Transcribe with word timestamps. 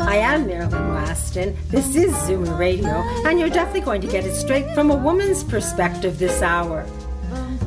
I 0.00 0.16
am 0.16 0.46
Marilyn 0.46 0.94
Wetston. 0.94 1.56
This 1.70 1.96
is 1.96 2.12
Zoomer 2.14 2.56
Radio, 2.56 2.88
and 3.26 3.38
you're 3.38 3.50
definitely 3.50 3.80
going 3.80 4.00
to 4.00 4.06
get 4.06 4.24
it 4.24 4.34
straight 4.36 4.72
from 4.72 4.92
a 4.92 4.96
woman's 4.96 5.42
perspective 5.42 6.18
this 6.18 6.40
hour. 6.40 6.86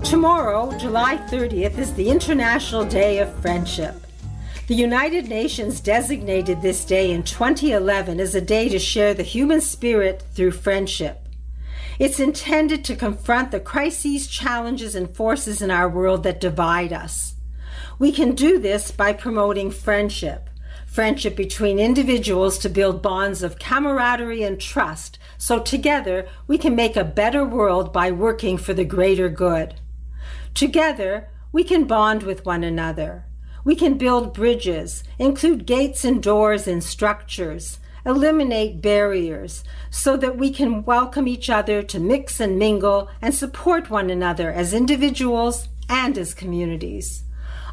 Tomorrow, 0.02 0.78
July 0.78 1.18
30th, 1.30 1.78
is 1.78 1.94
the 1.94 2.10
International 2.10 2.86
Day 2.86 3.20
of 3.20 3.34
Friendship. 3.42 3.96
The 4.68 4.76
United 4.76 5.28
Nations 5.28 5.82
designated 5.82 6.62
this 6.62 6.86
day 6.86 7.12
in 7.12 7.24
2011 7.24 8.22
as 8.22 8.34
a 8.34 8.40
day 8.40 8.70
to 8.70 8.80
share 8.80 9.14
the 9.14 9.24
human 9.24 9.60
spirit 9.60 10.24
through 10.34 10.52
friendship. 10.52 11.28
It's 12.00 12.22
intended 12.22 12.86
to 12.86 12.96
confront 12.96 13.52
the 13.52 13.60
crises, 13.60 14.28
challenges, 14.28 14.96
and 14.96 15.14
forces 15.14 15.62
in 15.62 15.70
our 15.70 15.90
world 15.90 16.24
that 16.24 16.40
divide 16.40 16.94
us. 16.94 17.36
We 18.00 18.14
can 18.14 18.36
do 18.36 18.58
this 18.58 18.90
by 18.90 19.12
promoting 19.12 19.70
friendship 19.70 20.48
friendship 20.92 21.38
between 21.38 21.80
individuals 21.80 22.58
to 22.58 22.68
build 22.68 23.02
bonds 23.02 23.42
of 23.42 23.58
camaraderie 23.58 24.44
and 24.44 24.60
trust, 24.60 25.18
so 25.38 25.58
together 25.58 26.28
we 26.48 26.58
can 26.58 26.76
make 26.76 26.98
a 26.98 27.04
better 27.04 27.46
world 27.46 27.94
by 27.94 28.12
working 28.12 28.58
for 28.58 28.74
the 28.74 28.84
greater 28.84 29.30
good. 29.30 29.74
Together, 30.54 31.30
we 31.54 31.64
can 31.64 31.86
bond 31.86 32.24
with 32.24 32.46
one 32.46 32.62
another. 32.62 33.24
We 33.64 33.74
can 33.74 33.98
build 33.98 34.34
bridges, 34.34 35.06
include 35.18 35.66
gates 35.66 36.04
and 36.04 36.22
doors 36.22 36.68
and 36.68 36.84
structures, 36.84 37.80
eliminate 38.06 38.82
barriers, 38.82 39.64
so 39.90 40.18
that 40.18 40.38
we 40.38 40.52
can 40.52 40.84
welcome 40.84 41.26
each 41.26 41.50
other 41.50 41.82
to 41.84 42.00
mix 42.02 42.42
and 42.42 42.60
mingle 42.60 43.08
and 43.22 43.34
support 43.34 43.90
one 43.90 44.10
another 44.10 44.52
as 44.52 44.74
individuals 44.74 45.70
and 45.88 46.18
as 46.18 46.34
communities. 46.34 47.24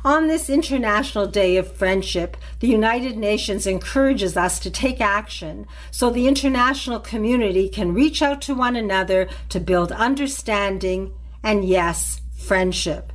On 0.04 0.28
this 0.28 0.48
International 0.48 1.26
Day 1.26 1.56
of 1.56 1.72
Friendship, 1.72 2.36
the 2.60 2.68
United 2.68 3.16
Nations 3.16 3.66
encourages 3.66 4.36
us 4.36 4.60
to 4.60 4.70
take 4.70 5.00
action 5.00 5.66
so 5.90 6.08
the 6.08 6.28
international 6.28 7.00
community 7.00 7.68
can 7.68 7.94
reach 7.94 8.22
out 8.22 8.40
to 8.42 8.54
one 8.54 8.76
another 8.76 9.28
to 9.48 9.58
build 9.58 9.90
understanding 9.90 11.12
and, 11.42 11.64
yes, 11.64 12.20
friendship. 12.36 13.12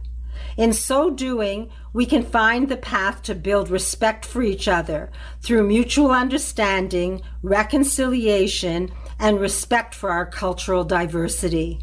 In 0.57 0.73
so 0.73 1.09
doing, 1.09 1.69
we 1.93 2.05
can 2.05 2.23
find 2.23 2.67
the 2.67 2.77
path 2.77 3.21
to 3.23 3.33
build 3.33 3.69
respect 3.69 4.25
for 4.25 4.41
each 4.41 4.67
other 4.67 5.09
through 5.41 5.67
mutual 5.67 6.11
understanding, 6.11 7.21
reconciliation, 7.41 8.91
and 9.19 9.39
respect 9.39 9.95
for 9.95 10.11
our 10.11 10.25
cultural 10.25 10.83
diversity. 10.83 11.79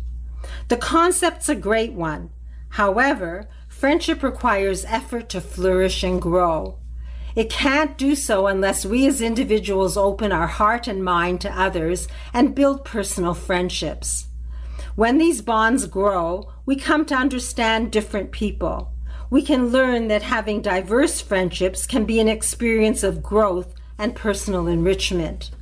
The 0.69 0.77
concept's 0.77 1.49
a 1.49 1.55
great 1.55 1.95
one. 1.95 2.31
However, 2.71 3.49
Friendship 3.81 4.23
requires 4.23 4.85
effort 4.85 5.31
to 5.31 5.41
flourish 5.41 6.03
and 6.03 6.21
grow. 6.21 6.77
It 7.35 7.49
can't 7.49 7.97
do 7.97 8.15
so 8.15 8.47
unless 8.47 8.85
we 8.85 9.07
as 9.07 9.23
individuals 9.23 9.97
open 9.97 10.33
our 10.33 10.49
heart 10.49 10.87
and 10.87 11.03
mind 11.03 11.41
to 11.41 11.59
others 11.59 12.07
and 12.35 12.55
build 12.55 12.85
personal 12.85 13.33
friendships. 13.33 14.27
When 14.97 15.17
these 15.17 15.41
bonds 15.41 15.87
grow, 15.87 16.53
we 16.67 16.77
come 16.77 17.07
to 17.07 17.15
understand 17.15 17.91
different 17.91 18.33
people. 18.33 18.93
We 19.31 19.41
can 19.41 19.69
learn 19.69 20.09
that 20.09 20.25
having 20.25 20.61
diverse 20.61 21.23
friendships 21.23 21.87
can 21.87 22.05
be 22.05 22.21
an 22.21 22.29
experience 22.29 23.03
of 23.03 23.23
growth 23.23 23.73
and 23.97 24.15
personal 24.15 24.67
enrichment. 24.67 25.53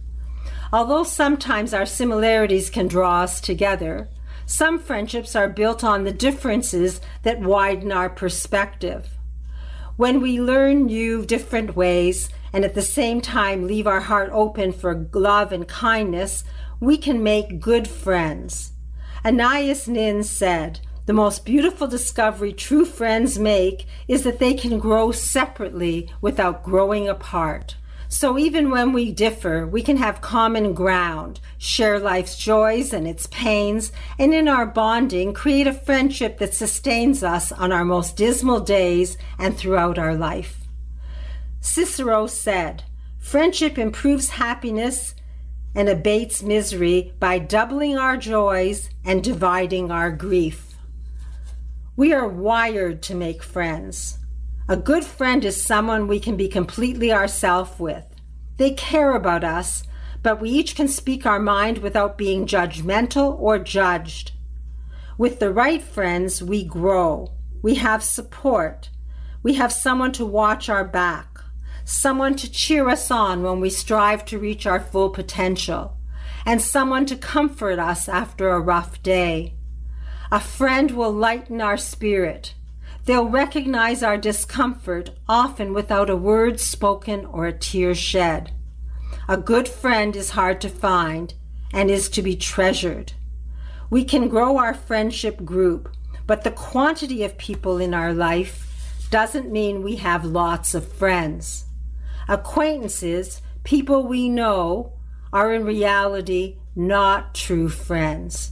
Although 0.72 1.04
sometimes 1.04 1.72
our 1.72 1.86
similarities 1.86 2.68
can 2.68 2.88
draw 2.88 3.22
us 3.22 3.40
together, 3.40 4.08
some 4.48 4.78
friendships 4.78 5.36
are 5.36 5.50
built 5.50 5.84
on 5.84 6.04
the 6.04 6.12
differences 6.12 7.02
that 7.22 7.38
widen 7.38 7.92
our 7.92 8.08
perspective. 8.08 9.10
When 9.96 10.22
we 10.22 10.40
learn 10.40 10.86
new, 10.86 11.26
different 11.26 11.76
ways 11.76 12.30
and 12.50 12.64
at 12.64 12.74
the 12.74 12.80
same 12.80 13.20
time 13.20 13.66
leave 13.66 13.86
our 13.86 14.00
heart 14.00 14.30
open 14.32 14.72
for 14.72 15.06
love 15.12 15.52
and 15.52 15.68
kindness, 15.68 16.44
we 16.80 16.96
can 16.96 17.22
make 17.22 17.60
good 17.60 17.86
friends. 17.86 18.72
Anais 19.22 19.86
Nin 19.86 20.24
said, 20.24 20.80
The 21.04 21.12
most 21.12 21.44
beautiful 21.44 21.86
discovery 21.86 22.54
true 22.54 22.86
friends 22.86 23.38
make 23.38 23.84
is 24.08 24.22
that 24.22 24.38
they 24.38 24.54
can 24.54 24.78
grow 24.78 25.12
separately 25.12 26.10
without 26.22 26.64
growing 26.64 27.06
apart. 27.06 27.76
So 28.10 28.38
even 28.38 28.70
when 28.70 28.94
we 28.94 29.12
differ, 29.12 29.66
we 29.66 29.82
can 29.82 29.98
have 29.98 30.22
common 30.22 30.72
ground, 30.72 31.40
share 31.58 31.98
life's 31.98 32.38
joys 32.38 32.94
and 32.94 33.06
its 33.06 33.26
pains, 33.26 33.92
and 34.18 34.32
in 34.32 34.48
our 34.48 34.64
bonding, 34.64 35.34
create 35.34 35.66
a 35.66 35.74
friendship 35.74 36.38
that 36.38 36.54
sustains 36.54 37.22
us 37.22 37.52
on 37.52 37.70
our 37.70 37.84
most 37.84 38.16
dismal 38.16 38.60
days 38.60 39.18
and 39.38 39.56
throughout 39.56 39.98
our 39.98 40.14
life. 40.14 40.56
Cicero 41.60 42.26
said, 42.26 42.84
Friendship 43.18 43.76
improves 43.76 44.30
happiness 44.30 45.14
and 45.74 45.88
abates 45.88 46.42
misery 46.42 47.12
by 47.20 47.38
doubling 47.38 47.98
our 47.98 48.16
joys 48.16 48.88
and 49.04 49.22
dividing 49.22 49.90
our 49.90 50.10
grief. 50.10 50.76
We 51.94 52.14
are 52.14 52.26
wired 52.26 53.02
to 53.02 53.14
make 53.14 53.42
friends. 53.42 54.17
A 54.70 54.76
good 54.76 55.02
friend 55.02 55.46
is 55.46 55.64
someone 55.64 56.06
we 56.06 56.20
can 56.20 56.36
be 56.36 56.46
completely 56.46 57.10
ourself 57.10 57.80
with. 57.80 58.04
They 58.58 58.72
care 58.72 59.14
about 59.16 59.42
us, 59.42 59.82
but 60.22 60.42
we 60.42 60.50
each 60.50 60.76
can 60.76 60.88
speak 60.88 61.24
our 61.24 61.40
mind 61.40 61.78
without 61.78 62.18
being 62.18 62.44
judgmental 62.44 63.40
or 63.40 63.58
judged. 63.58 64.32
With 65.16 65.38
the 65.38 65.50
right 65.50 65.80
friends, 65.80 66.42
we 66.42 66.64
grow. 66.64 67.32
We 67.62 67.76
have 67.76 68.02
support. 68.02 68.90
We 69.42 69.54
have 69.54 69.72
someone 69.72 70.12
to 70.12 70.26
watch 70.26 70.68
our 70.68 70.84
back, 70.84 71.38
someone 71.86 72.36
to 72.36 72.50
cheer 72.50 72.90
us 72.90 73.10
on 73.10 73.42
when 73.42 73.60
we 73.60 73.70
strive 73.70 74.26
to 74.26 74.38
reach 74.38 74.66
our 74.66 74.80
full 74.80 75.08
potential, 75.08 75.96
and 76.44 76.60
someone 76.60 77.06
to 77.06 77.16
comfort 77.16 77.78
us 77.78 78.06
after 78.06 78.50
a 78.50 78.60
rough 78.60 79.02
day. 79.02 79.54
A 80.30 80.38
friend 80.38 80.90
will 80.90 81.10
lighten 81.10 81.62
our 81.62 81.78
spirit 81.78 82.52
They'll 83.08 83.26
recognize 83.26 84.02
our 84.02 84.18
discomfort, 84.18 85.12
often 85.26 85.72
without 85.72 86.10
a 86.10 86.14
word 86.14 86.60
spoken 86.60 87.24
or 87.24 87.46
a 87.46 87.54
tear 87.54 87.94
shed. 87.94 88.52
A 89.26 89.38
good 89.38 89.66
friend 89.66 90.14
is 90.14 90.32
hard 90.32 90.60
to 90.60 90.68
find 90.68 91.32
and 91.72 91.90
is 91.90 92.10
to 92.10 92.20
be 92.20 92.36
treasured. 92.36 93.14
We 93.88 94.04
can 94.04 94.28
grow 94.28 94.58
our 94.58 94.74
friendship 94.74 95.42
group, 95.42 95.88
but 96.26 96.44
the 96.44 96.50
quantity 96.50 97.24
of 97.24 97.38
people 97.38 97.78
in 97.78 97.94
our 97.94 98.12
life 98.12 99.06
doesn't 99.10 99.50
mean 99.50 99.82
we 99.82 99.96
have 99.96 100.26
lots 100.26 100.74
of 100.74 100.92
friends. 100.92 101.64
Acquaintances, 102.28 103.40
people 103.64 104.06
we 104.06 104.28
know, 104.28 104.92
are 105.32 105.54
in 105.54 105.64
reality 105.64 106.58
not 106.76 107.34
true 107.34 107.70
friends. 107.70 108.50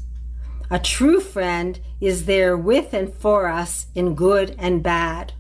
A 0.71 0.78
true 0.78 1.21
friend 1.21 1.78
is 2.01 2.27
there 2.27 2.57
with 2.57 2.93
and 2.93 3.12
for 3.12 3.49
us 3.49 3.87
in 3.95 4.15
good 4.15 4.55
and 4.59 4.83
bad. 4.83 5.33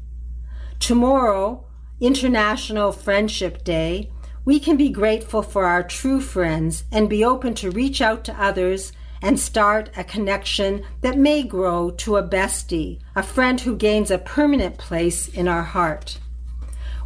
Tomorrow, 0.78 1.64
International 2.00 2.92
Friendship 2.92 3.64
Day, 3.64 4.10
we 4.44 4.60
can 4.60 4.76
be 4.76 4.90
grateful 4.90 5.42
for 5.42 5.64
our 5.64 5.82
true 5.82 6.20
friends 6.20 6.84
and 6.92 7.10
be 7.10 7.24
open 7.24 7.54
to 7.54 7.70
reach 7.70 8.00
out 8.00 8.24
to 8.24 8.42
others 8.42 8.92
and 9.22 9.40
start 9.40 9.90
a 9.96 10.04
connection 10.04 10.84
that 11.00 11.18
may 11.18 11.42
grow 11.42 11.90
to 11.90 12.16
a 12.16 12.22
bestie, 12.22 13.00
a 13.14 13.22
friend 13.22 13.60
who 13.62 13.74
gains 13.74 14.10
a 14.10 14.18
permanent 14.18 14.78
place 14.78 15.28
in 15.28 15.48
our 15.48 15.62
heart. 15.62 16.18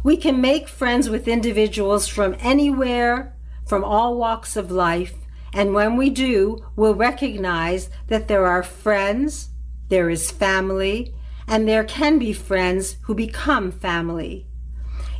We 0.03 0.17
can 0.17 0.41
make 0.41 0.67
friends 0.67 1.09
with 1.09 1.27
individuals 1.27 2.07
from 2.07 2.35
anywhere, 2.39 3.35
from 3.65 3.83
all 3.83 4.17
walks 4.17 4.55
of 4.55 4.69
life, 4.69 5.13
and 5.53 5.73
when 5.73 5.97
we 5.97 6.09
do, 6.09 6.65
we'll 6.75 6.95
recognize 6.95 7.89
that 8.07 8.27
there 8.27 8.45
are 8.45 8.63
friends, 8.63 9.49
there 9.89 10.09
is 10.09 10.31
family, 10.31 11.13
and 11.47 11.67
there 11.67 11.83
can 11.83 12.17
be 12.17 12.31
friends 12.31 12.97
who 13.03 13.13
become 13.13 13.71
family. 13.71 14.47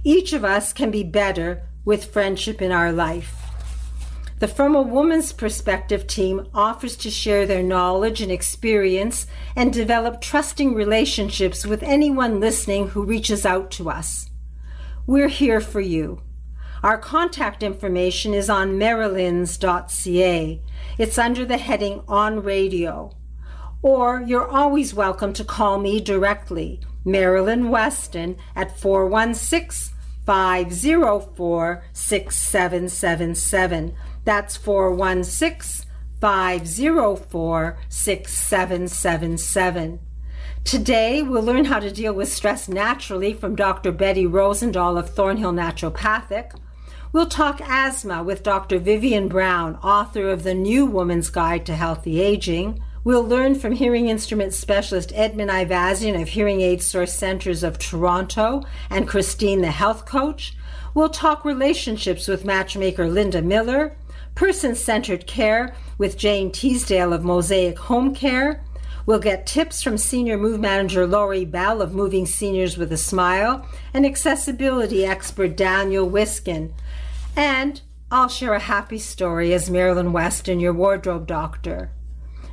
Each 0.03 0.33
of 0.33 0.45
us 0.45 0.71
can 0.73 0.89
be 0.89 1.03
better 1.03 1.63
with 1.83 2.05
friendship 2.05 2.61
in 2.61 2.71
our 2.71 2.91
life. 2.91 3.37
The 4.39 4.47
From 4.47 4.75
a 4.75 4.81
Woman's 4.81 5.33
Perspective 5.33 6.07
team 6.07 6.47
offers 6.53 6.95
to 6.97 7.11
share 7.11 7.45
their 7.45 7.61
knowledge 7.61 8.21
and 8.21 8.31
experience 8.31 9.27
and 9.55 9.71
develop 9.71 10.19
trusting 10.19 10.73
relationships 10.73 11.63
with 11.63 11.83
anyone 11.83 12.39
listening 12.39 12.87
who 12.87 13.03
reaches 13.03 13.45
out 13.45 13.69
to 13.71 13.89
us. 13.89 14.31
We're 15.05 15.27
here 15.27 15.61
for 15.61 15.81
you. 15.81 16.23
Our 16.83 16.97
contact 16.97 17.61
information 17.61 18.33
is 18.33 18.49
on 18.49 18.79
marilyns.ca. 18.79 20.61
It's 20.97 21.17
under 21.19 21.45
the 21.45 21.59
heading 21.59 22.01
On 22.07 22.41
Radio. 22.41 23.15
Or 23.83 24.23
you're 24.25 24.47
always 24.47 24.91
welcome 24.91 25.31
to 25.33 25.43
call 25.43 25.77
me 25.77 26.01
directly, 26.01 26.79
Marilyn 27.05 27.65
Wetston, 27.65 28.35
at 28.55 28.79
416 28.79 29.95
504 30.25 31.83
6777. 31.93 33.95
That's 34.25 34.57
416 34.57 35.87
504 36.19 37.77
6777. 37.89 39.99
Today, 40.63 41.21
we'll 41.21 41.43
learn 41.43 41.65
how 41.65 41.79
to 41.79 41.91
deal 41.91 42.13
with 42.13 42.31
stress 42.31 42.67
naturally 42.67 43.33
from 43.33 43.55
Dr. 43.55 43.91
Betty 43.91 44.25
Rozendaal 44.25 44.97
of 44.97 45.11
Thornhill 45.11 45.53
Naturopathic. 45.53 46.53
We'll 47.13 47.25
talk 47.25 47.59
asthma 47.59 48.23
with 48.23 48.41
Dr. 48.41 48.79
Vivien 48.79 49.27
Brown, 49.27 49.75
author 49.83 50.29
of 50.29 50.43
The 50.43 50.53
New 50.53 50.85
Woman's 50.85 51.29
Guide 51.29 51.65
to 51.65 51.75
Healthy 51.75 52.21
Aging. 52.21 52.81
We'll 53.03 53.27
learn 53.27 53.55
from 53.55 53.73
hearing 53.73 54.07
instrument 54.07 54.53
specialist 54.53 55.11
Edmond 55.13 55.51
Ayvasyan 55.51 56.21
of 56.21 56.29
Hearing 56.29 56.61
Aid 56.61 56.81
Source 56.81 57.13
Centers 57.13 57.63
of 57.63 57.77
Toronto 57.77 58.63
and 58.89 59.09
Christine, 59.09 59.59
the 59.59 59.71
health 59.71 60.05
coach. 60.05 60.55
We'll 60.93 61.09
talk 61.09 61.43
relationships 61.43 62.29
with 62.29 62.45
matchmaker 62.45 63.09
Linda 63.09 63.41
Miller, 63.41 63.97
person 64.33 64.73
centered 64.73 65.27
care 65.27 65.75
with 65.97 66.17
Jane 66.17 66.49
Teasdale 66.49 67.11
of 67.11 67.25
Mosaic 67.25 67.77
Home 67.79 68.15
Care. 68.15 68.63
We'll 69.05 69.19
get 69.19 69.47
tips 69.47 69.81
from 69.81 69.97
Senior 69.97 70.37
Move 70.37 70.61
Manager 70.61 71.05
Laurie 71.05 71.43
Bell 71.43 71.81
of 71.81 71.93
Moving 71.93 72.25
Seniors 72.25 72.77
with 72.77 72.91
a 72.93 72.97
Smile 72.97 73.67
and 73.93 74.05
accessibility 74.05 75.05
expert 75.05 75.57
Daniel 75.57 76.07
Wiskin. 76.07 76.71
And 77.35 77.81
I'll 78.11 78.27
share 78.27 78.53
a 78.53 78.59
happy 78.59 78.99
story 78.99 79.53
as 79.53 79.69
Marilyn 79.69 80.11
Wetston, 80.11 80.61
your 80.61 80.73
wardrobe 80.73 81.27
doctor. 81.27 81.91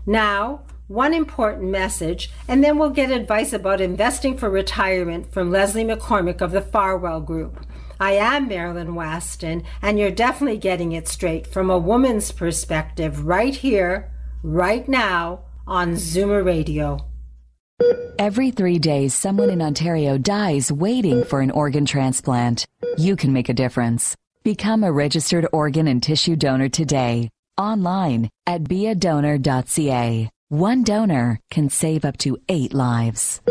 Now, 0.07 0.63
one 0.87 1.13
important 1.13 1.71
message, 1.71 2.31
and 2.49 2.65
then 2.65 2.79
we'll 2.79 2.91
get 2.91 3.11
advice 3.11 3.53
about 3.53 3.81
investing 3.81 4.39
for 4.39 4.49
retirement 4.49 5.33
from 5.33 5.51
Leslie 5.51 5.85
McCormick 5.85 6.41
of 6.41 6.51
the 6.51 6.63
Farwell 6.63 7.21
Group. 7.21 7.67
I 8.01 8.13
am 8.13 8.49
Marilyn 8.49 8.95
Wetston, 8.95 9.65
and 9.83 9.99
you're 9.99 10.11
definitely 10.11 10.59
getting 10.59 10.93
it 10.93 11.09
straight 11.09 11.47
from 11.47 11.69
a 11.69 11.79
woman's 11.79 12.33
perspective 12.33 13.27
right 13.27 13.55
here, 13.55 14.13
right 14.43 14.89
now 14.89 15.41
on 15.67 15.95
Zoomer 15.95 16.45
Radio. 16.45 17.05
Every 18.19 18.51
three 18.51 18.79
days, 18.79 19.15
someone 19.15 19.51
in 19.51 19.61
Ontario 19.61 20.17
dies 20.17 20.73
waiting 20.73 21.23
for 21.25 21.41
an 21.41 21.51
organ 21.51 21.85
transplant. 21.85 22.67
You 22.97 23.15
can 23.15 23.33
make 23.33 23.49
a 23.49 23.55
difference. 23.55 24.17
Become 24.49 24.83
a 24.83 24.91
registered 24.91 25.47
organ 25.53 25.87
and 25.87 26.03
tissue 26.03 26.35
donor 26.35 26.71
today 26.71 27.29
online 27.59 28.31
at 28.47 28.65
beadonor.ca. 28.65 30.31
One 30.49 30.85
donor 30.85 31.39
can 31.51 31.69
save 31.69 32.07
up 32.07 32.17
to 32.25 32.39
eight 32.49 32.73
lives. 32.73 33.43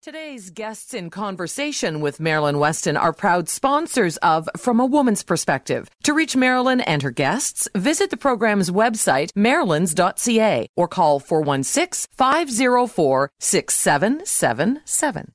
Today's 0.00 0.50
guests 0.50 0.94
in 0.94 1.10
conversation 1.10 2.00
with 2.00 2.20
Marilyn 2.20 2.54
Wetston 2.54 2.96
are 2.96 3.12
proud 3.12 3.48
sponsors 3.48 4.16
of 4.18 4.48
From 4.56 4.78
a 4.78 4.86
Woman's 4.86 5.24
Perspective. 5.24 5.90
To 6.04 6.14
reach 6.14 6.36
Marilyn 6.36 6.82
and 6.82 7.02
her 7.02 7.10
guests, 7.10 7.68
visit 7.76 8.10
the 8.10 8.16
program's 8.16 8.70
website, 8.70 9.32
marilyns.ca, 9.32 10.68
or 10.76 10.86
call 10.86 11.18
416 11.18 12.06
504 12.16 13.32
6777. 13.40 15.32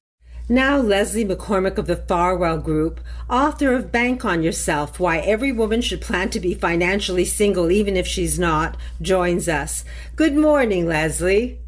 Now, 0.50 0.78
Leslie 0.78 1.24
McCormick 1.24 1.78
of 1.78 1.88
the 1.88 1.96
Farwell 1.96 2.58
Group, 2.58 3.00
author 3.30 3.74
of 3.74 3.94
Bank 3.94 4.26
on 4.26 4.44
Yourself 4.44 5.00
Why 5.00 5.20
Every 5.20 5.54
Woman 5.54 5.80
Should 5.80 6.02
Plan 6.02 6.30
to 6.32 6.40
Be 6.42 6.54
Financially 6.54 7.24
Single 7.24 7.72
Even 7.72 7.96
If 7.96 8.06
She's 8.06 8.38
Not, 8.38 8.76
joins 9.02 9.48
us. 9.48 9.86
Good 10.18 10.36
morning, 10.36 10.86
Leslie. 10.86 11.60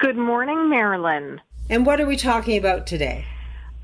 Good 0.00 0.18
morning, 0.18 0.68
Marilyn. 0.68 1.40
And 1.70 1.86
what 1.86 1.98
are 1.98 2.06
we 2.06 2.18
talking 2.18 2.58
about 2.58 2.86
today? 2.86 3.24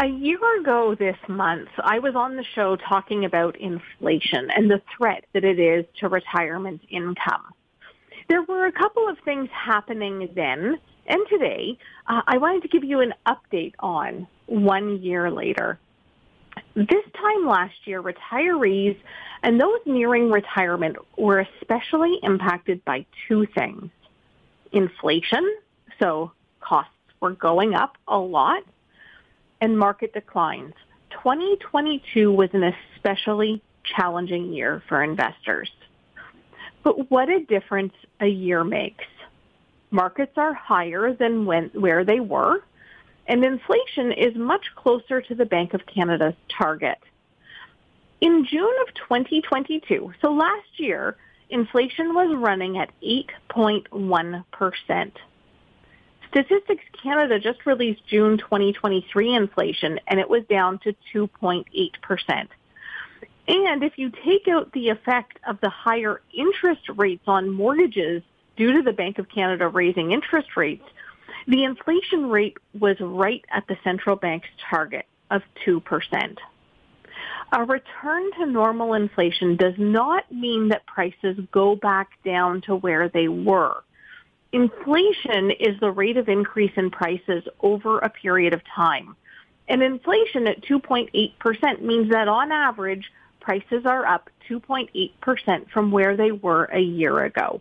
A 0.00 0.06
year 0.06 0.38
ago 0.60 0.94
this 0.98 1.16
month, 1.26 1.70
I 1.82 1.98
was 1.98 2.14
on 2.14 2.36
the 2.36 2.44
show 2.54 2.76
talking 2.76 3.24
about 3.24 3.58
inflation 3.58 4.50
and 4.54 4.70
the 4.70 4.82
threat 4.98 5.24
that 5.32 5.44
it 5.44 5.58
is 5.58 5.86
to 6.00 6.08
retirement 6.10 6.82
income. 6.90 7.54
There 8.28 8.42
were 8.42 8.66
a 8.66 8.72
couple 8.72 9.08
of 9.08 9.16
things 9.24 9.48
happening 9.50 10.28
then 10.34 10.78
and 11.06 11.20
today, 11.28 11.78
uh, 12.06 12.22
I 12.26 12.38
wanted 12.38 12.62
to 12.62 12.68
give 12.68 12.84
you 12.84 13.00
an 13.00 13.14
update 13.26 13.74
on 13.80 14.26
one 14.46 15.02
year 15.02 15.30
later. 15.30 15.78
This 16.74 17.04
time 17.14 17.46
last 17.46 17.74
year, 17.84 18.02
retirees 18.02 18.96
and 19.42 19.60
those 19.60 19.78
nearing 19.86 20.30
retirement 20.30 20.96
were 21.16 21.40
especially 21.40 22.18
impacted 22.22 22.84
by 22.84 23.06
two 23.26 23.46
things. 23.46 23.90
Inflation, 24.72 25.56
so 25.98 26.32
costs 26.60 26.92
were 27.20 27.32
going 27.32 27.74
up 27.74 27.96
a 28.06 28.18
lot, 28.18 28.62
and 29.60 29.78
market 29.78 30.12
declines. 30.12 30.74
2022 31.10 32.32
was 32.32 32.50
an 32.52 32.72
especially 32.94 33.62
challenging 33.84 34.52
year 34.52 34.82
for 34.88 35.02
investors. 35.02 35.70
But 36.82 37.10
what 37.10 37.28
a 37.28 37.40
difference 37.40 37.92
a 38.20 38.26
year 38.26 38.64
makes 38.64 39.04
markets 39.90 40.32
are 40.36 40.54
higher 40.54 41.12
than 41.12 41.46
when, 41.46 41.70
where 41.74 42.04
they 42.04 42.20
were, 42.20 42.62
and 43.26 43.44
inflation 43.44 44.12
is 44.12 44.34
much 44.34 44.66
closer 44.74 45.20
to 45.22 45.34
the 45.34 45.44
Bank 45.44 45.74
of 45.74 45.84
Canada's 45.86 46.34
target. 46.48 46.98
In 48.20 48.44
June 48.44 48.74
of 48.86 48.94
2022, 48.94 50.12
so 50.20 50.32
last 50.32 50.78
year, 50.78 51.16
inflation 51.48 52.14
was 52.14 52.34
running 52.36 52.78
at 52.78 52.90
8.1%. 53.02 55.12
Statistics 56.28 56.84
Canada 57.02 57.40
just 57.40 57.66
released 57.66 58.06
June 58.08 58.38
2023 58.38 59.34
inflation, 59.34 59.98
and 60.06 60.20
it 60.20 60.28
was 60.28 60.44
down 60.48 60.78
to 60.80 60.94
2.8%. 61.12 62.48
And 63.48 63.82
if 63.82 63.94
you 63.96 64.12
take 64.24 64.46
out 64.48 64.70
the 64.72 64.90
effect 64.90 65.38
of 65.46 65.58
the 65.60 65.70
higher 65.70 66.20
interest 66.32 66.88
rates 66.94 67.24
on 67.26 67.50
mortgages 67.50 68.22
due 68.56 68.72
to 68.72 68.82
the 68.82 68.92
Bank 68.92 69.18
of 69.18 69.28
Canada 69.28 69.68
raising 69.68 70.12
interest 70.12 70.56
rates, 70.56 70.84
the 71.46 71.64
inflation 71.64 72.28
rate 72.28 72.56
was 72.78 72.96
right 73.00 73.44
at 73.50 73.66
the 73.66 73.76
central 73.82 74.16
bank's 74.16 74.48
target 74.68 75.06
of 75.30 75.42
2%. 75.66 76.36
A 77.52 77.64
return 77.64 78.30
to 78.38 78.46
normal 78.46 78.94
inflation 78.94 79.56
does 79.56 79.74
not 79.76 80.30
mean 80.30 80.68
that 80.68 80.86
prices 80.86 81.36
go 81.50 81.74
back 81.74 82.10
down 82.24 82.60
to 82.62 82.76
where 82.76 83.08
they 83.08 83.28
were. 83.28 83.82
Inflation 84.52 85.50
is 85.50 85.78
the 85.80 85.90
rate 85.90 86.16
of 86.16 86.28
increase 86.28 86.72
in 86.76 86.90
prices 86.90 87.44
over 87.60 87.98
a 87.98 88.10
period 88.10 88.52
of 88.52 88.62
time. 88.64 89.16
And 89.68 89.82
inflation 89.82 90.46
at 90.48 90.62
2.8% 90.62 91.82
means 91.82 92.10
that 92.10 92.28
on 92.28 92.50
average, 92.50 93.10
prices 93.40 93.86
are 93.86 94.06
up 94.06 94.30
2.8% 94.48 95.70
from 95.70 95.90
where 95.90 96.16
they 96.16 96.32
were 96.32 96.64
a 96.64 96.80
year 96.80 97.24
ago. 97.24 97.60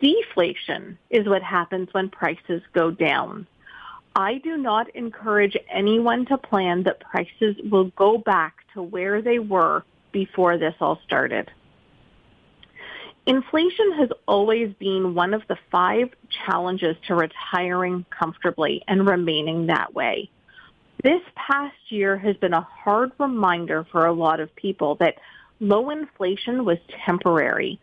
Deflation 0.00 0.98
is 1.10 1.28
what 1.28 1.42
happens 1.42 1.88
when 1.92 2.08
prices 2.08 2.62
go 2.72 2.90
down. 2.90 3.46
I 4.16 4.38
do 4.38 4.56
not 4.56 4.94
encourage 4.96 5.56
anyone 5.70 6.26
to 6.26 6.38
plan 6.38 6.82
that 6.84 7.00
prices 7.00 7.56
will 7.70 7.90
go 7.96 8.18
back 8.18 8.56
to 8.74 8.82
where 8.82 9.22
they 9.22 9.38
were 9.38 9.84
before 10.12 10.58
this 10.58 10.74
all 10.80 10.98
started. 11.06 11.50
Inflation 13.26 13.92
has 13.98 14.08
always 14.26 14.72
been 14.74 15.14
one 15.14 15.34
of 15.34 15.42
the 15.48 15.58
five 15.70 16.08
challenges 16.46 16.96
to 17.06 17.14
retiring 17.14 18.04
comfortably 18.10 18.82
and 18.88 19.06
remaining 19.06 19.66
that 19.66 19.94
way. 19.94 20.30
This 21.02 21.22
past 21.34 21.76
year 21.88 22.16
has 22.16 22.36
been 22.36 22.54
a 22.54 22.60
hard 22.60 23.12
reminder 23.18 23.86
for 23.92 24.06
a 24.06 24.12
lot 24.12 24.40
of 24.40 24.54
people 24.56 24.96
that 24.96 25.16
low 25.60 25.90
inflation 25.90 26.64
was 26.64 26.78
temporary, 27.06 27.78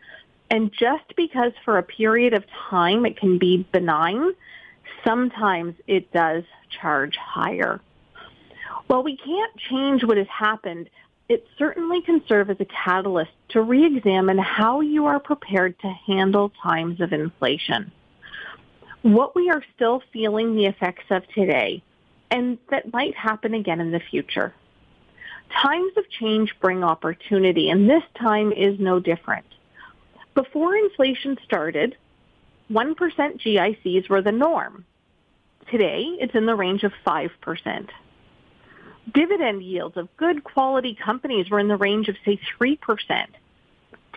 and 0.50 0.72
just 0.72 1.14
because 1.16 1.52
for 1.64 1.78
a 1.78 1.82
period 1.82 2.34
of 2.34 2.44
time 2.70 3.04
it 3.04 3.16
can 3.16 3.38
be 3.38 3.66
benign, 3.72 4.32
sometimes 5.04 5.74
it 5.86 6.12
does 6.12 6.44
charge 6.70 7.16
higher. 7.16 7.80
While 8.86 9.02
we 9.02 9.16
can't 9.16 9.56
change 9.56 10.04
what 10.04 10.16
has 10.16 10.28
happened, 10.28 10.88
it 11.28 11.46
certainly 11.58 12.00
can 12.00 12.22
serve 12.26 12.48
as 12.48 12.56
a 12.58 12.64
catalyst 12.64 13.32
to 13.50 13.60
re-examine 13.60 14.38
how 14.38 14.80
you 14.80 15.04
are 15.06 15.20
prepared 15.20 15.78
to 15.80 15.88
handle 16.06 16.50
times 16.62 17.00
of 17.00 17.12
inflation. 17.12 17.92
What 19.02 19.36
we 19.36 19.50
are 19.50 19.62
still 19.74 20.02
feeling 20.12 20.56
the 20.56 20.66
effects 20.66 21.04
of 21.10 21.28
today, 21.28 21.82
and 22.30 22.58
that 22.70 22.92
might 22.92 23.14
happen 23.14 23.52
again 23.52 23.80
in 23.80 23.90
the 23.90 24.00
future. 24.00 24.54
Times 25.50 25.92
of 25.96 26.08
change 26.10 26.54
bring 26.60 26.82
opportunity, 26.82 27.68
and 27.68 27.88
this 27.88 28.02
time 28.18 28.52
is 28.52 28.80
no 28.80 28.98
different. 28.98 29.46
Before 30.38 30.76
inflation 30.76 31.36
started, 31.44 31.96
1% 32.70 32.94
GICs 32.94 34.08
were 34.08 34.22
the 34.22 34.30
norm. 34.30 34.84
Today, 35.68 36.16
it's 36.20 36.36
in 36.36 36.46
the 36.46 36.54
range 36.54 36.84
of 36.84 36.92
5%. 37.04 37.88
Dividend 39.12 39.64
yields 39.64 39.96
of 39.96 40.16
good 40.16 40.44
quality 40.44 40.94
companies 40.94 41.50
were 41.50 41.58
in 41.58 41.66
the 41.66 41.76
range 41.76 42.06
of, 42.06 42.14
say, 42.24 42.38
3%. 42.56 42.78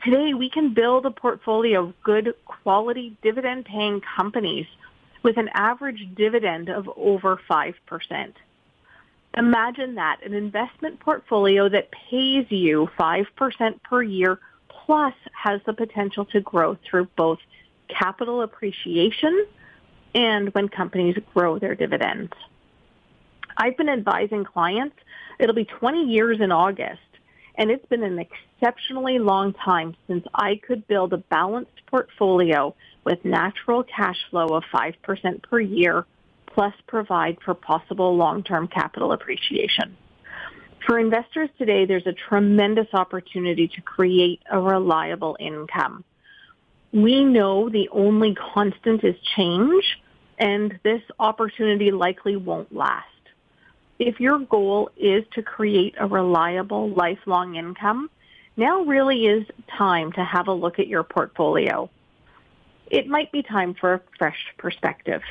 Today, 0.03 0.35
we 0.35 0.47
can 0.47 0.75
build 0.75 1.07
a 1.07 1.11
portfolio 1.11 1.85
of 1.85 2.03
good 2.03 2.35
quality 2.45 3.17
dividend 3.23 3.65
paying 3.65 3.99
companies 4.15 4.67
with 5.23 5.37
an 5.37 5.49
average 5.55 6.07
dividend 6.13 6.69
of 6.69 6.87
over 6.97 7.41
5%. 7.49 8.33
Imagine 9.35 9.95
that, 9.95 10.23
an 10.23 10.35
investment 10.35 10.99
portfolio 10.99 11.67
that 11.67 11.89
pays 11.89 12.45
you 12.51 12.91
5% 12.99 13.81
per 13.81 14.03
year 14.03 14.37
plus 14.91 15.13
has 15.31 15.61
the 15.65 15.71
potential 15.71 16.25
to 16.25 16.41
grow 16.41 16.77
through 16.83 17.07
both 17.15 17.39
capital 17.87 18.41
appreciation 18.41 19.47
and 20.13 20.53
when 20.53 20.67
companies 20.67 21.15
grow 21.33 21.57
their 21.57 21.75
dividends. 21.75 22.33
I've 23.55 23.77
been 23.77 23.87
advising 23.87 24.43
clients, 24.43 24.97
it'll 25.39 25.55
be 25.55 25.63
20 25.63 26.11
years 26.11 26.41
in 26.41 26.51
August, 26.51 26.99
and 27.55 27.71
it's 27.71 27.85
been 27.85 28.03
an 28.03 28.19
exceptionally 28.19 29.17
long 29.17 29.53
time 29.53 29.95
since 30.07 30.25
I 30.35 30.57
could 30.57 30.85
build 30.87 31.13
a 31.13 31.19
balanced 31.19 31.85
portfolio 31.87 32.75
with 33.05 33.23
natural 33.23 33.83
cash 33.83 34.17
flow 34.29 34.47
of 34.47 34.65
5% 34.73 35.41
per 35.43 35.59
year 35.61 36.05
plus 36.47 36.73
provide 36.87 37.37
for 37.45 37.53
possible 37.53 38.17
long-term 38.17 38.67
capital 38.67 39.13
appreciation. 39.13 39.95
For 40.85 40.97
investors 40.97 41.49
today, 41.57 41.85
there's 41.85 42.07
a 42.07 42.13
tremendous 42.13 42.87
opportunity 42.93 43.67
to 43.67 43.81
create 43.81 44.41
a 44.49 44.59
reliable 44.59 45.37
income. 45.39 46.03
We 46.91 47.23
know 47.23 47.69
the 47.69 47.87
only 47.89 48.35
constant 48.35 49.03
is 49.03 49.15
change, 49.35 49.83
and 50.39 50.79
this 50.83 51.01
opportunity 51.19 51.91
likely 51.91 52.35
won't 52.35 52.75
last. 52.75 53.05
If 53.99 54.19
your 54.19 54.39
goal 54.39 54.89
is 54.97 55.23
to 55.33 55.43
create 55.43 55.93
a 55.99 56.07
reliable 56.07 56.89
lifelong 56.89 57.55
income, 57.55 58.09
now 58.57 58.81
really 58.81 59.27
is 59.27 59.45
time 59.77 60.11
to 60.13 60.23
have 60.23 60.47
a 60.47 60.53
look 60.53 60.79
at 60.79 60.87
your 60.87 61.03
portfolio. 61.03 61.89
It 62.87 63.07
might 63.07 63.31
be 63.31 63.43
time 63.43 63.75
for 63.75 63.93
a 63.93 64.01
fresh 64.17 64.39
perspective 64.57 65.21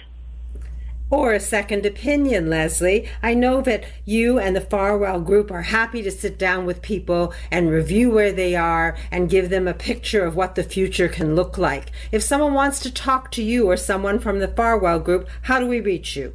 or 1.10 1.34
a 1.34 1.40
second 1.40 1.84
opinion, 1.84 2.48
Leslie. 2.48 3.08
I 3.22 3.34
know 3.34 3.60
that 3.62 3.84
you 4.04 4.38
and 4.38 4.54
the 4.54 4.60
Farwell 4.60 5.20
Group 5.20 5.50
are 5.50 5.62
happy 5.62 6.02
to 6.02 6.10
sit 6.10 6.38
down 6.38 6.64
with 6.64 6.80
people 6.80 7.34
and 7.50 7.70
review 7.70 8.10
where 8.10 8.32
they 8.32 8.54
are 8.54 8.96
and 9.10 9.28
give 9.28 9.50
them 9.50 9.66
a 9.66 9.74
picture 9.74 10.24
of 10.24 10.36
what 10.36 10.54
the 10.54 10.62
future 10.62 11.08
can 11.08 11.34
look 11.34 11.58
like. 11.58 11.90
If 12.12 12.22
someone 12.22 12.54
wants 12.54 12.78
to 12.80 12.94
talk 12.94 13.32
to 13.32 13.42
you 13.42 13.68
or 13.68 13.76
someone 13.76 14.20
from 14.20 14.38
the 14.38 14.48
Farwell 14.48 15.00
Group, 15.00 15.28
how 15.42 15.58
do 15.58 15.66
we 15.66 15.80
reach 15.80 16.16
you? 16.16 16.34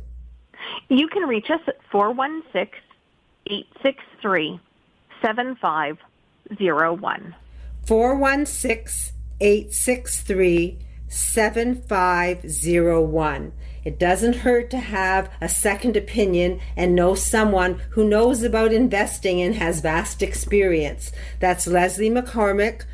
You 0.89 1.07
can 1.07 1.23
reach 1.23 1.49
us 1.49 1.61
at 1.67 1.77
416 1.91 2.81
863 3.47 4.59
7501. 5.21 7.35
416 7.85 9.13
863 9.39 10.79
7501. 11.07 13.53
It 13.85 13.99
doesn't 13.99 14.37
hurt 14.37 14.71
to 14.71 14.79
have 14.79 15.29
a 15.39 15.47
second 15.47 15.95
opinion 15.95 16.59
and 16.75 16.95
know 16.95 17.13
someone 17.13 17.79
who 17.91 18.09
knows 18.09 18.41
about 18.41 18.73
investing 18.73 19.39
and 19.41 19.53
has 19.55 19.79
vast 19.79 20.23
experience. 20.23 21.11
That's 21.39 21.67
Leslie 21.67 22.09
McCormick, 22.09 22.85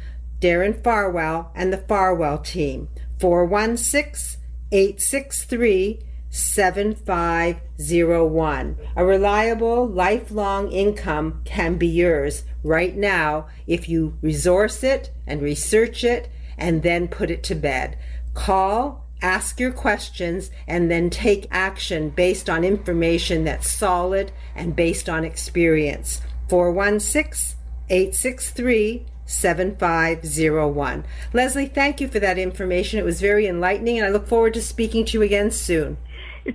Darren 0.42 0.84
Farwell, 0.84 1.54
and 1.56 1.72
the 1.72 1.78
Farwell 1.78 2.40
team. 2.40 2.90
416 3.20 4.42
863 4.74 6.00
7501. 6.30 8.78
A 8.96 9.06
reliable, 9.06 9.86
lifelong 9.88 10.72
income 10.72 11.42
can 11.46 11.78
be 11.78 11.88
yours 11.88 12.44
right 12.64 12.96
now 12.96 13.48
if 13.68 13.90
you 13.90 14.18
resource 14.22 14.84
it 14.84 15.12
and 15.28 15.42
research 15.42 16.04
it 16.04 16.30
and 16.58 16.84
then 16.84 17.08
put 17.08 17.32
it 17.32 17.44
to 17.44 17.56
bed. 17.56 17.98
Call 18.34 19.06
ask 19.22 19.60
your 19.60 19.72
questions, 19.72 20.52
and 20.68 20.90
then 20.90 21.10
take 21.10 21.48
action 21.52 22.10
based 22.10 22.50
on 22.50 22.64
information 22.64 23.44
that's 23.44 23.70
solid 23.70 24.32
and 24.56 24.76
based 24.76 25.08
on 25.10 25.24
experience. 25.24 26.22
416 26.50 27.58
863 27.90 29.06
7501. 29.26 31.06
Leslie, 31.34 31.68
thank 31.68 32.02
you 32.02 32.08
for 32.08 32.20
that 32.20 32.38
information. 32.38 33.00
It 33.00 33.06
was 33.06 33.22
very 33.22 33.48
enlightening, 33.48 33.98
and 33.98 34.06
I 34.06 34.10
look 34.10 34.28
forward 34.28 34.54
to 34.56 34.62
speaking 34.62 35.06
to 35.06 35.18
you 35.18 35.22
again 35.22 35.52
soon. 35.52 35.98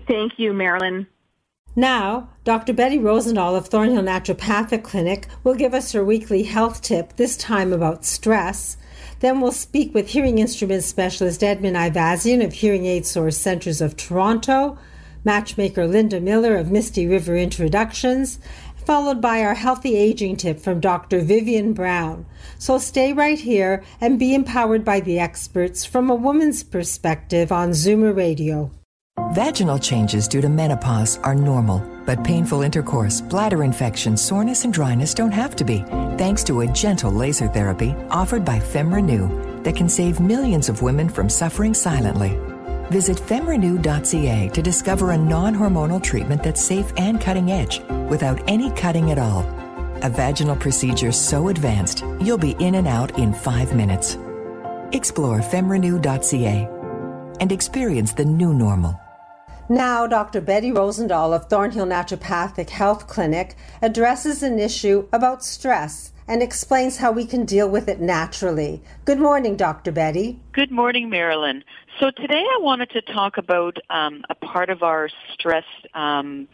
Thank 0.06 0.32
you, 0.38 0.52
Marilyn. 0.52 1.06
Now, 1.74 2.30
Dr. 2.44 2.72
Betty 2.72 2.98
Rozendaal 2.98 3.56
of 3.56 3.66
Thornhill 3.66 4.02
Naturopathic 4.02 4.82
Clinic 4.82 5.26
will 5.44 5.54
give 5.54 5.74
us 5.74 5.92
her 5.92 6.04
weekly 6.04 6.44
health 6.44 6.80
tip, 6.80 7.16
this 7.16 7.36
time 7.36 7.72
about 7.72 8.04
stress. 8.04 8.78
Then 9.20 9.40
we'll 9.40 9.52
speak 9.52 9.94
with 9.94 10.08
hearing 10.08 10.38
instrument 10.38 10.84
specialist 10.84 11.42
Edmond 11.42 11.76
Ayvasyan 11.76 12.44
of 12.44 12.52
Hearing 12.52 12.84
Aid 12.84 13.06
Source 13.06 13.38
Centers 13.38 13.80
of 13.80 13.96
Toronto, 13.96 14.76
matchmaker 15.24 15.86
Linda 15.86 16.20
Miller 16.20 16.56
of 16.56 16.70
Misty 16.70 17.06
River 17.06 17.34
Introductions, 17.36 18.38
followed 18.84 19.20
by 19.20 19.42
our 19.42 19.54
healthy 19.54 19.96
aging 19.96 20.36
tip 20.36 20.60
from 20.60 20.80
Dr. 20.80 21.20
Vivien 21.20 21.72
Brown. 21.72 22.26
So 22.58 22.78
stay 22.78 23.12
right 23.12 23.38
here 23.38 23.82
and 24.00 24.18
be 24.18 24.34
empowered 24.34 24.84
by 24.84 25.00
the 25.00 25.18
experts 25.18 25.84
from 25.84 26.10
a 26.10 26.14
woman's 26.14 26.62
perspective 26.62 27.50
on 27.50 27.70
Zoomer 27.70 28.14
Radio. 28.14 28.70
Vaginal 29.32 29.78
changes 29.78 30.28
due 30.28 30.40
to 30.40 30.48
menopause 30.48 31.18
are 31.18 31.34
normal, 31.34 31.80
but 32.04 32.22
painful 32.22 32.62
intercourse, 32.62 33.20
bladder 33.20 33.64
infection, 33.64 34.16
soreness, 34.16 34.64
and 34.64 34.72
dryness 34.72 35.14
don't 35.14 35.32
have 35.32 35.56
to 35.56 35.64
be, 35.64 35.80
thanks 36.16 36.44
to 36.44 36.60
a 36.60 36.66
gentle 36.68 37.10
laser 37.10 37.48
therapy 37.48 37.94
offered 38.10 38.44
by 38.44 38.60
FemRenew 38.60 39.64
that 39.64 39.74
can 39.74 39.88
save 39.88 40.20
millions 40.20 40.68
of 40.68 40.80
women 40.80 41.08
from 41.08 41.28
suffering 41.28 41.74
silently. 41.74 42.38
Visit 42.90 43.16
femrenew.ca 43.16 44.48
to 44.50 44.62
discover 44.62 45.10
a 45.10 45.18
non 45.18 45.56
hormonal 45.56 46.00
treatment 46.00 46.44
that's 46.44 46.64
safe 46.64 46.92
and 46.96 47.20
cutting 47.20 47.50
edge 47.50 47.80
without 48.08 48.40
any 48.46 48.70
cutting 48.70 49.10
at 49.10 49.18
all. 49.18 49.40
A 50.02 50.08
vaginal 50.08 50.56
procedure 50.56 51.10
so 51.10 51.48
advanced, 51.48 52.04
you'll 52.20 52.38
be 52.38 52.52
in 52.60 52.76
and 52.76 52.86
out 52.86 53.18
in 53.18 53.34
five 53.34 53.74
minutes. 53.74 54.18
Explore 54.92 55.40
femrenew.ca 55.40 56.68
and 57.40 57.50
experience 57.50 58.12
the 58.12 58.24
new 58.24 58.54
normal. 58.54 59.00
Now, 59.68 60.06
Dr. 60.06 60.40
Betty 60.40 60.70
Rozendaal 60.70 61.34
of 61.34 61.46
Thornhill 61.46 61.86
Naturopathic 61.86 62.70
Health 62.70 63.08
Clinic 63.08 63.56
addresses 63.82 64.44
an 64.44 64.60
issue 64.60 65.08
about 65.12 65.42
stress 65.42 66.12
and 66.28 66.40
explains 66.40 66.98
how 66.98 67.10
we 67.10 67.24
can 67.24 67.44
deal 67.44 67.68
with 67.68 67.88
it 67.88 68.00
naturally. 68.00 68.80
Good 69.04 69.18
morning, 69.18 69.56
Dr. 69.56 69.90
Betty. 69.90 70.38
Good 70.52 70.70
morning, 70.70 71.10
Marilyn. 71.10 71.64
So 71.98 72.10
today 72.10 72.44
I 72.44 72.58
wanted 72.60 72.90
to 72.90 73.00
talk 73.00 73.38
about 73.38 73.78
um, 73.90 74.22
a 74.28 74.34
part 74.34 74.70
of 74.70 74.82
our 74.82 75.08
stress, 75.32 75.64
um, 75.94 76.46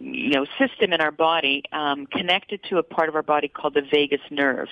you 0.00 0.30
know, 0.30 0.46
system 0.58 0.92
in 0.92 1.00
our 1.00 1.10
body 1.10 1.62
um, 1.70 2.06
connected 2.06 2.62
to 2.70 2.78
a 2.78 2.82
part 2.82 3.08
of 3.08 3.14
our 3.14 3.22
body 3.22 3.46
called 3.46 3.74
the 3.74 3.82
vagus 3.82 4.22
nerve. 4.30 4.68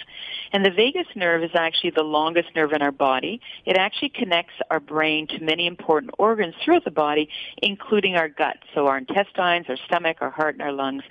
And 0.54 0.64
the 0.64 0.70
vagus 0.70 1.08
nerve 1.16 1.42
is 1.42 1.50
actually 1.56 1.90
the 1.90 2.04
longest 2.04 2.50
nerve 2.54 2.72
in 2.72 2.80
our 2.80 2.92
body. 2.92 3.40
It 3.66 3.76
actually 3.76 4.10
connects 4.10 4.54
our 4.70 4.78
brain 4.78 5.26
to 5.26 5.40
many 5.40 5.66
important 5.66 6.12
organs 6.16 6.54
throughout 6.64 6.84
the 6.84 6.92
body, 6.92 7.28
including 7.60 8.14
our 8.14 8.28
gut, 8.28 8.58
so 8.72 8.86
our 8.86 8.96
intestines, 8.96 9.66
our 9.68 9.76
stomach, 9.84 10.18
our 10.20 10.30
heart, 10.30 10.54
and 10.54 10.62
our 10.62 10.70
lungs. 10.70 11.02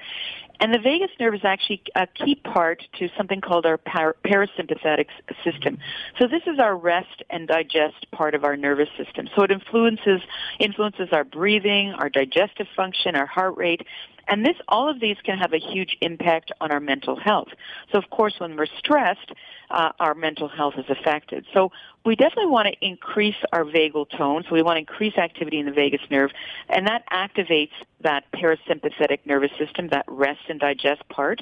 And 0.62 0.74
the 0.74 0.80
vagus 0.80 1.10
nerve 1.20 1.34
is 1.34 1.44
actually 1.44 1.82
a 1.94 2.08
key 2.08 2.36
part 2.36 2.84
to 3.00 3.10
something 3.18 3.42
called 3.42 3.66
our 3.66 3.78
par- 3.78 4.16
parasympathetic 4.26 5.08
system. 5.44 5.78
So 6.18 6.28
this 6.28 6.44
is 6.48 6.58
our 6.58 6.78
rest 6.78 7.22
and 7.30 7.46
digest 7.46 8.10
part 8.12 8.36
of 8.36 8.46
our 8.46 8.56
nervous 8.56 8.88
system. 8.98 9.28
So 9.36 9.44
it 9.44 9.52
influences 9.52 10.22
influences 10.60 11.10
our 11.12 11.26
breathing, 11.26 11.94
our 11.98 12.08
digestive 12.08 12.68
function, 12.78 13.18
our 13.18 13.26
heart 13.26 13.58
rate, 13.58 13.86
and 14.28 14.46
this, 14.46 14.56
all 14.68 14.90
of 14.90 15.00
these 15.00 15.18
can 15.24 15.38
have 15.38 15.54
a 15.54 15.60
huge 15.60 15.98
impact 16.02 16.52
on 16.62 16.72
our 16.72 16.80
mental 16.80 17.16
health. 17.16 17.50
So 17.92 17.98
of 17.98 18.10
course, 18.10 18.36
when 18.40 18.56
we're 18.56 18.66
stressed, 18.66 19.32
uh, 19.70 19.92
our 20.00 20.14
mental 20.14 20.48
health 20.48 20.76
is 20.78 20.86
affected. 20.90 21.46
So 21.54 21.72
we 22.06 22.16
definitely 22.16 22.52
want 22.52 22.68
to 22.68 22.86
increase 22.86 23.36
our 23.54 23.64
vagal 23.64 24.10
tone. 24.18 24.44
So 24.48 24.54
we 24.54 24.62
want 24.62 24.76
to 24.76 24.80
increase 24.80 25.18
activity 25.18 25.60
in 25.60 25.66
the 25.66 25.72
vagus 25.72 26.02
nerve, 26.10 26.32
and 26.70 26.88
that 26.88 27.04
activates 27.10 27.72
that 28.04 28.26
parasympathetic 28.34 29.20
nervous 29.26 29.52
system, 29.58 29.88
that 29.90 30.06
rest 30.08 30.42
and 30.50 30.60
digest 30.60 31.08
part. 31.10 31.40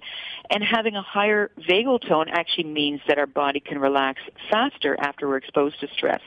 And 0.49 0.63
having 0.63 0.95
a 0.95 1.01
higher 1.01 1.51
vagal 1.59 2.07
tone 2.07 2.29
actually 2.29 2.65
means 2.65 3.01
that 3.07 3.17
our 3.17 3.25
body 3.25 3.59
can 3.59 3.79
relax 3.79 4.21
faster 4.49 4.95
after 4.99 5.27
we're 5.27 5.37
exposed 5.37 5.79
to 5.79 5.87
stress. 5.87 6.21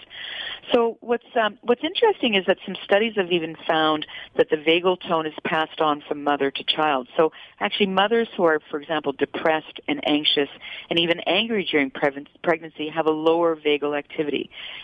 So 0.72 0.98
what's 1.00 1.24
um, 1.40 1.58
what's 1.62 1.84
interesting 1.84 2.34
is 2.34 2.46
that 2.46 2.58
some 2.64 2.74
studies 2.84 3.14
have 3.16 3.30
even 3.30 3.56
found 3.66 4.06
that 4.36 4.50
the 4.50 4.56
vagal 4.56 5.06
tone 5.06 5.26
is 5.26 5.34
passed 5.44 5.80
on 5.80 6.02
from 6.08 6.24
mother 6.24 6.50
to 6.50 6.64
child. 6.64 7.08
So 7.16 7.32
actually, 7.60 7.86
mothers 7.86 8.28
who 8.36 8.44
are, 8.44 8.60
for 8.70 8.80
example, 8.80 9.12
depressed 9.12 9.80
and 9.88 10.00
anxious 10.08 10.48
and 10.90 10.98
even 10.98 11.20
angry 11.20 11.68
during 11.70 11.90
pregnancy 11.90 12.88
have 12.88 13.06
a 13.06 13.10
lower 13.10 13.56
vagal 13.56 13.96
activity, 13.96 14.23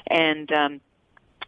and 0.08 0.50
um, 0.52 0.80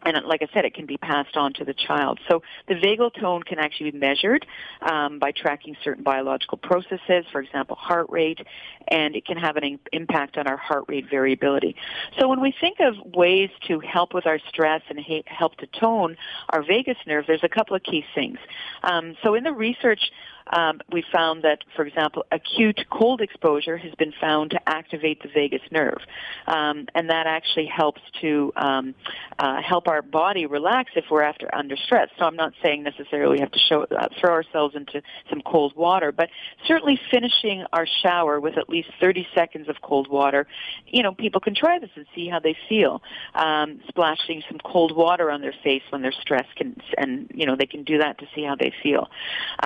and 0.04 0.16
like 0.26 0.42
I 0.42 0.48
said, 0.52 0.64
it 0.64 0.74
can 0.74 0.86
be 0.86 0.96
passed 0.96 1.36
on 1.36 1.52
to 1.54 1.64
the 1.64 1.74
child. 1.74 2.18
So 2.28 2.42
the 2.68 2.74
vagal 2.74 3.20
tone 3.20 3.42
can 3.42 3.58
actually 3.58 3.92
be 3.92 3.98
measured 3.98 4.46
um, 4.90 5.18
by 5.18 5.32
tracking 5.32 5.76
certain 5.84 6.02
biological 6.02 6.58
processes, 6.58 7.24
for 7.30 7.40
example, 7.40 7.76
heart 7.76 8.06
rate, 8.08 8.40
and 8.88 9.14
it 9.14 9.24
can 9.24 9.36
have 9.36 9.56
an 9.56 9.78
impact 9.92 10.36
on 10.36 10.46
our 10.46 10.56
heart 10.56 10.84
rate 10.88 11.06
variability. 11.08 11.76
So 12.18 12.28
when 12.28 12.40
we 12.40 12.54
think 12.60 12.78
of 12.80 13.14
ways 13.14 13.50
to 13.68 13.80
help 13.80 14.14
with 14.14 14.26
our 14.26 14.40
stress 14.48 14.82
and 14.88 14.98
help 15.26 15.56
to 15.58 15.66
tone 15.66 16.16
our 16.50 16.62
vagus 16.62 16.98
nerve, 17.06 17.24
there's 17.26 17.44
a 17.44 17.48
couple 17.48 17.76
of 17.76 17.82
key 17.82 18.04
things. 18.14 18.38
Um, 18.82 19.16
so 19.22 19.34
in 19.34 19.44
the 19.44 19.52
research, 19.52 20.10
um, 20.50 20.80
we 20.90 21.04
found 21.12 21.42
that, 21.42 21.58
for 21.76 21.84
example, 21.86 22.24
acute 22.30 22.80
cold 22.90 23.20
exposure 23.20 23.76
has 23.76 23.92
been 23.94 24.12
found 24.20 24.50
to 24.50 24.68
activate 24.68 25.22
the 25.22 25.28
vagus 25.28 25.62
nerve, 25.70 26.00
um, 26.46 26.86
and 26.94 27.10
that 27.10 27.26
actually 27.26 27.66
helps 27.66 28.00
to 28.20 28.52
um, 28.56 28.94
uh, 29.38 29.62
help 29.62 29.88
our 29.88 30.02
body 30.02 30.46
relax 30.46 30.92
if 30.96 31.04
we're 31.10 31.22
after 31.22 31.52
under 31.54 31.76
stress. 31.76 32.08
So 32.18 32.24
I'm 32.24 32.36
not 32.36 32.52
saying 32.62 32.82
necessarily 32.82 33.34
we 33.34 33.40
have 33.40 33.52
to 33.52 33.58
show, 33.58 33.82
uh, 33.84 34.08
throw 34.20 34.32
ourselves 34.32 34.74
into 34.74 35.02
some 35.30 35.40
cold 35.42 35.74
water, 35.76 36.12
but 36.12 36.28
certainly 36.66 37.00
finishing 37.10 37.64
our 37.72 37.86
shower 38.02 38.40
with 38.40 38.58
at 38.58 38.68
least 38.68 38.90
30 39.00 39.26
seconds 39.34 39.68
of 39.68 39.76
cold 39.82 40.08
water. 40.08 40.46
You 40.86 41.02
know, 41.02 41.12
people 41.12 41.40
can 41.40 41.54
try 41.54 41.78
this 41.78 41.90
and 41.94 42.06
see 42.14 42.28
how 42.28 42.40
they 42.40 42.56
feel. 42.68 43.02
Um, 43.34 43.80
splashing 43.88 44.42
some 44.48 44.58
cold 44.58 44.94
water 44.94 45.30
on 45.30 45.40
their 45.40 45.54
face 45.62 45.82
when 45.90 46.02
they're 46.02 46.12
stressed, 46.12 46.54
can, 46.56 46.76
and 46.98 47.30
you 47.34 47.46
know 47.46 47.56
they 47.56 47.66
can 47.66 47.84
do 47.84 47.98
that 47.98 48.18
to 48.18 48.26
see 48.34 48.44
how 48.44 48.56
they 48.56 48.72
feel. 48.82 49.08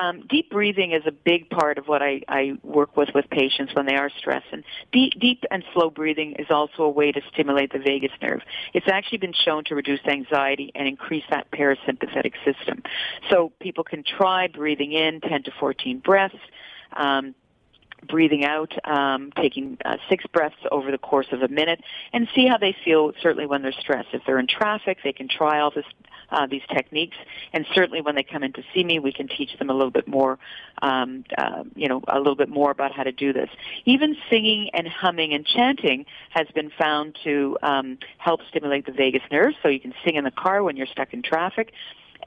Um, 0.00 0.24
deep 0.28 0.50
breathing 0.50 0.65
breathing 0.66 0.90
is 0.90 1.02
a 1.06 1.12
big 1.12 1.48
part 1.48 1.78
of 1.78 1.86
what 1.86 2.02
I, 2.02 2.22
I 2.26 2.58
work 2.64 2.96
with 2.96 3.10
with 3.14 3.30
patients 3.30 3.72
when 3.74 3.86
they 3.86 3.94
are 3.94 4.10
stressed. 4.18 4.46
And 4.50 4.64
deep, 4.90 5.12
deep 5.16 5.44
and 5.48 5.62
slow 5.72 5.90
breathing 5.90 6.32
is 6.40 6.48
also 6.50 6.82
a 6.82 6.90
way 6.90 7.12
to 7.12 7.20
stimulate 7.32 7.72
the 7.72 7.78
vagus 7.78 8.10
nerve. 8.20 8.40
It's 8.74 8.88
actually 8.88 9.18
been 9.18 9.32
shown 9.32 9.62
to 9.66 9.76
reduce 9.76 10.00
anxiety 10.06 10.72
and 10.74 10.88
increase 10.88 11.22
that 11.30 11.52
parasympathetic 11.52 12.32
system. 12.44 12.82
So 13.30 13.52
people 13.60 13.84
can 13.84 14.02
try 14.02 14.48
breathing 14.48 14.90
in 14.90 15.20
10 15.20 15.44
to 15.44 15.52
14 15.60 16.00
breaths. 16.00 16.34
Um, 16.92 17.36
breathing 18.06 18.44
out, 18.44 18.72
um, 18.86 19.32
taking 19.36 19.78
uh, 19.84 19.96
six 20.08 20.24
breaths 20.32 20.56
over 20.70 20.90
the 20.90 20.98
course 20.98 21.26
of 21.32 21.42
a 21.42 21.48
minute, 21.48 21.80
and 22.12 22.28
see 22.34 22.46
how 22.46 22.58
they 22.58 22.74
feel. 22.84 23.12
Certainly, 23.20 23.46
when 23.46 23.62
they're 23.62 23.72
stressed, 23.72 24.08
if 24.12 24.22
they're 24.26 24.38
in 24.38 24.46
traffic, 24.46 24.98
they 25.04 25.12
can 25.12 25.28
try 25.28 25.60
all 25.60 25.70
this 25.70 25.86
uh, 26.30 26.46
these 26.46 26.62
techniques. 26.72 27.16
And 27.52 27.66
certainly 27.74 28.00
when 28.00 28.14
they 28.14 28.22
come 28.22 28.42
in 28.42 28.52
to 28.54 28.62
see 28.74 28.84
me, 28.84 28.98
we 28.98 29.12
can 29.12 29.28
teach 29.28 29.56
them 29.58 29.70
a 29.70 29.74
little 29.74 29.90
bit 29.90 30.08
more, 30.08 30.38
um, 30.82 31.24
uh, 31.36 31.64
you 31.74 31.88
know, 31.88 32.02
a 32.08 32.18
little 32.18 32.34
bit 32.34 32.48
more 32.48 32.70
about 32.70 32.92
how 32.92 33.02
to 33.02 33.12
do 33.12 33.32
this. 33.32 33.48
Even 33.84 34.16
singing 34.30 34.70
and 34.74 34.88
humming 34.88 35.32
and 35.32 35.46
chanting 35.46 36.06
has 36.30 36.46
been 36.54 36.70
found 36.70 37.16
to 37.24 37.56
um, 37.62 37.98
help 38.18 38.40
stimulate 38.48 38.86
the 38.86 38.92
vagus 38.92 39.22
nerve. 39.30 39.54
So 39.62 39.68
you 39.68 39.80
can 39.80 39.94
sing 40.04 40.16
in 40.16 40.24
the 40.24 40.30
car 40.30 40.62
when 40.62 40.76
you're 40.76 40.86
stuck 40.86 41.12
in 41.12 41.22
traffic. 41.22 41.72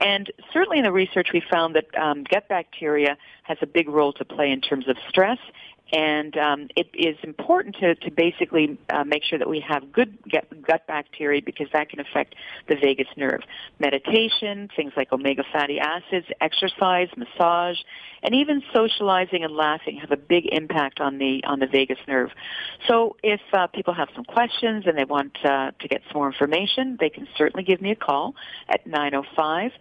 And 0.01 0.31
certainly 0.53 0.77
in 0.77 0.83
the 0.83 0.91
research, 0.91 1.29
we 1.33 1.41
found 1.41 1.75
that 1.75 1.97
um, 1.97 2.23
gut 2.23 2.47
bacteria 2.47 3.17
has 3.43 3.57
a 3.61 3.67
big 3.67 3.89
role 3.89 4.13
to 4.13 4.25
play 4.25 4.51
in 4.51 4.61
terms 4.61 4.87
of 4.87 4.97
stress 5.07 5.39
and 5.91 6.37
um, 6.37 6.67
it 6.75 6.87
is 6.93 7.17
important 7.23 7.75
to, 7.77 7.95
to 7.95 8.11
basically 8.11 8.77
uh, 8.89 9.03
make 9.03 9.23
sure 9.23 9.39
that 9.39 9.49
we 9.49 9.63
have 9.67 9.91
good 9.91 10.17
gut 10.29 10.85
bacteria 10.87 11.41
because 11.43 11.67
that 11.73 11.89
can 11.89 11.99
affect 11.99 12.35
the 12.67 12.75
vagus 12.75 13.07
nerve. 13.17 13.41
Meditation, 13.79 14.69
things 14.75 14.93
like 14.95 15.11
omega 15.11 15.43
fatty 15.51 15.79
acids, 15.79 16.27
exercise, 16.41 17.07
massage, 17.17 17.77
and 18.21 18.35
even 18.35 18.61
socializing 18.73 19.43
and 19.43 19.55
laughing 19.55 19.97
have 19.97 20.11
a 20.11 20.17
big 20.17 20.45
impact 20.51 20.99
on 20.99 21.17
the 21.17 21.43
on 21.45 21.59
the 21.59 21.67
vagus 21.67 21.99
nerve. 22.07 22.29
So 22.87 23.15
if 23.23 23.41
uh, 23.53 23.67
people 23.67 23.93
have 23.93 24.09
some 24.15 24.25
questions 24.25 24.83
and 24.85 24.97
they 24.97 25.05
want 25.05 25.37
uh, 25.43 25.71
to 25.79 25.87
get 25.87 26.01
some 26.07 26.17
more 26.17 26.27
information, 26.27 26.97
they 26.99 27.09
can 27.09 27.27
certainly 27.37 27.63
give 27.63 27.81
me 27.81 27.91
a 27.91 27.95
call 27.95 28.35
at 28.67 28.85
905 28.85 29.71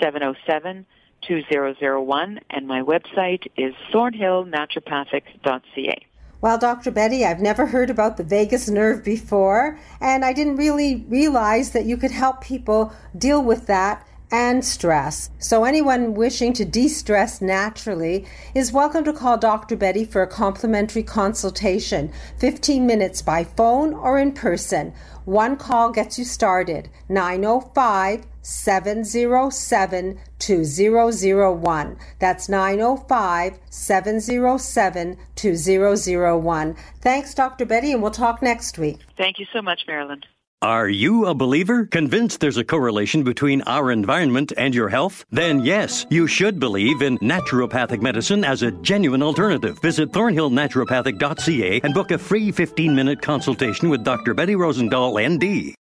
707 0.00 0.86
2001, 1.26 2.40
and 2.50 2.66
my 2.66 2.82
website 2.82 3.46
is 3.56 3.72
thornhillnaturopathic.ca. 3.92 6.06
Well, 6.40 6.58
Dr. 6.58 6.90
Betty, 6.90 7.24
I've 7.24 7.40
never 7.40 7.66
heard 7.66 7.88
about 7.88 8.16
the 8.16 8.24
vagus 8.24 8.68
nerve 8.68 9.04
before, 9.04 9.78
and 10.00 10.24
I 10.24 10.32
didn't 10.32 10.56
really 10.56 11.06
realize 11.08 11.70
that 11.70 11.84
you 11.84 11.96
could 11.96 12.10
help 12.10 12.40
people 12.40 12.92
deal 13.16 13.40
with 13.42 13.68
that 13.68 14.04
and 14.32 14.64
stress. 14.64 15.28
So, 15.38 15.64
anyone 15.64 16.14
wishing 16.14 16.54
to 16.54 16.64
de 16.64 16.88
stress 16.88 17.42
naturally 17.42 18.26
is 18.54 18.72
welcome 18.72 19.04
to 19.04 19.12
call 19.12 19.36
Dr. 19.36 19.76
Betty 19.76 20.06
for 20.06 20.22
a 20.22 20.26
complimentary 20.26 21.02
consultation, 21.02 22.10
15 22.38 22.86
minutes 22.86 23.20
by 23.20 23.44
phone 23.44 23.92
or 23.92 24.18
in 24.18 24.32
person. 24.32 24.94
One 25.24 25.56
call 25.56 25.92
gets 25.92 26.18
you 26.18 26.24
started 26.24 26.90
905 27.08 28.26
707 28.42 30.18
2001. 30.38 31.96
That's 32.18 32.48
905 32.48 33.58
707 33.70 35.16
2001. 35.36 36.76
Thanks, 37.00 37.34
Dr. 37.34 37.64
Betty, 37.64 37.92
and 37.92 38.02
we'll 38.02 38.10
talk 38.10 38.42
next 38.42 38.78
week. 38.78 38.98
Thank 39.16 39.38
you 39.38 39.46
so 39.52 39.62
much, 39.62 39.82
Marilyn. 39.86 40.24
Are 40.62 40.88
you 40.88 41.26
a 41.26 41.34
believer? 41.34 41.86
Convinced 41.86 42.38
there's 42.38 42.56
a 42.56 42.62
correlation 42.62 43.24
between 43.24 43.62
our 43.62 43.90
environment 43.90 44.52
and 44.56 44.72
your 44.72 44.88
health? 44.88 45.24
Then 45.32 45.64
yes, 45.64 46.06
you 46.08 46.28
should 46.28 46.60
believe 46.60 47.02
in 47.02 47.18
naturopathic 47.18 48.00
medicine 48.00 48.44
as 48.44 48.62
a 48.62 48.70
genuine 48.70 49.24
alternative. 49.24 49.80
Visit 49.82 50.12
thornhillnaturopathic.ca 50.12 51.80
and 51.82 51.92
book 51.92 52.12
a 52.12 52.18
free 52.18 52.52
15 52.52 52.94
minute 52.94 53.20
consultation 53.20 53.90
with 53.90 54.04
Dr. 54.04 54.34
Betty 54.34 54.54
Rozendaal, 54.54 55.18
ND. 55.18 55.74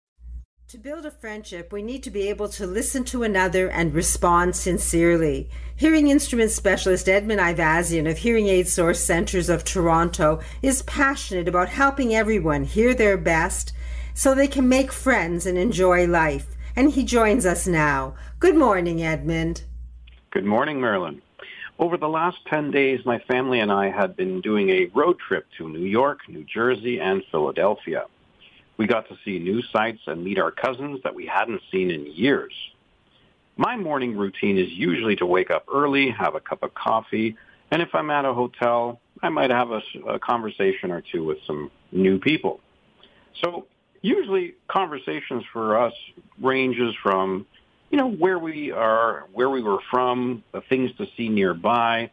To 0.70 0.78
build 0.78 1.06
a 1.06 1.12
friendship, 1.12 1.74
we 1.74 1.82
need 1.82 2.04
to 2.04 2.12
be 2.12 2.30
able 2.30 2.48
to 2.48 2.65
listen 2.65 3.04
to 3.06 3.24
another 3.24 3.70
and 3.70 3.94
respond 3.94 4.56
sincerely. 4.56 5.50
Hearing 5.76 6.08
instrument 6.08 6.52
specialist 6.52 7.10
Edmond 7.10 7.42
Ayvasyan 7.42 8.10
of 8.10 8.20
Hearing 8.20 8.48
Aid 8.48 8.70
Source 8.70 9.04
Centers 9.04 9.50
of 9.50 9.65
Toronto 9.65 10.39
is 10.62 10.84
passionate 10.84 11.50
about 11.50 11.68
helping 11.68 12.15
everyone 12.15 12.63
hear 12.63 12.94
their 12.94 13.18
best 13.18 13.74
so 14.19 14.36
they 14.36 14.49
can 14.49 14.67
make 14.67 14.91
friends 14.91 15.45
and 15.45 15.58
enjoy 15.58 16.05
life. 16.05 16.45
And 16.75 16.91
he 16.91 17.05
joins 17.05 17.45
us 17.45 17.65
now. 17.65 18.15
Good 18.39 18.58
morning, 18.58 19.01
Edmond. 19.01 19.63
Good 20.32 20.43
morning, 20.43 20.82
Marilyn. 20.82 21.21
Over 21.79 21.95
the 21.95 22.10
last 22.10 22.36
10 22.47 22.69
days, 22.69 22.99
my 23.05 23.19
family 23.19 23.62
and 23.62 23.71
I 23.71 23.89
had 23.89 24.17
been 24.17 24.41
doing 24.41 24.71
a 24.71 24.88
road 24.88 25.19
trip 25.25 25.45
to 25.58 25.69
New 25.69 25.86
York, 25.86 26.19
New 26.27 26.43
Jersey, 26.43 26.99
and 26.99 27.23
Philadelphia. 27.32 28.08
We 28.75 28.88
got 28.88 29.08
to 29.08 29.15
see 29.23 29.39
new 29.39 29.62
sights 29.62 30.01
and 30.05 30.21
meet 30.21 30.38
our 30.38 30.51
cousins 30.51 30.99
that 31.05 31.15
we 31.15 31.25
hadn't 31.25 31.62
seen 31.71 31.89
in 31.89 32.05
years. 32.05 32.51
My 33.55 33.77
morning 33.77 34.17
routine 34.17 34.58
is 34.58 34.69
usually 34.69 35.15
to 35.15 35.25
wake 35.25 35.49
up 35.49 35.63
early, 35.73 36.10
have 36.10 36.36
a 36.36 36.41
cup 36.41 36.62
of 36.62 36.73
coffee, 36.73 37.38
and 37.71 37.82
if 37.82 37.95
I'm 37.95 38.10
at 38.10 38.25
a 38.25 38.34
hotel, 38.34 38.99
I 39.23 39.29
might 39.29 39.49
have 39.49 39.71
a, 39.71 39.82
a 40.10 40.19
conversation 40.19 40.91
or 40.91 41.01
two 41.10 41.23
with 41.23 41.38
some 41.47 41.71
new 41.93 42.19
people. 42.19 42.60
So 43.41 43.65
usually 44.02 44.56
conversations 44.68 45.44
for 45.52 45.78
us 45.78 45.94
ranges 46.42 46.96
from, 47.02 47.46
you 47.90 47.98
know, 47.98 48.10
where 48.10 48.40
we 48.40 48.72
are, 48.72 49.28
where 49.34 49.50
we 49.50 49.62
were 49.62 49.80
from, 49.92 50.44
the 50.52 50.62
things 50.62 50.92
to 50.98 51.08
see 51.18 51.30
nearby. 51.30 52.10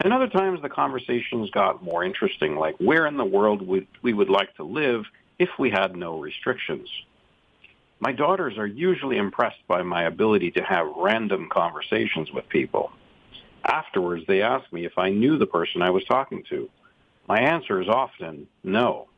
And 0.00 0.12
other 0.12 0.28
times 0.28 0.62
the 0.62 0.68
conversations 0.68 1.50
got 1.50 1.82
more 1.82 2.04
interesting, 2.04 2.56
like 2.56 2.76
where 2.78 3.06
in 3.06 3.16
the 3.16 3.24
world 3.24 3.66
would 3.66 3.86
we 4.02 4.12
would 4.12 4.30
like 4.30 4.54
to 4.56 4.64
live 4.64 5.04
if 5.38 5.50
we 5.58 5.70
had 5.70 5.94
no 5.94 6.18
restrictions. 6.18 6.88
My 7.98 8.12
daughters 8.12 8.56
are 8.56 8.66
usually 8.66 9.18
impressed 9.18 9.66
by 9.68 9.82
my 9.82 10.04
ability 10.04 10.52
to 10.52 10.62
have 10.62 10.86
random 10.96 11.50
conversations 11.50 12.32
with 12.32 12.48
people. 12.48 12.92
Afterwards, 13.62 14.24
they 14.26 14.40
ask 14.40 14.72
me 14.72 14.86
if 14.86 14.96
I 14.96 15.10
knew 15.10 15.36
the 15.36 15.46
person 15.46 15.82
I 15.82 15.90
was 15.90 16.04
talking 16.04 16.42
to. 16.48 16.70
My 17.28 17.40
answer 17.40 17.80
is 17.80 17.88
often 17.88 18.48
no. 18.64 19.09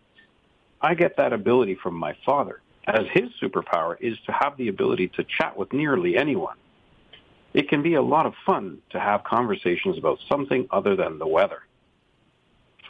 I 0.82 0.94
get 0.94 1.16
that 1.16 1.32
ability 1.32 1.76
from 1.76 1.94
my 1.94 2.16
father, 2.26 2.60
as 2.88 3.06
his 3.12 3.30
superpower 3.40 3.96
is 4.00 4.18
to 4.26 4.32
have 4.32 4.56
the 4.56 4.66
ability 4.66 5.08
to 5.16 5.24
chat 5.24 5.56
with 5.56 5.72
nearly 5.72 6.16
anyone. 6.16 6.56
It 7.54 7.68
can 7.68 7.82
be 7.82 7.94
a 7.94 8.02
lot 8.02 8.26
of 8.26 8.34
fun 8.44 8.78
to 8.90 8.98
have 8.98 9.22
conversations 9.22 9.96
about 9.96 10.18
something 10.28 10.66
other 10.72 10.96
than 10.96 11.18
the 11.18 11.26
weather. 11.26 11.62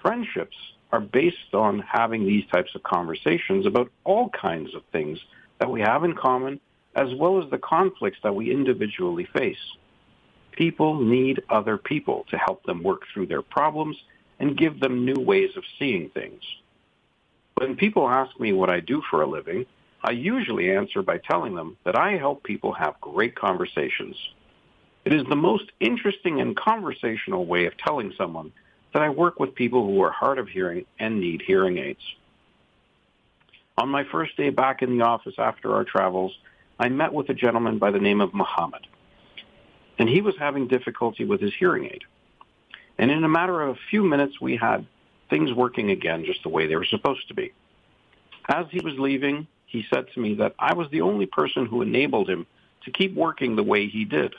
Friendships 0.01 0.57
are 0.91 1.01
based 1.01 1.53
on 1.53 1.81
having 1.81 2.27
these 2.27 2.47
types 2.47 2.75
of 2.75 2.83
conversations 2.83 3.67
about 3.67 3.91
all 4.05 4.31
kinds 4.31 4.75
of 4.75 4.83
things 4.91 5.19
that 5.59 5.71
we 5.71 5.81
have 5.81 6.05
in 6.05 6.15
common, 6.15 6.61
as 6.95 7.15
well 7.15 7.43
as 7.43 7.51
the 7.51 7.59
conflicts 7.59 8.19
that 8.23 8.35
we 8.35 8.51
individually 8.51 9.27
face. 9.37 9.77
People 10.53 11.01
need 11.01 11.43
other 11.51 11.77
people 11.77 12.25
to 12.31 12.39
help 12.39 12.63
them 12.65 12.83
work 12.83 13.03
through 13.13 13.27
their 13.27 13.43
problems 13.43 13.97
and 14.39 14.57
give 14.57 14.81
them 14.81 15.05
new 15.05 15.21
ways 15.21 15.51
of 15.57 15.65
seeing 15.79 16.09
things. 16.11 16.43
When 17.63 17.77
people 17.77 18.09
ask 18.09 18.41
me 18.41 18.53
what 18.53 18.71
I 18.71 18.81
do 18.81 19.05
for 19.09 19.23
a 19.23 19.27
living, 19.27 19.67
I 20.03 20.11
usually 20.11 20.75
answer 20.75 21.01
by 21.01 21.19
telling 21.19 21.55
them 21.55 21.77
that 21.85 21.95
I 21.95 22.17
help 22.17 22.43
people 22.43 22.73
have 22.73 23.01
great 23.01 23.37
conversations. 23.37 24.17
It 25.05 25.13
is 25.13 25.23
the 25.29 25.37
most 25.37 25.71
interesting 25.79 26.41
and 26.41 26.57
conversational 26.57 27.47
way 27.47 27.67
of 27.67 27.79
telling 27.79 28.13
someone 28.19 28.51
that 28.93 29.03
I 29.03 29.11
work 29.11 29.39
with 29.39 29.55
people 29.55 29.87
who 29.87 30.03
are 30.03 30.11
hard 30.11 30.41
of 30.41 30.49
hearing 30.49 30.87
and 30.99 31.21
need 31.21 31.41
hearing 31.41 31.79
aids. 31.79 32.03
On 33.79 33.89
my 33.89 34.03
first 34.11 34.37
day 34.37 34.51
back 34.51 34.83
in 34.83 34.99
the 34.99 35.05
office 35.05 35.35
after 35.39 35.73
our 35.73 35.85
travels, 35.85 36.37
I 36.81 36.89
met 36.89 37.13
with 37.13 37.29
a 37.29 37.35
gentleman 37.35 37.79
by 37.79 37.93
the 37.93 38.01
name 38.01 38.21
of 38.21 38.35
Muhammad. 38.35 38.89
And 40.01 40.09
he 40.09 40.21
was 40.21 40.35
having 40.37 40.67
difficulty 40.67 41.25
with 41.25 41.41
his 41.41 41.55
hearing 41.57 41.85
aid. 41.85 42.03
And 42.99 43.13
in 43.13 43.23
a 43.23 43.29
matter 43.29 43.63
of 43.63 43.77
a 43.77 43.81
few 43.89 44.03
minutes, 44.03 44.41
we 44.41 44.57
had 44.57 44.85
things 45.33 45.51
working 45.51 45.91
again 45.91 46.27
just 46.27 46.43
the 46.43 46.51
way 46.51 46.67
they 46.67 46.77
were 46.77 46.85
supposed 46.85 47.27
to 47.29 47.35
be. 47.35 47.53
As 48.51 48.67
he 48.71 48.81
was 48.81 48.99
leaving, 48.99 49.47
he 49.65 49.83
said 49.93 50.05
to 50.13 50.21
me 50.21 50.35
that 50.35 50.55
I 50.59 50.75
was 50.75 50.89
the 50.91 51.01
only 51.01 51.25
person 51.25 51.65
who 51.65 51.81
enabled 51.81 52.29
him 52.29 52.47
to 52.85 52.91
keep 52.91 53.15
working 53.15 53.57
the 53.57 53.63
way 53.63 53.89
he 53.89 54.05
did. 54.05 54.35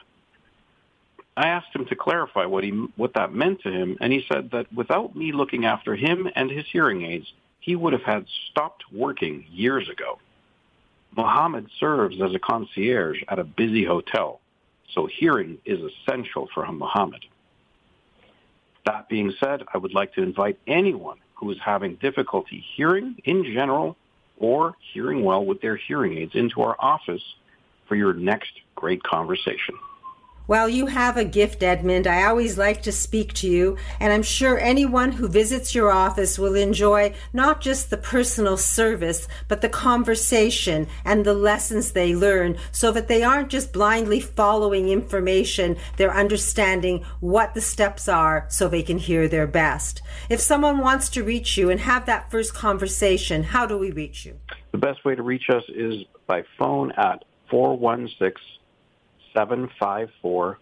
I 1.35 1.47
asked 1.47 1.75
him 1.75 1.85
to 1.87 1.95
clarify 1.95 2.45
what 2.45 2.63
he 2.63 2.69
what 2.95 3.15
that 3.15 3.33
meant 3.33 3.61
to 3.61 3.71
him, 3.71 3.97
and 4.01 4.13
he 4.13 4.23
said 4.31 4.51
that 4.51 4.71
without 4.71 5.15
me 5.15 5.31
looking 5.31 5.65
after 5.65 5.95
him 5.95 6.29
and 6.35 6.51
his 6.51 6.65
hearing 6.71 7.01
aids, 7.01 7.33
he 7.59 7.75
would 7.75 7.93
have 7.93 8.03
had 8.03 8.27
stopped 8.51 8.83
working 8.91 9.45
years 9.49 9.89
ago. 9.89 10.19
Mohammed 11.17 11.69
serves 11.79 12.21
as 12.21 12.35
a 12.35 12.39
concierge 12.39 13.23
at 13.29 13.39
a 13.39 13.43
busy 13.43 13.83
hotel, 13.83 14.41
so 14.93 15.07
hearing 15.07 15.57
is 15.65 15.79
essential 15.79 16.49
for 16.53 16.71
Mohammed. 16.71 17.25
That 18.85 19.07
being 19.09 19.33
said, 19.39 19.63
I 19.73 19.77
would 19.77 19.93
like 19.93 20.13
to 20.13 20.21
invite 20.21 20.59
anyone 20.67 21.17
who 21.35 21.51
is 21.51 21.57
having 21.63 21.95
difficulty 21.95 22.63
hearing 22.75 23.15
in 23.23 23.43
general 23.43 23.97
or 24.37 24.75
hearing 24.93 25.23
well 25.23 25.45
with 25.45 25.61
their 25.61 25.75
hearing 25.75 26.17
aids 26.17 26.35
into 26.35 26.61
our 26.61 26.75
office 26.79 27.23
for 27.87 27.95
your 27.95 28.13
next 28.13 28.51
great 28.75 29.03
conversation. 29.03 29.75
Well, 30.45 30.67
you 30.67 30.87
have 30.87 31.15
a 31.15 31.23
gift, 31.23 31.63
Edmond. 31.63 32.05
I 32.05 32.25
always 32.25 32.57
like 32.57 32.81
to 32.81 32.91
speak 32.91 33.31
to 33.35 33.47
you, 33.47 33.77
and 34.01 34.11
I'm 34.11 34.23
sure 34.23 34.59
anyone 34.59 35.13
who 35.13 35.29
visits 35.29 35.73
your 35.73 35.89
office 35.89 36.37
will 36.37 36.55
enjoy 36.55 37.13
not 37.31 37.61
just 37.61 37.89
the 37.89 37.95
personal 37.95 38.57
service, 38.57 39.29
but 39.47 39.61
the 39.61 39.69
conversation 39.69 40.87
and 41.05 41.23
the 41.23 41.33
lessons 41.33 41.93
they 41.93 42.13
learn 42.13 42.57
so 42.73 42.91
that 42.91 43.07
they 43.07 43.23
aren't 43.23 43.51
just 43.51 43.71
blindly 43.71 44.19
following 44.19 44.89
information, 44.89 45.77
they're 45.95 46.13
understanding 46.13 47.05
what 47.21 47.53
the 47.53 47.61
steps 47.61 48.09
are 48.09 48.45
so 48.49 48.67
they 48.67 48.83
can 48.83 48.97
hear 48.97 49.29
their 49.29 49.47
best. 49.47 50.01
If 50.29 50.41
someone 50.41 50.79
wants 50.79 51.07
to 51.11 51.23
reach 51.23 51.55
you 51.55 51.69
and 51.69 51.79
have 51.79 52.05
that 52.07 52.29
first 52.29 52.53
conversation, 52.53 53.43
how 53.43 53.65
do 53.65 53.77
we 53.77 53.91
reach 53.91 54.25
you? 54.25 54.37
The 54.73 54.77
best 54.77 55.05
way 55.05 55.15
to 55.15 55.23
reach 55.23 55.49
us 55.49 55.63
is 55.69 56.03
by 56.27 56.43
phone 56.59 56.91
at 56.97 57.23
416 57.49 58.62
754 59.33 60.59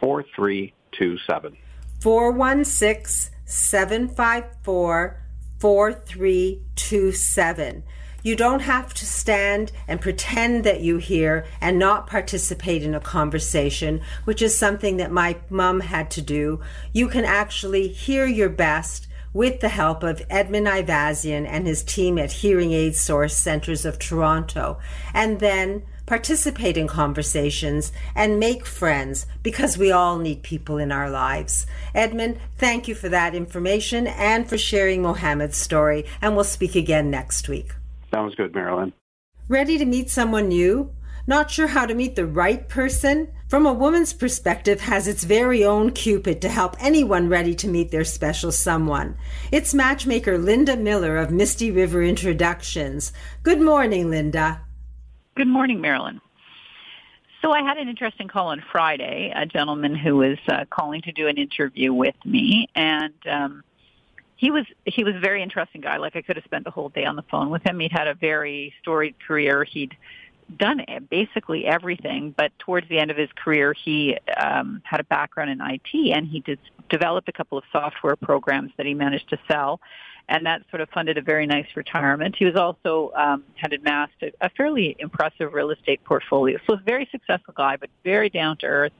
4327. 0.00 1.56
416 2.00 3.34
754 3.44 5.22
4327. 5.58 7.82
You 8.22 8.36
don't 8.36 8.60
have 8.60 8.94
to 8.94 9.06
stand 9.06 9.72
and 9.86 10.00
pretend 10.00 10.64
that 10.64 10.80
you 10.80 10.98
hear 10.98 11.46
and 11.60 11.78
not 11.78 12.08
participate 12.08 12.82
in 12.82 12.94
a 12.94 13.00
conversation, 13.00 14.00
which 14.24 14.42
is 14.42 14.58
something 14.58 14.96
that 14.96 15.12
my 15.12 15.36
mom 15.48 15.80
had 15.80 16.10
to 16.12 16.20
do. 16.20 16.60
You 16.92 17.08
can 17.08 17.24
actually 17.24 17.88
hear 17.88 18.26
your 18.26 18.48
best 18.48 19.06
with 19.32 19.60
the 19.60 19.68
help 19.68 20.02
of 20.02 20.22
Edmond 20.28 20.66
Ayvasyan 20.66 21.46
and 21.46 21.66
his 21.66 21.82
team 21.82 22.18
at 22.18 22.32
Hearing 22.32 22.72
Aid 22.72 22.96
Source 22.96 23.36
Centers 23.36 23.84
of 23.84 23.98
Toronto. 23.98 24.78
And 25.14 25.38
then 25.38 25.84
participate 26.08 26.76
in 26.76 26.88
conversations, 26.88 27.92
and 28.16 28.40
make 28.40 28.66
friends 28.66 29.26
because 29.42 29.78
we 29.78 29.92
all 29.92 30.18
need 30.18 30.42
people 30.42 30.78
in 30.78 30.90
our 30.90 31.08
lives. 31.08 31.66
Edmond, 31.94 32.40
thank 32.56 32.88
you 32.88 32.94
for 32.94 33.08
that 33.10 33.34
information 33.34 34.06
and 34.08 34.48
for 34.48 34.58
sharing 34.58 35.02
Mohammed's 35.02 35.58
story, 35.58 36.06
and 36.20 36.34
we'll 36.34 36.44
speak 36.44 36.74
again 36.74 37.10
next 37.10 37.48
week. 37.48 37.74
Sounds 38.12 38.34
good, 38.34 38.54
Marilyn. 38.54 38.92
Ready 39.48 39.78
to 39.78 39.84
meet 39.84 40.10
someone 40.10 40.48
new? 40.48 40.90
Not 41.26 41.50
sure 41.50 41.66
how 41.66 41.84
to 41.84 41.94
meet 41.94 42.16
the 42.16 42.26
right 42.26 42.66
person? 42.70 43.28
From 43.48 43.66
a 43.66 43.72
woman's 43.72 44.14
perspective 44.14 44.80
has 44.80 45.06
its 45.06 45.24
very 45.24 45.62
own 45.62 45.90
Cupid 45.90 46.40
to 46.40 46.48
help 46.48 46.76
anyone 46.80 47.28
ready 47.28 47.54
to 47.56 47.68
meet 47.68 47.90
their 47.90 48.04
special 48.04 48.50
someone. 48.50 49.16
It's 49.52 49.74
matchmaker 49.74 50.38
Linda 50.38 50.76
Miller 50.76 51.18
of 51.18 51.30
Misty 51.30 51.70
River 51.70 52.02
Introductions. 52.02 53.12
Good 53.42 53.60
morning, 53.60 54.10
Linda. 54.10 54.62
Good 55.38 55.46
morning, 55.46 55.80
Marilyn. 55.80 56.20
So 57.42 57.52
I 57.52 57.62
had 57.62 57.78
an 57.78 57.88
interesting 57.88 58.26
call 58.26 58.48
on 58.48 58.60
Friday. 58.72 59.32
A 59.32 59.46
gentleman 59.46 59.94
who 59.94 60.16
was 60.16 60.36
uh, 60.48 60.64
calling 60.68 61.00
to 61.02 61.12
do 61.12 61.28
an 61.28 61.36
interview 61.36 61.94
with 61.94 62.16
me, 62.24 62.68
and 62.74 63.14
um, 63.30 63.62
he 64.34 64.50
was 64.50 64.64
he 64.84 65.04
was 65.04 65.14
a 65.14 65.20
very 65.20 65.40
interesting 65.40 65.80
guy. 65.80 65.98
Like 65.98 66.16
I 66.16 66.22
could 66.22 66.34
have 66.34 66.44
spent 66.44 66.64
the 66.64 66.72
whole 66.72 66.88
day 66.88 67.04
on 67.04 67.14
the 67.14 67.22
phone 67.22 67.50
with 67.50 67.62
him. 67.62 67.78
He'd 67.78 67.92
had 67.92 68.08
a 68.08 68.14
very 68.14 68.74
storied 68.82 69.14
career. 69.24 69.62
He'd 69.62 69.96
done 70.56 70.84
basically 71.08 71.66
everything, 71.66 72.34
but 72.36 72.50
towards 72.58 72.88
the 72.88 72.98
end 72.98 73.12
of 73.12 73.16
his 73.16 73.30
career, 73.36 73.72
he 73.72 74.18
um, 74.36 74.82
had 74.82 74.98
a 74.98 75.04
background 75.04 75.50
in 75.50 75.60
IT, 75.60 76.16
and 76.16 76.26
he 76.26 76.40
did 76.40 76.58
developed 76.88 77.28
a 77.28 77.32
couple 77.32 77.56
of 77.58 77.62
software 77.70 78.16
programs 78.16 78.72
that 78.76 78.86
he 78.86 78.94
managed 78.94 79.28
to 79.28 79.38
sell 79.46 79.78
and 80.28 80.44
that 80.44 80.62
sort 80.70 80.80
of 80.82 80.90
funded 80.90 81.16
a 81.16 81.22
very 81.22 81.46
nice 81.46 81.66
retirement. 81.74 82.36
He 82.38 82.44
was 82.44 82.56
also 82.56 83.12
um, 83.16 83.44
had 83.54 83.72
amassed 83.72 84.22
a, 84.22 84.32
a 84.40 84.50
fairly 84.50 84.94
impressive 84.98 85.52
real 85.52 85.70
estate 85.70 86.04
portfolio. 86.04 86.58
So 86.66 86.74
a 86.74 86.76
very 86.76 87.08
successful 87.10 87.54
guy, 87.56 87.76
but 87.76 87.88
very 88.04 88.28
down 88.28 88.58
to 88.58 88.66
earth. 88.66 88.92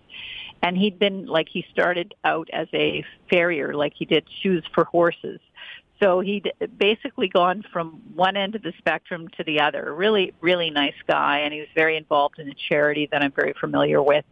And 0.63 0.77
he'd 0.77 0.99
been 0.99 1.27
like 1.27 1.49
he 1.49 1.65
started 1.71 2.15
out 2.25 2.49
as 2.53 2.67
a 2.73 3.05
farrier, 3.31 3.75
like 3.75 3.93
he 3.95 4.05
did 4.05 4.25
shoes 4.43 4.65
for 4.75 4.85
horses. 4.85 5.41
So 6.01 6.21
he'd 6.21 6.53
basically 6.79 7.29
gone 7.29 7.65
from 7.73 8.01
one 8.15 8.37
end 8.37 8.55
of 8.55 8.63
the 8.63 8.73
spectrum 8.79 9.29
to 9.37 9.45
the 9.45 9.61
other. 9.61 9.93
Really, 9.95 10.33
really 10.41 10.71
nice 10.71 10.95
guy, 11.07 11.41
and 11.41 11.53
he 11.53 11.61
was 11.61 11.69
very 11.75 11.97
involved 11.97 12.39
in 12.39 12.49
a 12.49 12.55
charity 12.55 13.09
that 13.11 13.23
I'm 13.23 13.33
very 13.33 13.53
familiar 13.61 14.01
with, 14.01 14.25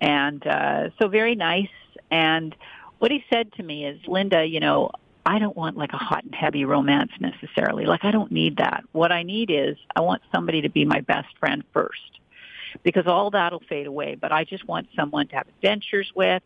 and 0.00 0.46
uh, 0.46 0.90
so 0.98 1.08
very 1.08 1.34
nice. 1.34 1.70
And 2.10 2.54
what 2.98 3.10
he 3.10 3.24
said 3.30 3.52
to 3.54 3.62
me 3.62 3.86
is, 3.86 3.98
Linda, 4.06 4.44
you 4.44 4.60
know, 4.60 4.90
I 5.26 5.40
don't 5.40 5.56
want 5.56 5.76
like 5.76 5.92
a 5.92 5.98
hot 5.98 6.22
and 6.22 6.34
heavy 6.34 6.64
romance 6.64 7.10
necessarily. 7.18 7.84
Like 7.84 8.04
I 8.04 8.12
don't 8.12 8.30
need 8.30 8.58
that. 8.58 8.84
What 8.92 9.10
I 9.10 9.24
need 9.24 9.50
is 9.50 9.76
I 9.94 10.00
want 10.00 10.22
somebody 10.32 10.62
to 10.62 10.70
be 10.70 10.84
my 10.84 11.00
best 11.00 11.36
friend 11.40 11.64
first 11.72 12.20
because 12.84 13.08
all 13.08 13.30
that'll 13.30 13.62
fade 13.68 13.88
away. 13.88 14.14
But 14.14 14.30
I 14.30 14.44
just 14.44 14.66
want 14.68 14.86
someone 14.94 15.26
to 15.28 15.36
have 15.36 15.48
adventures 15.48 16.12
with, 16.14 16.44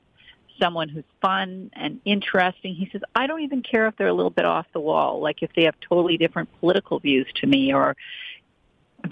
someone 0.58 0.88
who's 0.88 1.04
fun 1.20 1.70
and 1.74 2.00
interesting. 2.06 2.74
He 2.74 2.88
says, 2.90 3.02
I 3.14 3.26
don't 3.26 3.42
even 3.42 3.62
care 3.62 3.86
if 3.86 3.96
they're 3.96 4.08
a 4.08 4.14
little 4.14 4.30
bit 4.30 4.46
off 4.46 4.66
the 4.72 4.80
wall, 4.80 5.20
like 5.20 5.42
if 5.42 5.50
they 5.54 5.64
have 5.64 5.74
totally 5.80 6.16
different 6.16 6.48
political 6.60 7.00
views 7.00 7.26
to 7.36 7.46
me 7.46 7.74
or 7.74 7.96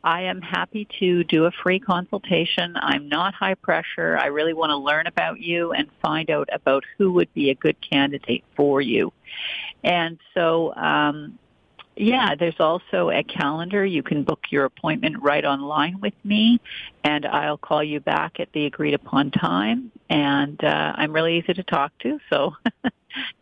I 0.03 0.23
am 0.23 0.41
happy 0.41 0.89
to 1.01 1.23
do 1.25 1.45
a 1.45 1.51
free 1.51 1.79
consultation. 1.79 2.77
I'm 2.77 3.11
not 3.11 3.35
high 3.35 3.57
pressure. 3.57 4.17
I 4.19 4.29
really 4.29 4.55
want 4.55 4.71
to 4.71 4.79
learn 4.79 5.07
about 5.07 5.39
you 5.39 5.73
and 5.73 5.91
find 6.01 6.31
out 6.31 6.49
about 6.51 6.85
who 6.97 7.13
would 7.13 7.31
be 7.35 7.51
a 7.51 7.55
good 7.55 7.77
candidate 7.83 8.45
for 8.57 8.81
you. 8.81 9.13
And 9.85 10.19
so 10.33 10.75
um, 10.77 11.39
yeah, 11.97 12.35
there's 12.35 12.59
also 12.59 13.11
a 13.11 13.23
calendar. 13.23 13.85
You 13.85 14.03
can 14.03 14.23
book 14.23 14.41
your 14.51 14.65
appointment 14.65 15.23
right 15.23 15.45
online 15.45 16.01
with 16.01 16.15
me, 16.25 16.61
and 17.05 17.27
I'll 17.27 17.59
call 17.59 17.83
you 17.85 18.01
back 18.01 18.41
at 18.41 18.53
the 18.53 18.67
agreed 18.67 18.95
upon 18.95 19.31
time. 19.31 19.93
And 20.13 20.63
uh, 20.63 20.93
I'm 20.95 21.11
really 21.11 21.39
easy 21.39 21.55
to 21.55 21.63
talk 21.63 21.91
to, 22.01 22.21
so 22.29 22.55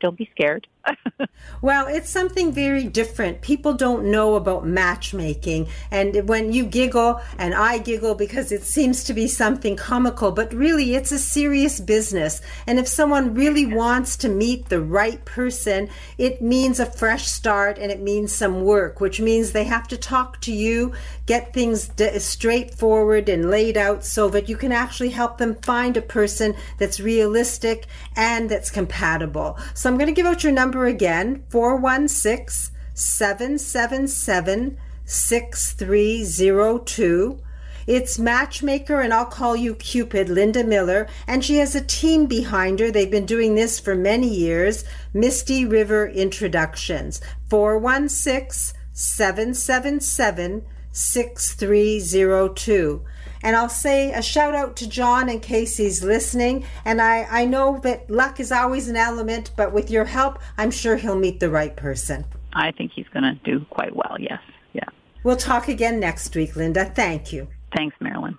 don't 0.01 0.17
be 0.17 0.31
scared. 0.31 0.69
well, 1.63 1.87
it's 1.89 2.09
something 2.09 2.53
very 2.53 2.85
different. 2.85 3.41
People 3.41 3.75
don't 3.75 4.11
know 4.11 4.35
about 4.35 4.67
matchmaking. 4.67 5.69
And 5.91 6.29
when 6.29 6.53
you 6.53 6.65
giggle 6.65 7.21
and 7.39 7.55
I 7.55 7.79
giggle 7.79 8.15
because 8.15 8.53
it 8.53 8.63
seems 8.63 9.05
to 9.05 9.15
be 9.15 9.27
something 9.27 9.77
comical, 9.77 10.31
but 10.33 10.53
really 10.53 10.95
it's 10.95 11.13
a 11.13 11.19
serious 11.19 11.81
business. 11.81 12.41
And 12.67 12.79
if 12.79 12.89
someone 12.89 13.35
really 13.35 13.67
wants 13.67 14.17
to 14.19 14.29
meet 14.29 14.69
the 14.69 14.81
right 14.81 15.23
person, 15.25 15.89
it 16.19 16.41
means 16.41 16.81
a 16.81 16.87
fresh 16.87 17.27
start 17.27 17.79
and 17.79 17.91
it 17.91 18.01
means 18.01 18.33
some 18.33 18.63
work, 18.63 19.01
which 19.01 19.21
means 19.21 19.53
they 19.53 19.65
have 19.65 19.89
to 19.89 19.97
talk 19.97 20.41
to 20.43 20.53
you, 20.53 20.93
get 21.31 21.55
things 21.55 21.87
d- 21.87 22.19
straightforward 22.19 23.29
and 23.29 23.49
laid 23.49 23.77
out 23.77 24.05
so 24.05 24.29
that 24.29 24.49
you 24.49 24.57
can 24.57 24.73
actually 24.73 25.11
help 25.11 25.39
them 25.39 25.55
find 25.63 25.97
a 25.97 26.03
person 26.03 26.57
that's 26.77 26.99
realistic 26.99 27.87
and 28.17 28.51
that's 28.51 28.69
compatible. 28.69 29.57
So 29.73 29.89
I'm 29.89 29.97
going 29.97 30.09
to 30.09 30.13
give 30.13 30.27
out 30.27 30.43
your 30.43 30.53
number 30.53 30.87
again 30.87 31.45
416 31.51 32.75
777 32.95 34.77
6302. 35.05 37.41
It's 37.87 38.19
matchmaker, 38.19 39.01
and 39.01 39.15
I'll 39.15 39.25
call 39.25 39.55
you 39.55 39.77
Cupid, 39.77 40.29
Linda 40.29 40.65
Miller, 40.65 41.07
and 41.29 41.45
she 41.45 41.59
has 41.59 41.77
a 41.77 41.81
team 41.81 42.27
behind 42.27 42.81
her. 42.81 42.91
They've 42.91 43.09
been 43.09 43.25
doing 43.25 43.55
this 43.55 43.79
for 43.79 43.95
many 43.95 44.27
years. 44.27 44.83
Misty 45.15 45.65
River 45.65 46.09
Introductions, 46.09 47.21
416 47.49 48.77
777 48.93 50.65
6302. 50.93 53.05
And 53.43 53.57
I'll 53.57 53.69
say 53.69 54.13
a 54.13 54.23
shout 54.23 54.55
out 54.55 54.77
to 54.77 54.89
John 54.89 55.29
in 55.29 55.41
case 55.41 55.77
he's 55.77 56.05
listening. 56.05 56.65
And 56.85 57.01
I, 57.01 57.27
I 57.31 57.45
know 57.47 57.81
that 57.83 58.11
luck 58.11 58.39
is 58.39 58.53
always 58.53 58.89
an 58.89 58.97
element, 58.97 59.53
but 59.57 59.73
with 59.73 59.91
your 59.91 60.05
help, 60.05 60.39
I'm 60.59 60.71
sure 60.71 60.97
he'll 60.97 61.19
meet 61.19 61.41
the 61.41 61.51
right 61.51 61.75
person. 61.75 62.27
I 62.53 62.73
think 62.73 62.93
he's 62.95 63.09
going 63.09 63.23
to 63.23 63.35
do 63.45 63.65
quite 63.71 63.95
well, 63.95 64.17
yes. 64.19 64.41
Yeah. 64.73 64.85
We'll 65.25 65.37
talk 65.37 65.69
again 65.69 66.01
next 66.01 66.35
week, 66.35 66.57
Linda. 66.57 66.85
Thank 66.85 67.33
you. 67.33 67.49
Thanks, 67.75 67.97
Marilyn. 68.01 68.39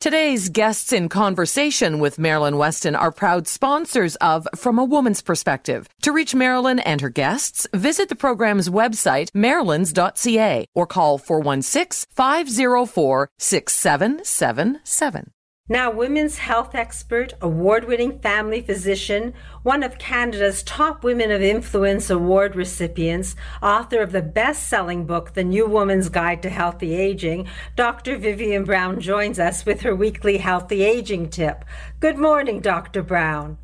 Today's 0.00 0.48
guests 0.48 0.94
in 0.94 1.10
conversation 1.10 1.98
with 1.98 2.18
Marilyn 2.18 2.54
Wetston 2.54 2.98
are 2.98 3.12
proud 3.12 3.46
sponsors 3.46 4.16
of 4.16 4.48
From 4.56 4.78
a 4.78 4.84
Woman's 4.84 5.20
Perspective. 5.20 5.86
To 6.00 6.10
reach 6.10 6.34
Marilyn 6.34 6.78
and 6.78 7.02
her 7.02 7.10
guests, 7.10 7.66
visit 7.74 8.08
the 8.08 8.16
program's 8.16 8.70
website, 8.70 9.30
marilyns.ca, 9.32 10.64
or 10.74 10.86
call 10.86 11.18
416 11.18 12.08
504 12.14 13.28
6777. 13.38 15.32
Now, 15.70 15.88
women's 15.88 16.38
health 16.38 16.74
expert, 16.74 17.34
award 17.40 17.84
winning 17.84 18.18
family 18.18 18.60
physician, 18.60 19.34
one 19.62 19.84
of 19.84 19.98
Canada's 19.98 20.64
top 20.64 21.04
Women 21.04 21.30
of 21.30 21.42
Influence 21.42 22.10
Award 22.10 22.56
recipients, 22.56 23.36
author 23.62 24.00
of 24.00 24.10
the 24.10 24.20
best 24.20 24.66
selling 24.66 25.06
book, 25.06 25.34
The 25.34 25.44
New 25.44 25.68
Woman's 25.68 26.08
Guide 26.08 26.42
to 26.42 26.50
Healthy 26.50 26.96
Aging, 26.96 27.46
Dr. 27.76 28.18
Vivien 28.18 28.64
Brown 28.64 29.00
joins 29.00 29.38
us 29.38 29.64
with 29.64 29.82
her 29.82 29.94
weekly 29.94 30.38
healthy 30.38 30.82
aging 30.82 31.30
tip. 31.30 31.64
Good 32.00 32.18
morning, 32.18 32.60
Dr. 32.60 33.04
Brown. 33.04 33.56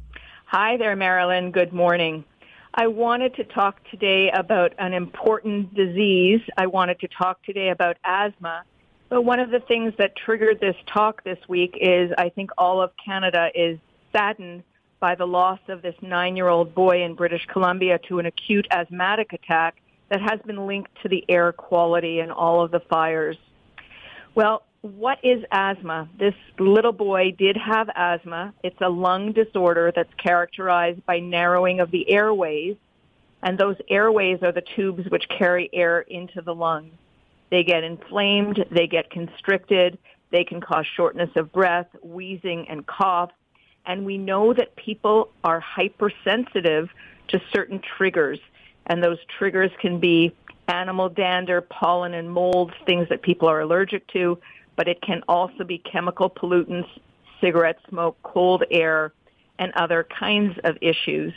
Hi 0.44 0.76
there, 0.76 0.94
Marilyn. 0.94 1.50
Good 1.50 1.72
morning. 1.72 2.24
I 2.72 2.86
wanted 2.86 3.34
to 3.34 3.42
talk 3.42 3.80
today 3.90 4.30
about 4.32 4.74
an 4.78 4.92
important 4.92 5.74
disease. 5.74 6.40
I 6.56 6.68
wanted 6.68 7.00
to 7.00 7.08
talk 7.08 7.42
today 7.42 7.70
about 7.70 7.96
asthma 8.04 8.62
but 9.08 9.22
one 9.22 9.38
of 9.40 9.50
the 9.50 9.60
things 9.60 9.94
that 9.98 10.16
triggered 10.16 10.60
this 10.60 10.76
talk 10.86 11.22
this 11.24 11.38
week 11.48 11.76
is 11.80 12.12
I 12.18 12.28
think 12.28 12.50
all 12.58 12.82
of 12.82 12.90
Canada 13.02 13.50
is 13.54 13.78
saddened 14.12 14.62
by 14.98 15.14
the 15.14 15.26
loss 15.26 15.60
of 15.68 15.82
this 15.82 15.94
nine-year-old 16.00 16.74
boy 16.74 17.02
in 17.02 17.14
British 17.14 17.44
Columbia 17.46 17.98
to 18.08 18.18
an 18.18 18.26
acute 18.26 18.66
asthmatic 18.70 19.32
attack 19.32 19.76
that 20.08 20.20
has 20.20 20.40
been 20.46 20.66
linked 20.66 20.90
to 21.02 21.08
the 21.08 21.24
air 21.28 21.52
quality 21.52 22.20
and 22.20 22.32
all 22.32 22.62
of 22.62 22.70
the 22.70 22.80
fires. 22.80 23.36
Well, 24.34 24.62
what 24.82 25.18
is 25.22 25.42
asthma? 25.50 26.08
This 26.18 26.34
little 26.58 26.92
boy 26.92 27.34
did 27.36 27.56
have 27.56 27.88
asthma. 27.94 28.54
It's 28.62 28.80
a 28.80 28.88
lung 28.88 29.32
disorder 29.32 29.92
that's 29.94 30.12
characterized 30.14 31.04
by 31.06 31.18
narrowing 31.18 31.80
of 31.80 31.90
the 31.90 32.08
airways, 32.10 32.76
and 33.42 33.58
those 33.58 33.76
airways 33.88 34.42
are 34.42 34.52
the 34.52 34.62
tubes 34.62 35.08
which 35.10 35.28
carry 35.28 35.68
air 35.72 36.00
into 36.00 36.40
the 36.40 36.54
lungs. 36.54 36.94
They 37.50 37.62
get 37.62 37.84
inflamed, 37.84 38.64
they 38.70 38.86
get 38.86 39.10
constricted, 39.10 39.98
they 40.30 40.44
can 40.44 40.60
cause 40.60 40.86
shortness 40.96 41.30
of 41.36 41.52
breath, 41.52 41.86
wheezing, 42.02 42.66
and 42.68 42.86
cough. 42.86 43.30
And 43.84 44.04
we 44.04 44.18
know 44.18 44.52
that 44.52 44.74
people 44.74 45.30
are 45.44 45.60
hypersensitive 45.60 46.88
to 47.28 47.40
certain 47.52 47.80
triggers. 47.96 48.40
And 48.86 49.02
those 49.02 49.18
triggers 49.38 49.70
can 49.80 50.00
be 50.00 50.34
animal 50.68 51.08
dander, 51.08 51.60
pollen 51.60 52.14
and 52.14 52.30
molds, 52.30 52.74
things 52.84 53.08
that 53.08 53.22
people 53.22 53.48
are 53.48 53.60
allergic 53.60 54.06
to, 54.08 54.38
but 54.74 54.88
it 54.88 55.00
can 55.00 55.22
also 55.28 55.64
be 55.64 55.78
chemical 55.78 56.28
pollutants, 56.28 56.88
cigarette 57.40 57.78
smoke, 57.88 58.16
cold 58.22 58.64
air, 58.70 59.12
and 59.58 59.72
other 59.74 60.06
kinds 60.18 60.58
of 60.64 60.76
issues. 60.80 61.32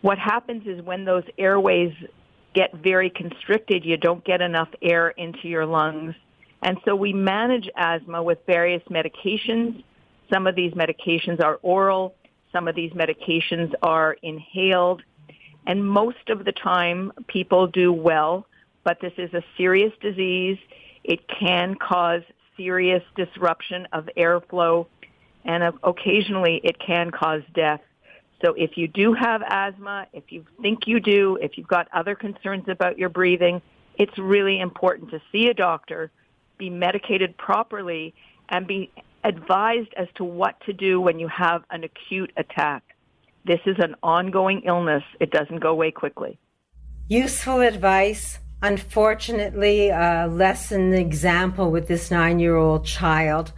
What 0.00 0.18
happens 0.18 0.66
is 0.66 0.82
when 0.82 1.04
those 1.04 1.24
airways 1.38 1.92
get 2.58 2.74
very 2.74 3.08
constricted, 3.08 3.84
you 3.84 3.96
don't 3.96 4.24
get 4.24 4.40
enough 4.40 4.68
air 4.82 5.10
into 5.10 5.46
your 5.46 5.64
lungs. 5.64 6.12
And 6.60 6.76
so 6.84 6.96
we 6.96 7.12
manage 7.12 7.68
asthma 7.76 8.20
with 8.20 8.38
various 8.48 8.82
medications. 8.90 9.84
Some 10.28 10.48
of 10.48 10.56
these 10.56 10.72
medications 10.72 11.40
are 11.40 11.60
oral. 11.62 12.16
Some 12.50 12.66
of 12.66 12.74
these 12.74 12.90
medications 12.94 13.74
are 13.80 14.16
inhaled. 14.24 15.04
And 15.68 15.88
most 15.88 16.30
of 16.30 16.44
the 16.44 16.50
time 16.50 17.12
people 17.28 17.68
do 17.68 17.92
well, 17.92 18.44
but 18.82 19.00
this 19.00 19.12
is 19.18 19.32
a 19.34 19.44
serious 19.56 19.92
disease. 20.00 20.58
It 21.04 21.20
can 21.28 21.76
cause 21.76 22.22
serious 22.56 23.04
disruption 23.14 23.86
of 23.92 24.08
airflow 24.16 24.86
and 25.44 25.62
uh, 25.62 25.70
occasionally 25.84 26.60
it 26.64 26.80
can 26.80 27.12
cause 27.12 27.42
death. 27.54 27.82
So 28.44 28.54
if 28.54 28.76
you 28.76 28.86
do 28.86 29.14
have 29.14 29.42
asthma, 29.46 30.06
if 30.12 30.30
you 30.30 30.44
think 30.62 30.86
you 30.86 31.00
do, 31.00 31.38
if 31.40 31.58
you've 31.58 31.66
got 31.66 31.88
other 31.92 32.14
concerns 32.14 32.68
about 32.68 32.98
your 32.98 33.08
breathing, 33.08 33.60
it's 33.96 34.16
really 34.16 34.60
important 34.60 35.10
to 35.10 35.20
see 35.32 35.48
a 35.48 35.54
doctor, 35.54 36.10
be 36.56 36.70
medicated 36.70 37.36
properly, 37.36 38.14
and 38.48 38.66
be 38.66 38.90
advised 39.24 39.92
as 39.96 40.06
to 40.14 40.24
what 40.24 40.60
to 40.66 40.72
do 40.72 41.00
when 41.00 41.18
you 41.18 41.26
have 41.28 41.64
an 41.70 41.82
acute 41.82 42.32
attack. 42.36 42.82
This 43.44 43.60
is 43.66 43.76
an 43.78 43.96
ongoing 44.02 44.62
illness. 44.64 45.02
It 45.20 45.30
doesn't 45.30 45.58
go 45.58 45.70
away 45.70 45.90
quickly. 45.90 46.38
Useful 47.08 47.60
advice. 47.60 48.38
Unfortunately, 48.62 49.90
uh, 49.90 50.28
less 50.28 50.72
an 50.72 50.92
example 50.92 51.70
with 51.70 51.88
this 51.88 52.10
nine 52.10 52.38
year 52.38 52.56
old 52.56 52.84
child. 52.84 53.52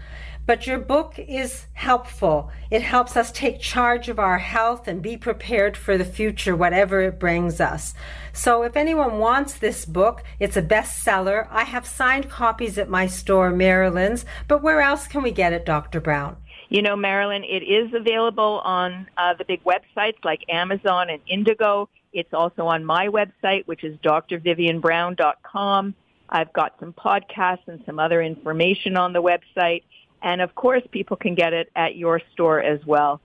But 0.46 0.66
your 0.66 0.79
book 0.79 1.14
is 1.18 1.66
helpful. 1.74 2.50
It 2.70 2.83
helps 2.83 3.16
us 3.16 3.31
take 3.31 3.61
charge 3.61 4.09
of 4.09 4.18
our 4.18 4.38
health 4.38 4.88
and 4.88 5.00
be 5.00 5.16
prepared 5.16 5.76
for 5.76 5.96
the 5.96 6.05
future, 6.05 6.57
whatever 6.57 7.00
it 7.03 7.20
brings 7.20 7.61
us. 7.61 7.94
So 8.33 8.62
if 8.62 8.76
anyone 8.76 9.18
wants 9.18 9.55
this 9.55 9.85
book, 9.85 10.22
it's 10.38 10.57
a 10.57 10.62
bestseller. 10.62 11.46
I 11.50 11.64
have 11.64 11.87
signed 11.87 12.31
copies 12.31 12.79
at 12.79 12.88
my 12.88 13.07
store, 13.07 13.50
Marilyn's, 13.50 14.24
but 14.48 14.62
where 14.62 14.81
else 14.81 15.07
can 15.07 15.22
we 15.22 15.31
get 15.31 15.53
it, 15.53 15.64
Dr. 15.66 16.00
Brown? 16.00 16.37
You 16.68 16.83
know, 16.83 16.94
Marilyn, 16.94 17.42
it 17.44 17.64
is 17.64 17.92
available 17.92 18.61
on 18.64 19.09
uh, 19.18 19.35
the 19.35 19.44
big 19.44 19.62
websites 19.64 20.24
like 20.24 20.44
Amazon 20.48 21.11
and 21.11 21.20
Indigo. 21.26 21.88
It's 22.12 22.33
also 22.33 22.66
on 22.66 22.85
my 22.85 23.09
website, 23.09 23.66
which 23.66 23.83
is 23.83 23.96
drvivienbrown.com. 23.98 25.94
I've 26.29 26.53
got 26.53 26.74
some 26.79 26.92
podcasts 26.92 27.66
and 27.66 27.83
some 27.85 27.98
other 27.98 28.22
information 28.22 28.96
on 28.96 29.12
the 29.12 29.20
website. 29.20 29.83
And 30.22 30.40
of 30.40 30.54
course, 30.54 30.83
people 30.90 31.16
can 31.16 31.35
get 31.35 31.52
it 31.52 31.70
at 31.74 31.96
your 31.96 32.20
store 32.33 32.61
as 32.61 32.85
well. 32.87 33.20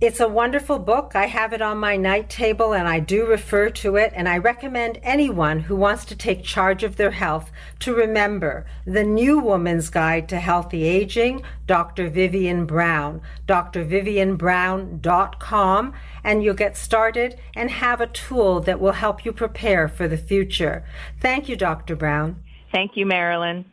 It's 0.00 0.20
a 0.20 0.28
wonderful 0.28 0.78
book. 0.78 1.12
I 1.14 1.26
have 1.26 1.52
it 1.52 1.60
on 1.60 1.76
my 1.76 1.98
night 1.98 2.30
table 2.30 2.72
and 2.72 2.88
I 2.88 3.00
do 3.00 3.26
refer 3.26 3.68
to 3.68 3.96
it. 3.96 4.14
And 4.16 4.30
I 4.30 4.38
recommend 4.38 4.98
anyone 5.02 5.60
who 5.60 5.76
wants 5.76 6.06
to 6.06 6.16
take 6.16 6.42
charge 6.42 6.82
of 6.82 6.96
their 6.96 7.10
health 7.10 7.50
to 7.80 7.94
remember 7.94 8.64
The 8.86 9.04
New 9.04 9.38
Woman's 9.38 9.90
Guide 9.90 10.26
to 10.30 10.40
Healthy 10.40 10.84
Aging, 10.84 11.42
Dr. 11.66 12.08
Vivien 12.08 12.64
Brown, 12.64 13.20
drvivienbrown.com, 13.46 15.92
and 16.24 16.42
you'll 16.42 16.54
get 16.54 16.78
started 16.78 17.38
and 17.54 17.70
have 17.70 18.00
a 18.00 18.06
tool 18.06 18.60
that 18.60 18.80
will 18.80 18.92
help 18.92 19.26
you 19.26 19.34
prepare 19.34 19.86
for 19.86 20.08
the 20.08 20.16
future. 20.16 20.82
Thank 21.20 21.46
you, 21.46 21.56
Dr. 21.56 21.94
Brown. 21.94 22.42
Thank 22.72 22.96
you, 22.96 23.04
Marilyn. 23.04 23.66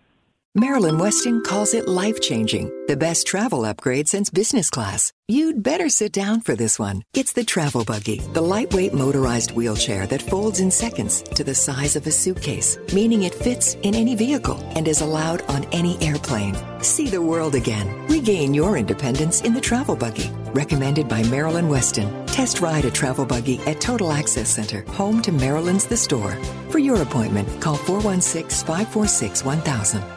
Marilyn 0.59 0.95
Wetston 0.95 1.43
calls 1.43 1.75
it 1.75 1.87
life 1.87 2.19
changing, 2.19 2.71
the 2.87 2.97
best 2.97 3.27
travel 3.27 3.63
upgrade 3.63 4.09
since 4.09 4.31
business 4.31 4.71
class. 4.71 5.13
You'd 5.27 5.61
better 5.61 5.87
sit 5.87 6.11
down 6.11 6.41
for 6.41 6.55
this 6.55 6.79
one. 6.79 7.03
It's 7.13 7.31
the 7.31 7.43
Travel 7.43 7.83
Buggy, 7.83 8.21
the 8.33 8.41
lightweight 8.41 8.91
motorized 8.91 9.51
wheelchair 9.51 10.07
that 10.07 10.23
folds 10.23 10.59
in 10.59 10.71
seconds 10.71 11.21
to 11.35 11.43
the 11.43 11.53
size 11.53 11.95
of 11.95 12.07
a 12.07 12.11
suitcase, 12.11 12.79
meaning 12.91 13.21
it 13.21 13.35
fits 13.35 13.75
in 13.83 13.93
any 13.93 14.15
vehicle 14.15 14.57
and 14.75 14.87
is 14.87 15.01
allowed 15.01 15.43
on 15.43 15.63
any 15.65 15.95
airplane. 16.01 16.57
See 16.81 17.07
the 17.07 17.21
world 17.21 17.53
again. 17.53 18.07
Regain 18.07 18.55
your 18.55 18.77
independence 18.77 19.41
in 19.41 19.53
the 19.53 19.61
Travel 19.61 19.95
Buggy. 19.95 20.31
Recommended 20.53 21.07
by 21.07 21.21
Marilyn 21.25 21.69
Wetston. 21.69 22.25
Test 22.25 22.61
ride 22.61 22.85
a 22.85 22.89
Travel 22.89 23.27
Buggy 23.27 23.59
at 23.67 23.79
Total 23.79 24.11
Access 24.11 24.49
Center, 24.49 24.81
home 24.93 25.21
to 25.21 25.31
Marilyn's 25.31 25.85
The 25.85 25.97
Store. 25.97 26.35
For 26.71 26.79
your 26.79 27.03
appointment, 27.03 27.61
call 27.61 27.75
416 27.75 28.65
546 28.65 29.45
1000. 29.45 30.16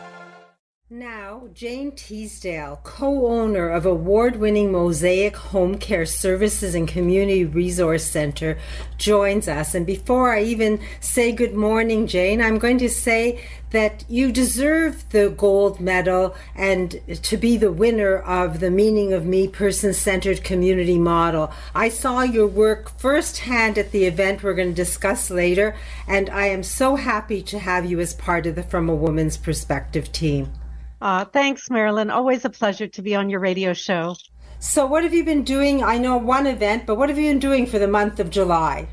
Now, 0.92 1.44
Jane 1.55 1.92
Teasdale, 1.92 2.81
co 2.83 3.29
owner 3.29 3.68
of 3.68 3.87
award 3.87 4.35
winning 4.35 4.72
Mosaic 4.72 5.37
Home 5.37 5.79
Care 5.79 6.05
Services 6.05 6.74
and 6.74 6.88
Community 6.88 7.44
Resource 7.44 8.03
Center, 8.03 8.59
joins 8.98 9.46
us. 9.46 9.72
And 9.72 9.87
before 9.87 10.33
I 10.33 10.42
even 10.42 10.81
say 10.98 11.31
good 11.31 11.55
morning, 11.55 12.09
Jane, 12.09 12.42
I'm 12.42 12.59
going 12.59 12.79
to 12.79 12.88
say 12.88 13.40
that 13.70 14.05
you 14.09 14.33
deserve 14.33 15.09
the 15.11 15.31
gold 15.31 15.79
medal 15.79 16.35
and 16.57 17.00
to 17.22 17.37
be 17.37 17.57
the 17.57 17.70
winner 17.70 18.18
of 18.18 18.59
the 18.59 18.72
Meaning 18.72 19.12
of 19.12 19.24
Me 19.24 19.46
person 19.46 19.94
centered 19.94 20.42
community 20.42 20.98
model. 20.98 21.53
I 21.72 21.88
saw 21.88 22.22
your 22.22 22.48
work 22.48 22.98
firsthand 22.98 23.79
at 23.79 23.92
the 23.92 24.07
event 24.07 24.42
we're 24.42 24.55
going 24.55 24.70
to 24.70 24.74
discuss 24.74 25.31
later, 25.31 25.76
and 26.09 26.29
I 26.31 26.46
am 26.46 26.64
so 26.64 26.96
happy 26.96 27.42
to 27.42 27.61
have 27.61 27.88
you 27.88 28.00
as 28.00 28.12
part 28.12 28.44
of 28.44 28.57
the 28.57 28.64
From 28.64 28.88
a 28.88 28.94
Woman's 28.96 29.37
Perspective 29.37 30.11
team. 30.11 30.53
Uh, 31.00 31.24
thanks, 31.24 31.70
Marilyn. 31.70 32.10
Always 32.10 32.44
a 32.44 32.50
pleasure 32.50 32.88
to 32.88 33.02
be 33.02 33.14
on 33.14 33.30
your 33.30 33.40
radio 33.40 33.72
show. 33.72 34.16
So, 34.58 34.84
what 34.84 35.04
have 35.04 35.14
you 35.14 35.24
been 35.24 35.44
doing? 35.44 35.82
I 35.82 35.96
know 35.96 36.18
one 36.18 36.46
event, 36.46 36.84
but 36.86 36.96
what 36.96 37.08
have 37.08 37.18
you 37.18 37.30
been 37.30 37.38
doing 37.38 37.66
for 37.66 37.78
the 37.78 37.88
month 37.88 38.20
of 38.20 38.28
July? 38.28 38.88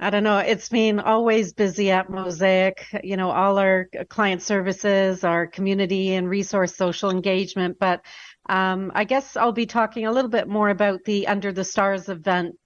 I 0.00 0.10
don't 0.10 0.22
know. 0.22 0.38
It's 0.38 0.68
been 0.68 1.00
always 1.00 1.54
busy 1.54 1.90
at 1.90 2.10
Mosaic. 2.10 2.86
You 3.02 3.16
know, 3.16 3.30
all 3.30 3.58
our 3.58 3.88
client 4.08 4.42
services, 4.42 5.24
our 5.24 5.46
community 5.46 6.14
and 6.14 6.28
resource 6.28 6.76
social 6.76 7.10
engagement. 7.10 7.78
But 7.80 8.02
um, 8.48 8.92
I 8.94 9.04
guess 9.04 9.36
I'll 9.36 9.52
be 9.52 9.66
talking 9.66 10.06
a 10.06 10.12
little 10.12 10.30
bit 10.30 10.46
more 10.46 10.68
about 10.68 11.00
the 11.04 11.26
Under 11.26 11.52
the 11.52 11.64
Stars 11.64 12.08
event 12.08 12.56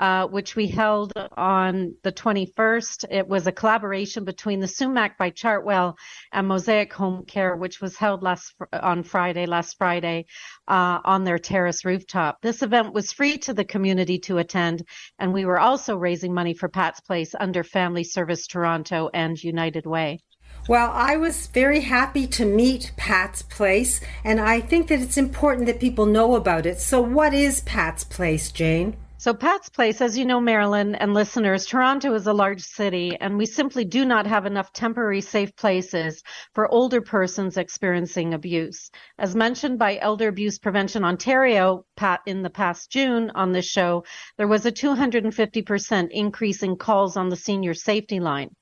uh, 0.00 0.26
which 0.26 0.56
we 0.56 0.66
held 0.66 1.12
on 1.36 1.94
the 2.02 2.10
21st. 2.10 3.04
It 3.10 3.28
was 3.28 3.46
a 3.46 3.52
collaboration 3.52 4.24
between 4.24 4.58
the 4.58 4.66
Sumach 4.66 5.18
by 5.18 5.30
Chartwell 5.30 5.94
and 6.32 6.48
Mosaic 6.48 6.90
Home 6.94 7.26
Care, 7.26 7.54
which 7.54 7.82
was 7.82 7.98
held 7.98 8.22
last 8.22 8.54
on 8.72 9.02
Friday, 9.02 9.44
last 9.44 9.76
Friday, 9.76 10.24
uh, 10.66 11.00
on 11.04 11.24
their 11.24 11.38
terrace 11.38 11.84
rooftop. 11.84 12.38
This 12.40 12.62
event 12.62 12.94
was 12.94 13.12
free 13.12 13.36
to 13.38 13.52
the 13.52 13.64
community 13.64 14.18
to 14.20 14.38
attend, 14.38 14.82
and 15.18 15.34
we 15.34 15.44
were 15.44 15.60
also 15.60 15.96
raising 15.96 16.32
money 16.32 16.54
for 16.54 16.70
Pat's 16.70 17.00
Place 17.00 17.34
under 17.38 17.62
Family 17.62 18.04
Service 18.04 18.46
Toronto 18.46 19.10
and 19.12 19.42
United 19.42 19.84
Way. 19.84 20.20
Well, 20.66 20.90
I 20.94 21.18
was 21.18 21.48
very 21.48 21.80
happy 21.80 22.26
to 22.28 22.46
meet 22.46 22.92
Pat's 22.96 23.42
Place, 23.42 24.00
and 24.24 24.40
I 24.40 24.60
think 24.60 24.88
that 24.88 25.00
it's 25.00 25.18
important 25.18 25.66
that 25.66 25.78
people 25.78 26.06
know 26.06 26.36
about 26.36 26.64
it. 26.64 26.80
So, 26.80 27.02
what 27.02 27.34
is 27.34 27.60
Pat's 27.60 28.04
Place, 28.04 28.50
Jane? 28.50 28.96
So, 29.20 29.34
Pat's 29.34 29.68
Place, 29.68 30.00
as 30.00 30.16
you 30.16 30.24
know, 30.24 30.40
Marilyn 30.40 30.94
and 30.94 31.12
listeners, 31.12 31.66
Toronto 31.66 32.14
is 32.14 32.26
a 32.26 32.32
large 32.32 32.62
city, 32.62 33.18
and 33.20 33.36
we 33.36 33.44
simply 33.44 33.84
do 33.84 34.06
not 34.06 34.26
have 34.26 34.46
enough 34.46 34.72
temporary 34.72 35.20
safe 35.20 35.54
places 35.56 36.22
for 36.54 36.72
older 36.72 37.02
persons 37.02 37.58
experiencing 37.58 38.32
abuse. 38.32 38.90
As 39.18 39.36
mentioned 39.36 39.78
by 39.78 39.98
Elder 39.98 40.28
Abuse 40.28 40.58
Prevention 40.58 41.04
Ontario, 41.04 41.84
Pat, 41.96 42.20
in 42.24 42.40
the 42.40 42.48
past 42.48 42.90
June 42.90 43.30
on 43.34 43.52
this 43.52 43.66
show, 43.66 44.04
there 44.38 44.48
was 44.48 44.64
a 44.64 44.72
250% 44.72 46.08
increase 46.12 46.62
in 46.62 46.76
calls 46.76 47.18
on 47.18 47.28
the 47.28 47.36
senior 47.36 47.74
safety 47.74 48.20
line. 48.20 48.56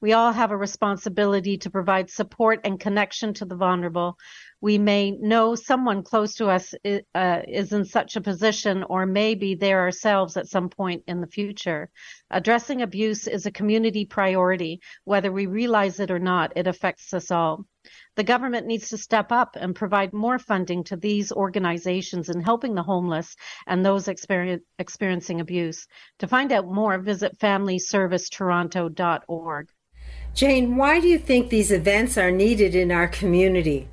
We 0.00 0.12
all 0.12 0.32
have 0.32 0.50
a 0.50 0.56
responsibility 0.56 1.58
to 1.58 1.70
provide 1.70 2.10
support 2.10 2.60
and 2.64 2.78
connection 2.78 3.34
to 3.34 3.44
the 3.44 3.56
vulnerable. 3.56 4.16
We 4.60 4.78
may 4.78 5.10
know 5.10 5.54
someone 5.54 6.02
close 6.02 6.34
to 6.36 6.48
us 6.48 6.74
uh, 6.84 7.40
is 7.48 7.72
in 7.72 7.84
such 7.84 8.16
a 8.16 8.20
position 8.20 8.84
or 8.84 9.06
may 9.06 9.34
be 9.34 9.54
there 9.54 9.80
ourselves 9.80 10.36
at 10.36 10.48
some 10.48 10.68
point 10.68 11.02
in 11.06 11.20
the 11.20 11.26
future. 11.26 11.90
Addressing 12.30 12.82
abuse 12.82 13.26
is 13.26 13.46
a 13.46 13.50
community 13.50 14.04
priority. 14.04 14.80
Whether 15.04 15.32
we 15.32 15.46
realize 15.46 16.00
it 16.00 16.10
or 16.10 16.20
not, 16.20 16.52
it 16.56 16.66
affects 16.66 17.12
us 17.12 17.30
all. 17.30 17.66
The 18.16 18.24
government 18.24 18.66
needs 18.66 18.88
to 18.90 18.98
step 18.98 19.32
up 19.32 19.56
and 19.58 19.74
provide 19.74 20.12
more 20.12 20.38
funding 20.38 20.84
to 20.84 20.96
these 20.96 21.32
organizations 21.32 22.28
in 22.28 22.40
helping 22.40 22.74
the 22.74 22.82
homeless 22.82 23.34
and 23.66 23.82
those 23.84 24.08
experiencing 24.08 25.40
abuse. 25.40 25.86
To 26.18 26.26
find 26.26 26.52
out 26.52 26.66
more, 26.66 26.98
visit 26.98 27.38
FamilyServiceToronto.org. 27.38 29.68
Jane, 30.34 30.76
why 30.76 31.00
do 31.00 31.08
you 31.08 31.18
think 31.18 31.48
these 31.48 31.72
events 31.72 32.18
are 32.18 32.30
needed 32.30 32.74
in 32.74 32.92
our 32.92 33.08
community? 33.08 33.88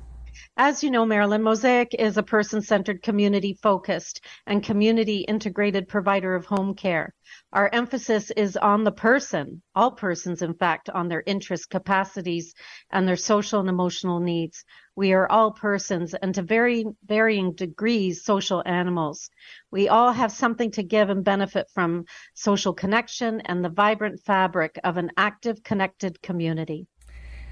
As 0.56 0.82
you 0.82 0.90
know, 0.90 1.06
Marilyn, 1.06 1.42
Mosaic 1.42 1.94
is 1.94 2.18
a 2.18 2.22
person 2.22 2.60
centered, 2.60 3.02
community 3.02 3.56
focused, 3.62 4.20
and 4.46 4.62
community 4.62 5.20
integrated 5.20 5.88
provider 5.88 6.34
of 6.34 6.44
home 6.44 6.74
care. 6.74 7.14
Our 7.52 7.68
emphasis 7.72 8.30
is 8.30 8.56
on 8.56 8.84
the 8.84 8.92
person, 8.92 9.60
all 9.74 9.90
persons, 9.90 10.40
in 10.40 10.54
fact, 10.54 10.88
on 10.88 11.08
their 11.08 11.24
interests, 11.26 11.66
capacities, 11.66 12.54
and 12.92 13.08
their 13.08 13.16
social 13.16 13.58
and 13.58 13.68
emotional 13.68 14.20
needs. 14.20 14.64
We 14.94 15.12
are 15.14 15.28
all 15.28 15.50
persons 15.50 16.14
and 16.14 16.32
to 16.36 16.42
very 16.42 16.84
varying 17.04 17.54
degrees 17.54 18.22
social 18.22 18.62
animals. 18.64 19.30
We 19.72 19.88
all 19.88 20.12
have 20.12 20.30
something 20.30 20.70
to 20.72 20.84
give 20.84 21.10
and 21.10 21.24
benefit 21.24 21.66
from 21.74 22.04
social 22.34 22.72
connection 22.72 23.40
and 23.40 23.64
the 23.64 23.68
vibrant 23.68 24.20
fabric 24.20 24.78
of 24.84 24.96
an 24.96 25.10
active, 25.16 25.64
connected 25.64 26.22
community. 26.22 26.86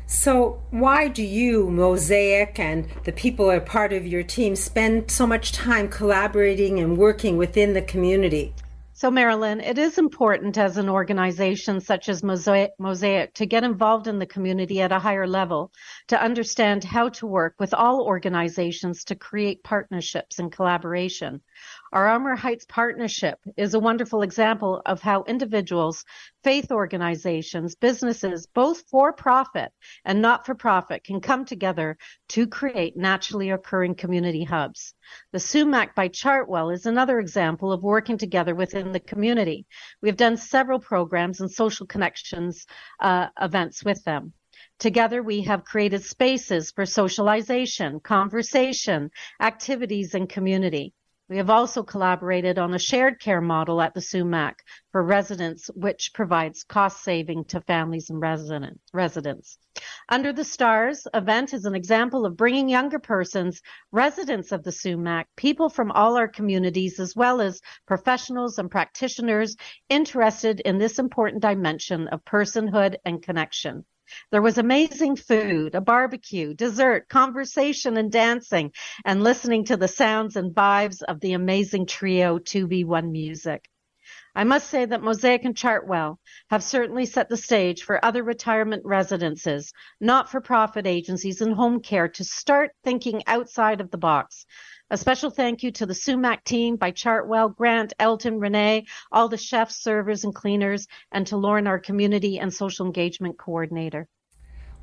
So, 0.07 0.63
why 0.71 1.09
do 1.09 1.25
you, 1.25 1.71
Mosaic, 1.71 2.61
and 2.61 2.89
the 3.03 3.13
people 3.13 3.51
are 3.51 3.61
part 3.61 3.93
of 3.93 4.07
your 4.07 4.23
team 4.23 4.55
spend 4.55 5.11
so 5.11 5.27
much 5.27 5.51
time 5.51 5.89
collaborating 5.89 6.79
and 6.79 6.97
working 6.97 7.37
within 7.37 7.73
the 7.73 7.83
community? 7.83 8.55
So, 9.01 9.13
Marilyn, 9.13 9.61
it 9.61 9.79
is 9.79 9.97
important 9.97 10.59
as 10.59 10.77
an 10.77 10.89
organization 10.89 11.79
such 11.79 12.09
as 12.09 12.25
Mosaic, 12.25 12.73
to 13.35 13.47
get 13.47 13.63
involved 13.63 14.09
in 14.09 14.19
the 14.19 14.27
community 14.27 14.81
at 14.81 14.91
a 14.91 14.99
higher 14.99 15.29
level, 15.29 15.71
to 16.09 16.21
understand 16.21 16.83
how 16.83 17.11
to 17.11 17.27
work 17.29 17.55
with 17.61 17.73
all 17.73 18.03
organizations 18.03 19.05
to 19.05 19.15
create 19.15 19.63
partnerships 19.63 20.41
and 20.41 20.51
collaboration. 20.51 21.41
Our 21.91 22.07
Armour 22.07 22.37
Heights 22.37 22.67
partnership 22.69 23.39
is 23.57 23.73
a 23.73 23.81
wonderful 23.81 24.21
example 24.21 24.83
of 24.85 25.01
how 25.01 25.23
individuals, 25.23 26.05
faith 26.45 26.71
organizations, 26.71 27.77
businesses, 27.77 28.47
both 28.47 28.83
for 28.91 29.11
profit 29.15 29.73
and 30.05 30.21
not 30.21 30.45
for 30.45 30.55
profit, 30.55 31.03
can 31.03 31.23
come 31.23 31.47
together 31.47 31.97
to 32.29 32.47
create 32.47 32.95
naturally 32.95 33.49
occurring 33.49 33.95
community 33.95 34.45
hubs. 34.45 34.93
The 35.33 35.39
Sumach 35.39 35.95
by 35.95 36.09
Chartwell 36.09 36.75
is 36.75 36.85
another 36.85 37.21
example 37.21 37.73
of 37.73 37.83
working 37.83 38.19
together 38.19 38.55
within 38.55 38.93
the 38.93 39.01
community. 39.01 39.65
We've 40.03 40.17
done 40.17 40.37
several 40.37 40.81
programs 40.81 41.41
and 41.41 41.51
social 41.51 41.87
connections 41.87 42.67
uh, 43.01 43.29
events 43.41 43.83
with 43.83 44.05
them. 44.05 44.35
Together, 44.79 45.23
we 45.23 45.43
have 45.43 45.65
created 45.65 46.05
spaces 46.05 46.71
for 46.71 46.85
socialization, 46.85 47.99
conversation, 48.01 49.11
activities, 49.41 50.15
and 50.15 50.29
community. 50.29 50.93
We 51.29 51.37
have 51.37 51.51
also 51.51 51.83
collaborated 51.83 52.59
on 52.59 52.73
a 52.73 52.79
shared 52.79 53.21
care 53.21 53.43
model 53.43 53.83
at 53.83 53.93
the 53.93 54.01
Sumach 54.01 54.61
for 54.93 55.03
residents, 55.03 55.69
which 55.75 56.15
provides 56.15 56.65
cost 56.65 57.05
saving 57.05 57.45
to 57.47 57.61
families 57.61 58.09
and 58.09 58.19
resident, 58.19 58.81
residents. 58.95 59.59
Under 60.09 60.33
the 60.33 60.45
Stars 60.45 61.07
event 61.13 61.53
is 61.53 61.67
an 61.67 61.75
example 61.75 62.25
of 62.25 62.39
bringing 62.39 62.71
younger 62.71 62.99
persons, 62.99 63.61
residents 63.93 64.53
of 64.53 64.65
the 64.65 64.73
Sumach, 64.73 65.27
people 65.37 65.69
from 65.69 65.93
all 65.93 66.17
our 66.17 66.29
communities, 66.29 66.99
as 66.99 67.15
well 67.15 67.43
as 67.43 67.61
professionals 67.87 68.59
and 68.59 68.71
practitioners 68.71 69.55
interested 69.91 70.61
in 70.61 70.79
this 70.79 70.99
important 70.99 71.43
dimension 71.43 72.09
of 72.09 72.25
personhood 72.25 72.97
and 73.05 73.23
connection. 73.23 73.85
There 74.31 74.43
was 74.43 74.59
amazing 74.59 75.17
food, 75.17 75.75
a 75.75 75.81
barbecue, 75.81 76.55
dessert, 76.55 77.09
conversation, 77.09 77.97
and 77.97 78.11
dancing, 78.11 78.73
and 79.05 79.23
listening 79.23 79.65
to 79.65 79.77
the 79.77 79.89
sounds 79.89 80.37
and 80.37 80.55
vibes 80.55 81.03
of 81.03 81.21
the 81.21 81.33
amazing 81.33 81.87
trio 81.87 82.39
2B1 82.39 83.11
music. 83.11 83.69
I 84.35 84.45
must 84.45 84.69
say 84.71 84.85
that 84.85 85.03
Mosaic 85.03 85.45
and 85.45 85.57
Chartwell 85.57 86.19
have 86.51 86.63
certainly 86.63 87.07
set 87.07 87.29
the 87.29 87.37
stage 87.37 87.83
for 87.83 88.05
other 88.05 88.23
retirement 88.23 88.83
residences, 88.85 89.73
not 90.01 90.31
for 90.31 90.41
profit 90.41 90.87
agencies, 90.87 91.41
and 91.41 91.55
home 91.55 91.81
care 91.81 92.09
to 92.09 92.25
start 92.25 92.71
thinking 92.85 93.23
outside 93.27 93.81
of 93.81 93.91
the 93.91 93.99
box. 93.99 94.47
A 94.91 94.97
special 94.97 95.29
thank 95.29 95.63
you 95.63 95.71
to 95.73 95.85
the 95.85 95.93
Sumach 95.93 96.45
team 96.45 96.77
by 96.77 96.93
Chartwell, 96.93 97.55
Grant, 97.55 97.93
Elton, 97.99 98.41
Renee, 98.41 98.87
all 99.13 99.29
the 99.29 99.37
chefs, 99.37 99.77
servers, 99.77 100.25
and 100.25 100.35
cleaners, 100.35 100.89
and 101.13 101.27
to 101.27 101.37
Lauren, 101.37 101.67
our 101.67 101.79
community 101.79 102.39
and 102.39 102.55
social 102.55 102.87
engagement 102.87 103.37
coordinator. 103.37 104.09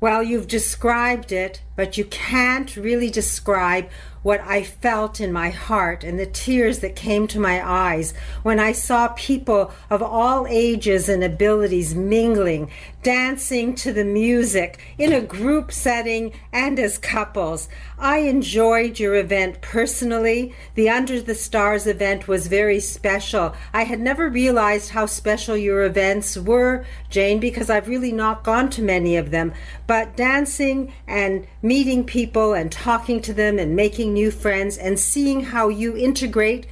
Well, 0.00 0.22
you've 0.22 0.46
described 0.46 1.32
it, 1.32 1.60
but 1.74 1.98
you 1.98 2.04
can't 2.04 2.76
really 2.76 3.10
describe 3.10 3.88
what 4.26 4.40
I 4.40 4.64
felt 4.64 5.20
in 5.20 5.32
my 5.32 5.50
heart 5.50 6.02
and 6.02 6.18
the 6.18 6.26
tears 6.26 6.80
that 6.80 6.96
came 6.96 7.28
to 7.28 7.38
my 7.38 7.64
eyes 7.64 8.12
when 8.42 8.58
I 8.58 8.72
saw 8.72 9.06
people 9.10 9.70
of 9.88 10.02
all 10.02 10.48
ages 10.48 11.08
and 11.08 11.22
abilities 11.22 11.94
mingling, 11.94 12.68
dancing 13.04 13.76
to 13.76 13.92
the 13.92 14.04
music 14.04 14.80
in 14.98 15.12
a 15.12 15.20
group 15.20 15.70
setting 15.70 16.32
and 16.52 16.76
as 16.80 16.98
couples. 16.98 17.68
I 18.00 18.18
enjoyed 18.18 18.98
your 18.98 19.14
event 19.14 19.60
personally. 19.60 20.52
The 20.74 20.90
Under 20.90 21.20
the 21.20 21.36
Stars 21.36 21.86
event 21.86 22.26
was 22.26 22.48
very 22.48 22.80
special. 22.80 23.54
I 23.72 23.84
had 23.84 24.00
never 24.00 24.28
realized 24.28 24.90
how 24.90 25.06
special 25.06 25.56
your 25.56 25.84
events 25.84 26.36
were, 26.36 26.84
Jane, 27.10 27.38
because 27.38 27.70
I've 27.70 27.86
really 27.86 28.10
not 28.10 28.42
gone 28.42 28.70
to 28.70 28.82
many 28.82 29.16
of 29.16 29.30
them. 29.30 29.52
But 29.86 30.16
dancing 30.16 30.92
and 31.06 31.46
meeting 31.62 32.02
people 32.02 32.54
and 32.54 32.72
talking 32.72 33.22
to 33.22 33.32
them 33.32 33.60
and 33.60 33.76
making 33.76 34.15
new 34.16 34.30
friends 34.30 34.78
and 34.78 34.98
seeing 34.98 35.42
how 35.52 35.68
you 35.68 35.94
integrate 35.94 36.66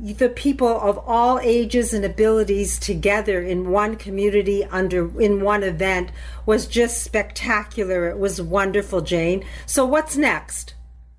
the 0.00 0.28
people 0.28 0.80
of 0.80 0.98
all 0.98 1.38
ages 1.40 1.94
and 1.94 2.04
abilities 2.04 2.78
together 2.78 3.40
in 3.40 3.70
one 3.70 3.96
community 3.96 4.64
under 4.64 5.20
in 5.20 5.42
one 5.42 5.62
event 5.62 6.10
was 6.44 6.66
just 6.66 7.02
spectacular. 7.02 8.08
It 8.08 8.18
was 8.18 8.42
wonderful, 8.42 9.00
Jane. 9.00 9.44
So 9.66 9.84
what's 9.84 10.16
next? 10.16 10.74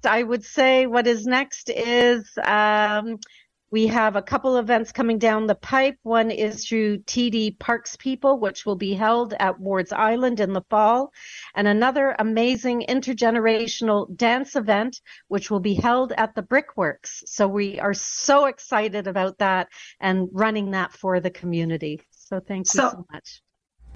I 0.05 0.23
would 0.23 0.45
say 0.45 0.85
what 0.85 1.07
is 1.07 1.25
next 1.25 1.69
is 1.69 2.37
um, 2.43 3.19
we 3.71 3.87
have 3.87 4.15
a 4.15 4.21
couple 4.21 4.57
events 4.57 4.91
coming 4.91 5.19
down 5.19 5.47
the 5.47 5.55
pipe. 5.55 5.97
One 6.03 6.31
is 6.31 6.67
through 6.67 6.99
TD 6.99 7.59
Parks 7.59 7.95
People, 7.95 8.39
which 8.39 8.65
will 8.65 8.75
be 8.75 8.93
held 8.93 9.33
at 9.39 9.59
Wards 9.59 9.91
Island 9.91 10.39
in 10.39 10.53
the 10.53 10.63
fall, 10.69 11.11
and 11.55 11.67
another 11.67 12.15
amazing 12.17 12.85
intergenerational 12.89 14.15
dance 14.15 14.55
event, 14.55 15.01
which 15.27 15.51
will 15.51 15.59
be 15.59 15.75
held 15.75 16.13
at 16.13 16.33
the 16.35 16.41
Brickworks. 16.41 17.23
So 17.27 17.47
we 17.47 17.79
are 17.79 17.93
so 17.93 18.45
excited 18.45 19.07
about 19.07 19.37
that 19.37 19.67
and 19.99 20.29
running 20.31 20.71
that 20.71 20.91
for 20.93 21.19
the 21.19 21.31
community. 21.31 22.01
So 22.11 22.39
thank 22.39 22.67
you 22.67 22.81
so, 22.81 22.89
so 22.89 23.05
much. 23.11 23.41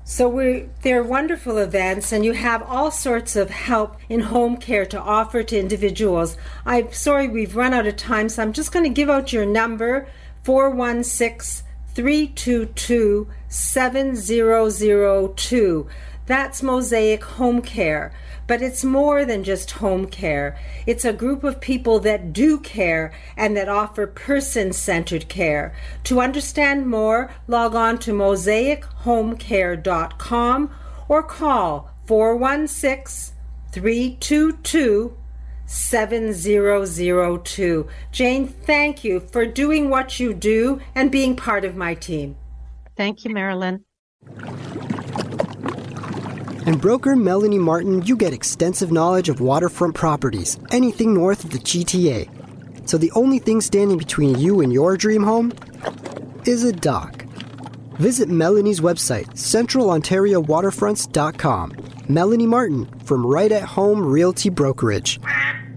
So 0.06 0.28
we 0.28 0.68
they're 0.82 1.04
wonderful 1.04 1.58
events 1.58 2.12
and 2.12 2.26
you 2.26 2.34
have 2.34 2.62
all 2.64 2.92
sorts 2.92 3.38
of 3.38 3.50
help 3.50 3.96
in 4.10 4.20
home 4.20 4.58
care 4.58 4.86
to 4.88 5.00
offer 5.00 5.44
to 5.44 5.58
individuals. 5.58 6.36
I'm 6.66 6.92
sorry 6.92 7.30
we've 7.30 7.56
run 7.56 7.74
out 7.74 7.88
of 7.88 7.96
time, 7.96 8.28
so 8.28 8.42
I'm 8.42 8.52
just 8.52 8.74
going 8.74 8.84
to 8.84 8.90
give 8.90 9.10
out 9.10 9.32
your 9.32 9.46
number 9.46 10.10
416 10.44 11.66
322 11.96 13.30
7002. 13.48 15.88
That's 16.26 16.64
Mosaic 16.64 17.24
Home 17.24 17.62
Care. 17.62 18.12
But 18.48 18.62
it's 18.62 18.84
more 18.84 19.24
than 19.26 19.44
just 19.44 19.72
home 19.72 20.08
care. 20.08 20.58
It's 20.86 21.06
a 21.06 21.14
group 21.14 21.46
of 21.46 21.62
people 21.62 22.00
that 22.00 22.34
do 22.34 22.60
care 22.60 23.14
and 23.38 23.56
that 23.56 23.70
offer 23.70 24.06
person 24.06 24.74
centered 24.74 25.30
care. 25.30 25.74
To 26.06 26.20
understand 26.20 26.88
more, 26.88 27.32
log 27.48 27.76
on 27.76 28.00
to 28.00 28.12
mosaichomecare.com 28.12 30.72
or 31.08 31.24
call 31.24 31.90
416 32.06 33.34
322 33.72 35.16
7002. 35.66 37.88
Jane, 38.12 38.48
thank 38.48 39.04
you 39.04 39.20
for 39.20 39.46
doing 39.46 39.90
what 39.90 40.20
you 40.20 40.34
do 40.34 40.80
and 40.94 41.12
being 41.12 41.36
part 41.36 41.66
of 41.66 41.76
my 41.76 41.96
team. 41.96 42.36
Thank 42.96 43.26
you, 43.26 43.34
Marilyn. 43.34 43.84
And 46.66 46.80
broker 46.80 47.18
Melanie 47.18 47.60
Martyn, 47.60 48.04
you 48.04 48.16
get 48.16 48.32
extensive 48.32 48.90
knowledge 48.90 49.28
of 49.28 49.42
waterfront 49.42 49.96
properties, 49.96 50.58
anything 50.72 51.14
north 51.14 51.44
of 51.44 51.50
the 51.50 51.60
GTA. 51.60 52.30
So 52.88 52.98
the 52.98 53.12
only 53.12 53.40
thing 53.40 53.60
standing 53.60 53.98
between 53.98 54.40
you 54.40 54.62
and 54.62 54.72
your 54.72 54.96
dream 54.96 55.24
home 55.24 55.52
is 56.46 56.64
a 56.64 56.72
dock. 56.72 57.26
Visit 58.00 58.30
Melanie's 58.30 58.80
website, 58.80 59.28
centralontariowaterfronts.com. 59.32 61.76
Melanie 62.08 62.48
Martyn 62.48 62.86
from 63.00 63.26
Right 63.26 63.52
at 63.52 63.64
Home 63.64 64.02
Realty 64.02 64.50
Brokerage. 64.50 65.20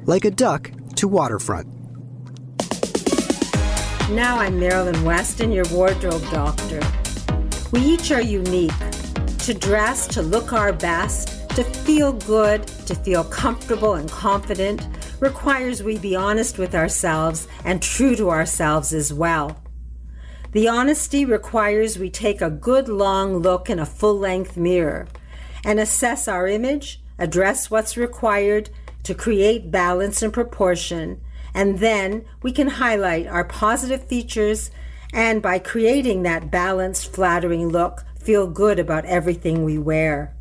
Like 0.05 0.25
a 0.25 0.31
duck 0.31 0.71
to 0.95 1.09
waterfront. 1.09 1.67
Now 4.11 4.39
I'm 4.39 4.61
Marilyn 4.61 4.95
Wetston, 4.97 5.53
your 5.53 5.65
wardrobe 5.73 6.23
doctor. 6.31 6.81
We 7.73 7.81
each 7.81 8.13
are 8.13 8.23
unique 8.23 8.71
to 9.47 9.55
dress, 9.55 10.09
to 10.09 10.23
look 10.23 10.53
our 10.53 10.73
best, 10.73 11.49
to 11.51 11.63
feel 11.63 12.13
good, 12.13 12.67
to 12.67 12.97
feel 12.97 13.23
comfortable 13.23 13.95
and 13.95 14.11
confident 14.11 14.89
requires 15.21 15.85
we 15.85 15.97
be 15.99 16.17
honest 16.17 16.59
with 16.59 16.75
ourselves 16.75 17.47
and 17.65 17.81
true 17.81 18.17
to 18.17 18.29
ourselves 18.29 18.93
as 18.93 19.13
well. 19.13 19.57
The 20.51 20.67
honesty 20.67 21.25
requires 21.25 21.97
we 21.97 22.11
take 22.11 22.41
a 22.43 22.51
good 22.51 22.89
long 22.89 23.37
look 23.37 23.71
in 23.71 23.79
a 23.79 23.87
full 23.87 24.19
length 24.19 24.57
mirror 24.57 25.07
and 25.65 25.79
assess 25.79 26.27
our 26.27 26.49
image, 26.49 27.01
address 27.17 27.71
what's 27.71 27.97
required 27.97 28.71
to 29.05 29.15
create 29.15 29.71
balance 29.71 30.23
and 30.23 30.33
proportion, 30.33 31.21
and 31.55 31.79
then 31.79 32.25
we 32.43 32.51
can 32.51 32.67
highlight 32.67 33.29
our 33.29 33.45
positive 33.45 34.09
features 34.09 34.73
and 35.13 35.41
by 35.41 35.61
creating 35.61 36.25
that 36.25 36.51
balanced, 36.51 37.15
flattering 37.15 37.69
look, 37.69 38.05
feel 38.27 38.49
good 38.49 38.81
about 38.81 39.05
everything 39.05 39.65
we 39.65 39.79
wear. 39.79 40.35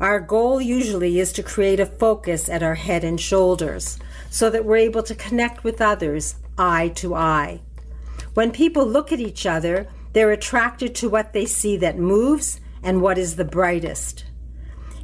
Our 0.00 0.18
goal 0.18 0.60
usually 0.60 1.20
is 1.20 1.32
to 1.34 1.42
create 1.42 1.78
a 1.78 1.86
focus 1.86 2.48
at 2.48 2.64
our 2.64 2.74
head 2.74 3.04
and 3.04 3.20
shoulders 3.20 4.00
so 4.28 4.50
that 4.50 4.64
we're 4.64 4.76
able 4.88 5.04
to 5.04 5.14
connect 5.14 5.62
with 5.62 5.80
others 5.80 6.34
eye 6.58 6.88
to 6.96 7.14
eye. 7.14 7.60
When 8.34 8.50
people 8.50 8.84
look 8.84 9.12
at 9.12 9.20
each 9.20 9.46
other, 9.46 9.88
they're 10.14 10.32
attracted 10.32 10.96
to 10.96 11.08
what 11.08 11.32
they 11.32 11.46
see 11.46 11.76
that 11.76 11.96
moves 11.96 12.60
and 12.82 13.00
what 13.00 13.18
is 13.18 13.36
the 13.36 13.44
brightest. 13.44 14.24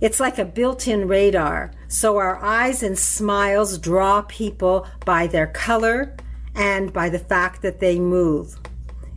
It's 0.00 0.18
like 0.18 0.38
a 0.38 0.44
built 0.44 0.88
in 0.88 1.07
radar, 1.07 1.72
so 1.86 2.16
our 2.16 2.42
eyes 2.42 2.82
and 2.82 2.98
smiles 2.98 3.78
draw 3.78 4.22
people 4.22 4.88
by 5.07 5.28
their 5.28 5.46
color 5.46 6.16
and 6.57 6.92
by 6.92 7.09
the 7.09 7.20
fact 7.20 7.62
that 7.62 7.78
they 7.78 8.00
move. 8.00 8.59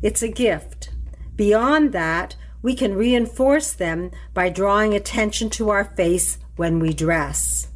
It's 0.04 0.22
a 0.22 0.28
gift. 0.28 0.92
Beyond 1.36 1.92
that, 1.92 2.36
we 2.66 2.74
can 2.74 2.96
reinforce 2.96 3.74
them 3.74 4.10
by 4.34 4.50
drawing 4.50 4.96
attention 4.96 5.52
to 5.52 5.70
our 5.70 5.84
face 5.84 6.40
when 6.56 6.80
we 6.80 6.92
dress. 6.92 7.68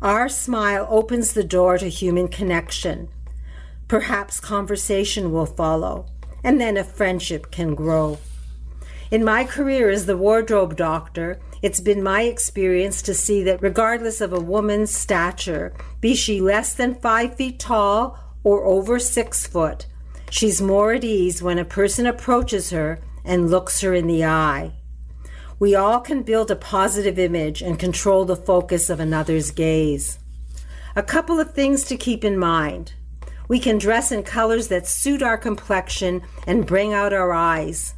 Our 0.00 0.30
smile 0.30 0.86
opens 0.88 1.34
the 1.34 1.44
door 1.44 1.76
to 1.76 1.90
human 1.90 2.28
connection. 2.28 3.10
Perhaps 3.88 4.40
conversation 4.40 5.32
will 5.32 5.44
follow, 5.44 6.06
and 6.42 6.58
then 6.58 6.78
a 6.78 6.82
friendship 6.82 7.50
can 7.50 7.74
grow. 7.74 8.16
In 9.10 9.22
my 9.22 9.44
career 9.44 9.90
as 9.90 10.06
the 10.06 10.16
wardrobe 10.16 10.76
doctor, 10.76 11.38
it's 11.60 11.80
been 11.80 12.02
my 12.02 12.22
experience 12.22 13.02
to 13.02 13.12
see 13.12 13.42
that 13.42 13.60
regardless 13.60 14.22
of 14.22 14.32
a 14.32 14.40
woman's 14.40 14.94
stature, 14.94 15.74
be 16.00 16.14
she 16.14 16.40
less 16.40 16.72
than 16.72 16.94
five 16.94 17.36
feet 17.36 17.58
tall 17.58 18.18
or 18.42 18.64
over 18.64 18.98
six 18.98 19.46
foot, 19.46 19.84
she's 20.30 20.62
more 20.62 20.94
at 20.94 21.04
ease 21.04 21.42
when 21.42 21.58
a 21.58 21.66
person 21.66 22.06
approaches 22.06 22.70
her 22.70 22.98
and 23.26 23.50
looks 23.50 23.82
her 23.82 23.92
in 23.92 24.06
the 24.06 24.24
eye. 24.24 24.72
We 25.58 25.74
all 25.74 26.00
can 26.00 26.22
build 26.22 26.50
a 26.50 26.56
positive 26.56 27.18
image 27.18 27.60
and 27.60 27.78
control 27.78 28.24
the 28.24 28.36
focus 28.36 28.88
of 28.88 29.00
another's 29.00 29.50
gaze. 29.50 30.18
A 30.94 31.02
couple 31.02 31.40
of 31.40 31.52
things 31.52 31.84
to 31.84 31.96
keep 31.96 32.24
in 32.24 32.38
mind. 32.38 32.94
We 33.48 33.58
can 33.58 33.78
dress 33.78 34.10
in 34.12 34.22
colors 34.22 34.68
that 34.68 34.86
suit 34.86 35.22
our 35.22 35.38
complexion 35.38 36.22
and 36.46 36.66
bring 36.66 36.92
out 36.92 37.12
our 37.12 37.32
eyes. 37.32 37.94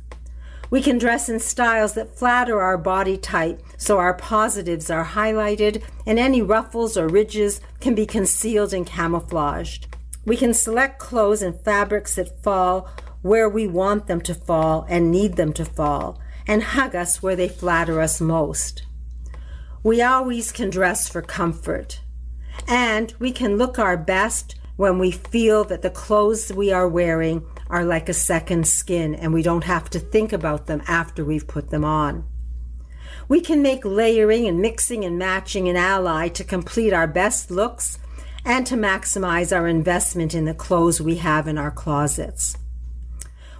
We 0.70 0.83
can 0.83 0.99
dress 0.99 1.29
in 1.29 1.41
styles 1.41 1.95
that 1.95 2.14
flatter 2.14 2.61
our 2.61 2.76
body 2.76 3.16
type 3.16 3.62
so 3.79 3.99
our 3.99 4.14
positives 4.14 4.91
are 4.91 5.05
highlighted 5.05 5.83
and 6.07 6.18
any 6.18 6.43
ruffles 6.43 6.97
or 6.97 7.09
ridges 7.09 7.61
can 7.81 7.95
be 7.95 8.05
concealed 8.05 8.74
and 8.74 8.87
camouflaged. 8.87 9.87
We 10.26 10.37
can 10.37 10.53
select 10.53 10.99
clothes 10.99 11.41
and 11.41 11.59
fabrics 11.59 12.16
that 12.16 12.43
fall 12.43 12.91
where 13.23 13.49
we 13.49 13.66
want 13.66 14.07
them 14.07 14.21
to 14.23 14.35
fall 14.35 14.87
and 14.89 15.11
need 15.11 15.37
them 15.37 15.53
to 15.53 15.64
fall, 15.64 16.21
and 16.47 16.62
hug 16.62 16.95
us 16.95 17.23
where 17.23 17.37
they 17.37 17.49
flatter 17.49 18.01
us 18.01 18.21
most. 18.21 18.85
We 19.83 20.03
always 20.03 20.53
can 20.53 20.71
dress 20.71 21.09
for 21.09 21.23
comfort, 21.23 22.01
and 22.66 23.14
we 23.19 23.33
can 23.33 23.57
look 23.57 23.79
our 23.79 23.97
best 23.97 24.55
when 24.77 24.99
we 24.99 25.11
feel 25.11 25.64
that 25.64 25.83
the 25.83 25.91
clothes 25.91 26.53
we 26.53 26.73
are 26.73 26.89
wearing 26.89 27.45
are 27.69 27.85
like 27.85 28.09
a 28.09 28.14
second 28.14 28.66
skin 28.66 29.14
and 29.14 29.35
we 29.35 29.43
don't 29.43 29.64
have 29.64 29.91
to 29.91 29.99
think 29.99 30.33
about 30.33 30.66
them 30.66 30.83
after 30.87 31.25
we've 31.25 31.49
put 31.49 31.71
them 31.71 31.85
on. 31.85 32.25
We 33.29 33.41
can 33.41 33.61
make 33.61 33.85
layering 33.85 34.47
and 34.47 34.61
mixing 34.61 35.05
and 35.05 35.19
matching 35.19 35.69
an 35.69 35.77
ally 35.77 36.29
to 36.29 36.45
complete 36.45 36.93
our 36.93 37.09
best 37.09 37.51
looks 37.51 37.99
and 38.45 38.66
to 38.69 38.77
maximize 38.77 39.55
our 39.55 39.66
investment 39.66 40.33
in 40.33 40.45
the 40.45 40.55
clothes 40.55 41.01
we 41.01 41.16
have 41.16 41.49
in 41.49 41.59
our 41.59 41.73
closets. 41.73 42.57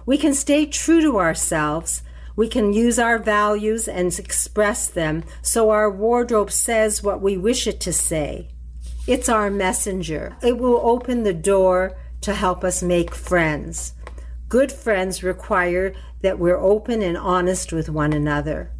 We 0.05 0.17
can 0.17 0.33
stay 0.33 0.65
true 0.65 1.01
to 1.01 1.19
ourselves. 1.19 2.01
We 2.35 2.47
can 2.47 2.73
use 2.73 2.97
our 2.99 3.19
values 3.19 3.87
and 3.87 4.17
express 4.17 4.87
them 4.87 5.23
so 5.41 5.69
our 5.69 5.91
wardrobe 5.91 6.51
says 6.51 7.03
what 7.03 7.21
we 7.21 7.37
wish 7.37 7.67
it 7.67 7.79
to 7.81 7.93
say. 7.93 8.49
It's 9.07 9.29
our 9.29 9.49
messenger. 9.49 10.37
It 10.41 10.57
will 10.57 10.79
open 10.83 11.23
the 11.23 11.33
door 11.33 11.97
to 12.21 12.33
help 12.33 12.63
us 12.63 12.83
make 12.83 13.15
friends. 13.15 13.93
Good 14.47 14.71
friends 14.71 15.23
require 15.23 15.93
that 16.21 16.39
we're 16.39 16.59
open 16.59 17.01
and 17.01 17.17
honest 17.17 17.71
with 17.71 17.89
one 17.89 18.13
another. 18.13 18.71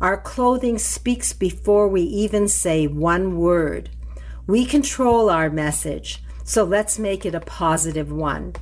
Our 0.00 0.16
clothing 0.16 0.78
speaks 0.78 1.32
before 1.32 1.88
we 1.88 2.02
even 2.02 2.46
say 2.46 2.86
one 2.86 3.36
word. 3.36 3.90
We 4.46 4.64
control 4.64 5.28
our 5.28 5.50
message, 5.50 6.22
so 6.44 6.62
let's 6.62 6.98
make 6.98 7.26
it 7.26 7.34
a 7.34 7.40
positive 7.40 8.12
one. 8.12 8.54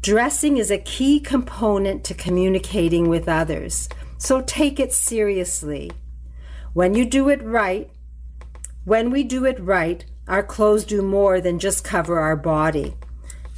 Dressing 0.00 0.58
is 0.58 0.70
a 0.70 0.78
key 0.78 1.18
component 1.18 2.04
to 2.04 2.14
communicating 2.14 3.08
with 3.08 3.28
others, 3.28 3.88
so 4.16 4.40
take 4.40 4.78
it 4.78 4.92
seriously. 4.92 5.90
When 6.72 6.94
you 6.94 7.04
do 7.04 7.28
it 7.28 7.42
right, 7.42 7.90
when 8.84 9.10
we 9.10 9.24
do 9.24 9.44
it 9.44 9.58
right, 9.58 10.04
our 10.28 10.44
clothes 10.44 10.84
do 10.84 11.02
more 11.02 11.40
than 11.40 11.58
just 11.58 11.82
cover 11.82 12.20
our 12.20 12.36
body. 12.36 12.94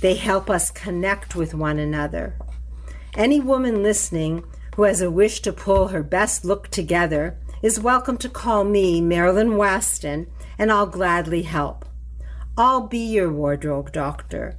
They 0.00 0.14
help 0.14 0.48
us 0.48 0.70
connect 0.70 1.36
with 1.36 1.52
one 1.52 1.78
another. 1.78 2.36
Any 3.14 3.38
woman 3.38 3.82
listening 3.82 4.42
who 4.76 4.84
has 4.84 5.02
a 5.02 5.10
wish 5.10 5.40
to 5.42 5.52
pull 5.52 5.88
her 5.88 6.02
best 6.02 6.46
look 6.46 6.68
together 6.68 7.36
is 7.60 7.78
welcome 7.78 8.16
to 8.16 8.30
call 8.30 8.64
me, 8.64 9.02
Marilyn 9.02 9.50
Wetston, 9.50 10.26
and 10.58 10.72
I'll 10.72 10.86
gladly 10.86 11.42
help. 11.42 11.84
I'll 12.56 12.86
be 12.86 12.98
your 12.98 13.30
wardrobe 13.30 13.92
doctor. 13.92 14.56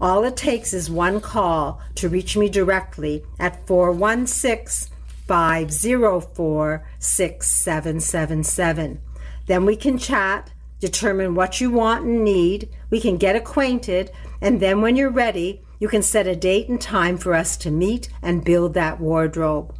All 0.00 0.24
it 0.24 0.36
takes 0.36 0.72
is 0.72 0.88
one 0.88 1.20
call 1.20 1.82
to 1.96 2.08
reach 2.08 2.34
me 2.34 2.48
directly 2.48 3.22
at 3.38 3.66
416 3.66 4.90
504 5.26 6.86
6777. 6.98 9.00
Then 9.46 9.66
we 9.66 9.76
can 9.76 9.98
chat, 9.98 10.52
determine 10.80 11.34
what 11.34 11.60
you 11.60 11.70
want 11.70 12.06
and 12.06 12.24
need, 12.24 12.70
we 12.88 12.98
can 12.98 13.18
get 13.18 13.36
acquainted, 13.36 14.10
and 14.40 14.58
then 14.58 14.80
when 14.80 14.96
you're 14.96 15.10
ready, 15.10 15.60
you 15.78 15.88
can 15.88 16.02
set 16.02 16.26
a 16.26 16.34
date 16.34 16.70
and 16.70 16.80
time 16.80 17.18
for 17.18 17.34
us 17.34 17.58
to 17.58 17.70
meet 17.70 18.08
and 18.22 18.44
build 18.44 18.72
that 18.74 19.00
wardrobe. 19.00 19.74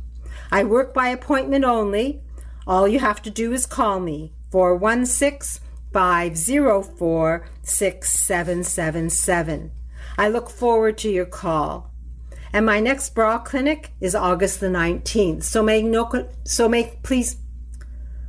I 0.51 0.65
work 0.65 0.93
by 0.93 1.09
appointment 1.09 1.65
only. 1.65 2.21
All 2.67 2.87
you 2.87 2.99
have 2.99 3.23
to 3.23 3.31
do 3.31 3.55
is 3.55 3.65
call 3.65 4.01
me 4.01 4.35
416 4.51 5.67
504 5.93 7.49
6777. 7.63 9.71
I 10.21 10.29
look 10.29 10.51
forward 10.51 10.99
to 10.99 11.11
your 11.11 11.25
call. 11.25 11.91
And 12.53 12.67
my 12.67 12.79
next 12.79 13.15
bra 13.15 13.39
clinic 13.39 13.95
is 14.01 14.15
August 14.15 14.61
the 14.61 14.67
19th. 14.67 15.45
So 15.45 15.63
make 15.63 15.87
no 15.87 16.29
so 16.45 16.69
make 16.69 17.03
please 17.03 17.37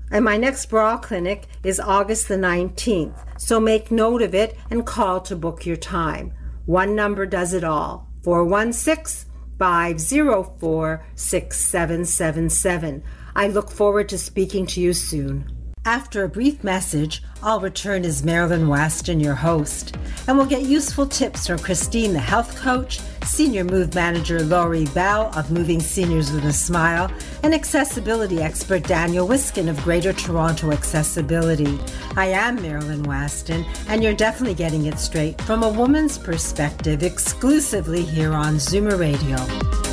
and 0.09 0.23
my 0.23 0.37
next 0.37 0.67
bra 0.67 0.95
clinic 0.95 1.47
is 1.65 1.81
August 1.81 2.29
the 2.29 2.37
19th. 2.37 3.17
So 3.37 3.59
make 3.59 3.91
note 3.91 4.21
of 4.21 4.33
it 4.33 4.55
and 4.69 4.85
call 4.85 5.19
to 5.19 5.35
book 5.35 5.65
your 5.65 5.75
time. 5.75 6.33
One 6.65 6.95
number 6.95 7.25
does 7.25 7.53
it 7.53 7.65
all 7.65 8.07
416 8.23 9.29
504 9.59 11.05
6777. 11.15 13.03
I 13.35 13.47
look 13.49 13.69
forward 13.69 14.07
to 14.07 14.17
speaking 14.17 14.65
to 14.67 14.79
you 14.79 14.93
soon. 14.93 15.60
After 15.85 16.23
a 16.23 16.29
brief 16.29 16.63
message, 16.63 17.23
I'll 17.41 17.59
return 17.59 18.05
as 18.05 18.23
Marilyn 18.23 18.67
Wetston, 18.67 19.19
your 19.19 19.33
host, 19.33 19.97
and 20.27 20.37
we'll 20.37 20.45
get 20.45 20.61
useful 20.61 21.07
tips 21.07 21.47
from 21.47 21.57
Christine, 21.57 22.13
the 22.13 22.19
health 22.19 22.55
coach, 22.55 22.99
Senior 23.25 23.63
Move 23.63 23.95
Manager 23.95 24.43
Laurie 24.43 24.85
Bell 24.93 25.31
of 25.35 25.49
Moving 25.49 25.79
Seniors 25.79 26.31
with 26.31 26.45
a 26.45 26.53
Smile, 26.53 27.11
and 27.41 27.55
accessibility 27.55 28.43
expert 28.43 28.83
Daniel 28.83 29.27
Wiskin 29.27 29.69
of 29.69 29.83
Greater 29.83 30.13
Toronto 30.13 30.71
Accessibility. 30.71 31.79
I 32.15 32.27
am 32.27 32.61
Marilyn 32.61 33.01
Wetston, 33.05 33.65
and 33.87 34.03
you're 34.03 34.13
definitely 34.13 34.53
getting 34.53 34.85
it 34.85 34.99
straight 34.99 35.41
from 35.41 35.63
a 35.63 35.69
woman's 35.69 36.15
perspective 36.15 37.01
exclusively 37.01 38.03
here 38.03 38.33
on 38.33 38.57
Zoomer 38.57 38.99
Radio. 38.99 39.90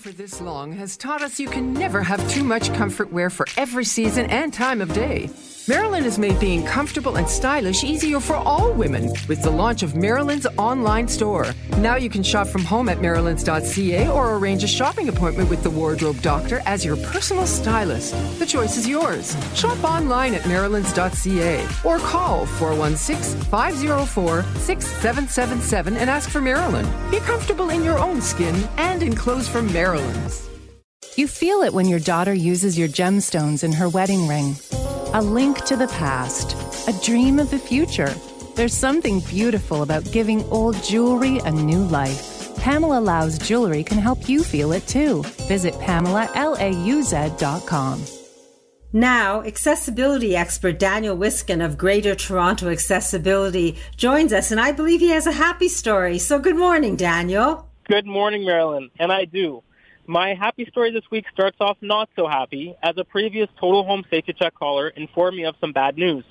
For 0.00 0.12
this 0.12 0.40
long 0.40 0.72
has 0.72 0.96
taught 0.96 1.20
us 1.20 1.38
you 1.38 1.46
can 1.46 1.74
never 1.74 2.02
have 2.02 2.26
too 2.30 2.42
much 2.42 2.72
comfort 2.72 3.12
wear 3.12 3.28
for 3.28 3.46
every 3.58 3.84
season 3.84 4.24
and 4.30 4.50
time 4.50 4.80
of 4.80 4.90
day. 4.94 5.28
Marilyn 5.70 6.02
has 6.02 6.18
made 6.18 6.40
being 6.40 6.64
comfortable 6.64 7.14
and 7.14 7.30
stylish 7.30 7.84
easier 7.84 8.18
for 8.18 8.34
all 8.34 8.72
women 8.72 9.04
with 9.28 9.40
the 9.40 9.50
launch 9.50 9.84
of 9.84 9.94
Marilyn's 9.94 10.48
online 10.58 11.06
store. 11.06 11.46
Now 11.76 11.94
you 11.94 12.10
can 12.10 12.24
shop 12.24 12.48
from 12.48 12.64
home 12.64 12.88
at 12.88 12.98
marilyns.ca 12.98 14.08
or 14.08 14.34
arrange 14.34 14.64
a 14.64 14.66
shopping 14.66 15.08
appointment 15.08 15.48
with 15.48 15.62
the 15.62 15.70
wardrobe 15.70 16.20
doctor 16.22 16.60
as 16.66 16.84
your 16.84 16.96
personal 16.96 17.46
stylist. 17.46 18.16
The 18.40 18.46
choice 18.46 18.76
is 18.76 18.88
yours. 18.88 19.36
Shop 19.54 19.78
online 19.84 20.34
at 20.34 20.42
marilyns.ca 20.42 21.64
or 21.84 21.98
call 22.00 22.46
416 22.46 23.40
504 23.42 24.42
6777 24.42 25.96
and 25.96 26.10
ask 26.10 26.30
for 26.30 26.40
Marilyn. 26.40 26.88
Be 27.12 27.20
comfortable 27.20 27.70
in 27.70 27.84
your 27.84 28.00
own 28.00 28.20
skin 28.20 28.56
and 28.76 29.04
in 29.04 29.14
clothes 29.14 29.48
from 29.48 29.72
Marilyn's. 29.72 30.48
You 31.14 31.28
feel 31.28 31.62
it 31.62 31.72
when 31.72 31.86
your 31.86 32.00
daughter 32.00 32.34
uses 32.34 32.76
your 32.76 32.88
gemstones 32.88 33.62
in 33.62 33.70
her 33.74 33.88
wedding 33.88 34.26
ring 34.26 34.56
a 35.12 35.20
link 35.20 35.64
to 35.64 35.76
the 35.76 35.88
past, 35.88 36.56
a 36.88 36.92
dream 37.04 37.40
of 37.40 37.50
the 37.50 37.58
future. 37.58 38.14
There's 38.54 38.74
something 38.74 39.20
beautiful 39.20 39.82
about 39.82 40.10
giving 40.12 40.44
old 40.50 40.82
jewelry 40.84 41.38
a 41.38 41.50
new 41.50 41.82
life. 41.84 42.54
Pamela 42.56 43.00
Lauz 43.00 43.38
Jewelry 43.38 43.82
can 43.82 43.98
help 43.98 44.28
you 44.28 44.44
feel 44.44 44.72
it 44.72 44.86
too. 44.86 45.22
Visit 45.48 45.74
PamelaLauz.com. 45.74 48.04
Now, 48.92 49.42
accessibility 49.42 50.36
expert 50.36 50.78
Daniel 50.78 51.16
Wiskin 51.16 51.60
of 51.60 51.78
Greater 51.78 52.14
Toronto 52.14 52.68
Accessibility 52.68 53.78
joins 53.96 54.32
us, 54.32 54.50
and 54.50 54.60
I 54.60 54.72
believe 54.72 55.00
he 55.00 55.10
has 55.10 55.26
a 55.26 55.32
happy 55.32 55.68
story. 55.68 56.18
So, 56.18 56.38
good 56.38 56.56
morning, 56.56 56.96
Daniel. 56.96 57.68
Good 57.88 58.06
morning, 58.06 58.44
Marilyn. 58.44 58.90
And 58.98 59.12
I 59.12 59.24
do. 59.24 59.62
My 60.10 60.34
happy 60.34 60.66
story 60.68 60.90
this 60.90 61.08
week 61.12 61.26
starts 61.32 61.58
off 61.60 61.76
not 61.80 62.08
so 62.16 62.26
happy, 62.26 62.74
as 62.82 62.94
a 62.96 63.04
previous 63.04 63.48
Total 63.60 63.84
Home 63.84 64.02
Safety 64.10 64.32
Check 64.32 64.56
caller 64.56 64.88
informed 64.88 65.36
me 65.36 65.44
of 65.44 65.54
some 65.60 65.72
bad 65.72 65.96
news. 65.96 66.24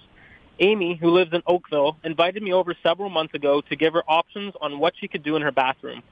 Amy, 0.60 0.98
who 1.00 1.12
lives 1.12 1.32
in 1.32 1.42
Oakville, 1.48 1.96
invited 2.04 2.44
me 2.44 2.52
over 2.52 2.76
several 2.84 3.10
months 3.10 3.34
ago 3.36 3.62
to 3.70 3.78
give 3.78 3.94
her 3.94 4.04
options 4.06 4.54
on 4.60 4.80
what 4.80 4.96
she 5.00 5.08
could 5.08 5.24
do 5.24 5.38
in 5.38 5.44
her 5.44 5.54
bathroom. 5.54 6.04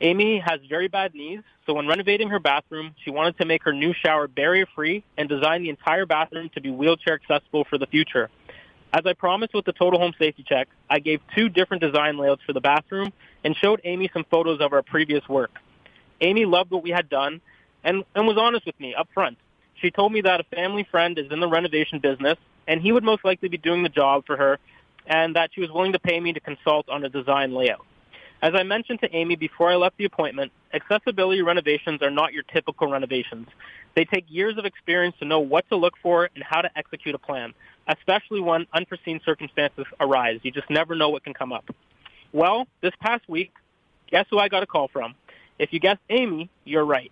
Amy 0.00 0.38
has 0.38 0.60
very 0.68 0.86
bad 0.86 1.16
knees, 1.16 1.40
so 1.66 1.74
when 1.74 1.88
renovating 1.88 2.28
her 2.28 2.38
bathroom, 2.38 2.94
she 3.04 3.10
wanted 3.10 3.36
to 3.38 3.44
make 3.44 3.64
her 3.64 3.72
new 3.72 3.92
shower 3.92 4.28
barrier-free 4.28 5.02
and 5.18 5.28
design 5.28 5.64
the 5.64 5.70
entire 5.70 6.06
bathroom 6.06 6.48
to 6.54 6.60
be 6.60 6.70
wheelchair 6.70 7.14
accessible 7.14 7.64
for 7.68 7.76
the 7.76 7.88
future. 7.88 8.30
As 8.92 9.04
I 9.04 9.14
promised 9.14 9.52
with 9.52 9.64
the 9.64 9.72
Total 9.72 9.98
Home 9.98 10.12
Safety 10.16 10.44
Check, 10.48 10.68
I 10.88 11.00
gave 11.00 11.20
two 11.34 11.48
different 11.48 11.82
design 11.82 12.18
layouts 12.18 12.42
for 12.46 12.52
the 12.52 12.60
bathroom 12.60 13.12
and 13.42 13.56
showed 13.56 13.80
Amy 13.82 14.08
some 14.12 14.24
photos 14.30 14.60
of 14.60 14.72
our 14.72 14.82
previous 14.82 15.28
work. 15.28 15.58
Amy 16.20 16.44
loved 16.44 16.70
what 16.70 16.82
we 16.82 16.90
had 16.90 17.08
done 17.08 17.40
and, 17.84 18.04
and 18.14 18.26
was 18.26 18.36
honest 18.38 18.66
with 18.66 18.78
me 18.80 18.94
up 18.94 19.08
front. 19.12 19.38
She 19.80 19.90
told 19.90 20.12
me 20.12 20.22
that 20.22 20.40
a 20.40 20.44
family 20.44 20.86
friend 20.90 21.18
is 21.18 21.30
in 21.30 21.40
the 21.40 21.48
renovation 21.48 21.98
business 21.98 22.38
and 22.66 22.80
he 22.80 22.92
would 22.92 23.04
most 23.04 23.24
likely 23.24 23.48
be 23.48 23.58
doing 23.58 23.82
the 23.82 23.88
job 23.88 24.26
for 24.26 24.36
her 24.36 24.58
and 25.06 25.36
that 25.36 25.50
she 25.54 25.60
was 25.60 25.70
willing 25.70 25.92
to 25.92 25.98
pay 25.98 26.18
me 26.18 26.32
to 26.32 26.40
consult 26.40 26.88
on 26.88 27.04
a 27.04 27.08
design 27.08 27.54
layout. 27.54 27.84
As 28.42 28.52
I 28.54 28.64
mentioned 28.64 29.00
to 29.00 29.14
Amy 29.14 29.36
before 29.36 29.70
I 29.70 29.76
left 29.76 29.96
the 29.96 30.04
appointment, 30.04 30.52
accessibility 30.74 31.42
renovations 31.42 32.02
are 32.02 32.10
not 32.10 32.32
your 32.32 32.42
typical 32.42 32.90
renovations. 32.90 33.48
They 33.94 34.04
take 34.04 34.26
years 34.28 34.58
of 34.58 34.66
experience 34.66 35.16
to 35.20 35.24
know 35.24 35.40
what 35.40 35.66
to 35.70 35.76
look 35.76 35.94
for 36.02 36.28
and 36.34 36.44
how 36.44 36.60
to 36.60 36.70
execute 36.76 37.14
a 37.14 37.18
plan, 37.18 37.54
especially 37.88 38.40
when 38.40 38.66
unforeseen 38.74 39.20
circumstances 39.24 39.86
arise. 40.00 40.40
You 40.42 40.50
just 40.50 40.68
never 40.68 40.94
know 40.94 41.08
what 41.08 41.24
can 41.24 41.32
come 41.32 41.52
up. 41.52 41.64
Well, 42.32 42.66
this 42.82 42.92
past 43.00 43.26
week, 43.26 43.52
guess 44.10 44.26
who 44.30 44.38
I 44.38 44.48
got 44.48 44.62
a 44.62 44.66
call 44.66 44.88
from? 44.88 45.14
If 45.58 45.72
you 45.72 45.80
guessed 45.80 46.00
Amy, 46.10 46.50
you're 46.64 46.84
right. 46.84 47.10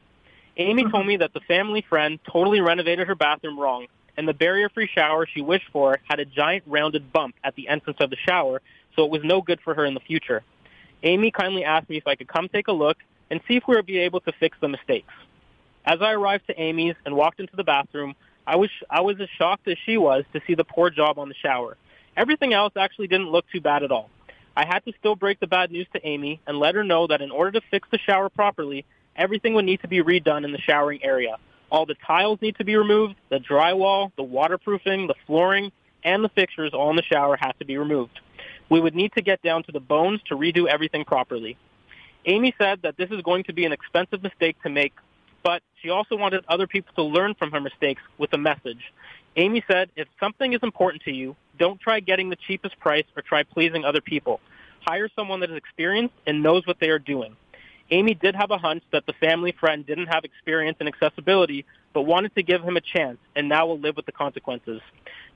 Amy 0.56 0.84
told 0.90 1.06
me 1.06 1.16
that 1.18 1.32
the 1.32 1.40
family 1.40 1.84
friend 1.88 2.18
totally 2.30 2.60
renovated 2.60 3.08
her 3.08 3.14
bathroom 3.14 3.58
wrong, 3.58 3.86
and 4.16 4.28
the 4.28 4.34
barrier-free 4.34 4.88
shower 4.94 5.26
she 5.26 5.40
wished 5.40 5.68
for 5.72 5.98
had 6.08 6.20
a 6.20 6.24
giant 6.24 6.64
rounded 6.66 7.12
bump 7.12 7.34
at 7.42 7.54
the 7.56 7.68
entrance 7.68 7.98
of 8.00 8.10
the 8.10 8.16
shower, 8.16 8.60
so 8.94 9.04
it 9.04 9.10
was 9.10 9.22
no 9.24 9.42
good 9.42 9.60
for 9.60 9.74
her 9.74 9.84
in 9.84 9.94
the 9.94 10.00
future. 10.00 10.42
Amy 11.02 11.30
kindly 11.30 11.64
asked 11.64 11.88
me 11.88 11.96
if 11.96 12.06
I 12.06 12.14
could 12.14 12.28
come 12.28 12.48
take 12.48 12.68
a 12.68 12.72
look 12.72 12.98
and 13.30 13.40
see 13.48 13.56
if 13.56 13.64
we 13.66 13.76
would 13.76 13.86
be 13.86 13.98
able 13.98 14.20
to 14.20 14.32
fix 14.32 14.56
the 14.60 14.68
mistakes. 14.68 15.12
As 15.84 16.00
I 16.00 16.12
arrived 16.12 16.46
to 16.46 16.58
Amy's 16.58 16.94
and 17.04 17.14
walked 17.14 17.40
into 17.40 17.56
the 17.56 17.64
bathroom, 17.64 18.14
I 18.46 18.56
was 18.56 18.70
I 18.90 19.00
was 19.00 19.20
as 19.20 19.28
shocked 19.36 19.68
as 19.68 19.76
she 19.84 19.98
was 19.98 20.24
to 20.32 20.40
see 20.46 20.54
the 20.54 20.64
poor 20.64 20.90
job 20.90 21.18
on 21.18 21.28
the 21.28 21.34
shower. 21.34 21.76
Everything 22.16 22.52
else 22.54 22.72
actually 22.76 23.08
didn't 23.08 23.30
look 23.30 23.44
too 23.50 23.60
bad 23.60 23.82
at 23.82 23.90
all. 23.90 24.08
I 24.56 24.64
had 24.66 24.84
to 24.84 24.92
still 24.98 25.16
break 25.16 25.40
the 25.40 25.46
bad 25.46 25.70
news 25.72 25.86
to 25.94 26.06
Amy 26.06 26.40
and 26.46 26.58
let 26.58 26.74
her 26.74 26.84
know 26.84 27.06
that 27.08 27.20
in 27.20 27.30
order 27.30 27.58
to 27.58 27.66
fix 27.70 27.88
the 27.90 27.98
shower 27.98 28.28
properly, 28.28 28.84
everything 29.16 29.54
would 29.54 29.64
need 29.64 29.80
to 29.80 29.88
be 29.88 30.02
redone 30.02 30.44
in 30.44 30.52
the 30.52 30.60
showering 30.60 31.02
area. 31.02 31.36
All 31.70 31.86
the 31.86 31.96
tiles 32.06 32.40
need 32.40 32.56
to 32.58 32.64
be 32.64 32.76
removed, 32.76 33.16
the 33.30 33.38
drywall, 33.38 34.12
the 34.16 34.22
waterproofing, 34.22 35.08
the 35.08 35.14
flooring, 35.26 35.72
and 36.04 36.22
the 36.22 36.28
fixtures 36.28 36.72
all 36.72 36.90
in 36.90 36.96
the 36.96 37.02
shower 37.02 37.36
have 37.36 37.58
to 37.58 37.64
be 37.64 37.78
removed. 37.78 38.20
We 38.68 38.80
would 38.80 38.94
need 38.94 39.12
to 39.14 39.22
get 39.22 39.42
down 39.42 39.64
to 39.64 39.72
the 39.72 39.80
bones 39.80 40.20
to 40.28 40.36
redo 40.36 40.68
everything 40.68 41.04
properly. 41.04 41.56
Amy 42.26 42.54
said 42.58 42.82
that 42.82 42.96
this 42.96 43.10
is 43.10 43.22
going 43.22 43.44
to 43.44 43.52
be 43.52 43.64
an 43.64 43.72
expensive 43.72 44.22
mistake 44.22 44.56
to 44.62 44.70
make, 44.70 44.92
but 45.42 45.62
she 45.82 45.90
also 45.90 46.16
wanted 46.16 46.44
other 46.48 46.66
people 46.66 46.94
to 46.94 47.02
learn 47.02 47.34
from 47.34 47.50
her 47.50 47.60
mistakes 47.60 48.02
with 48.18 48.32
a 48.32 48.38
message. 48.38 48.92
Amy 49.36 49.64
said, 49.66 49.90
if 49.96 50.06
something 50.20 50.52
is 50.52 50.60
important 50.62 51.02
to 51.02 51.12
you, 51.12 51.34
don't 51.58 51.80
try 51.80 52.00
getting 52.00 52.30
the 52.30 52.36
cheapest 52.36 52.78
price 52.78 53.04
or 53.16 53.22
try 53.22 53.42
pleasing 53.42 53.84
other 53.84 54.00
people. 54.00 54.40
Hire 54.80 55.08
someone 55.16 55.40
that 55.40 55.50
is 55.50 55.56
experienced 55.56 56.14
and 56.26 56.42
knows 56.42 56.66
what 56.66 56.78
they 56.78 56.88
are 56.90 56.98
doing. 56.98 57.36
Amy 57.90 58.14
did 58.14 58.34
have 58.34 58.50
a 58.50 58.58
hunch 58.58 58.82
that 58.92 59.06
the 59.06 59.12
family 59.14 59.52
friend 59.52 59.84
didn't 59.84 60.06
have 60.06 60.24
experience 60.24 60.76
in 60.80 60.88
accessibility, 60.88 61.64
but 61.92 62.02
wanted 62.02 62.34
to 62.34 62.42
give 62.42 62.62
him 62.62 62.76
a 62.76 62.80
chance 62.80 63.18
and 63.36 63.48
now 63.48 63.66
will 63.66 63.78
live 63.78 63.96
with 63.96 64.06
the 64.06 64.12
consequences. 64.12 64.80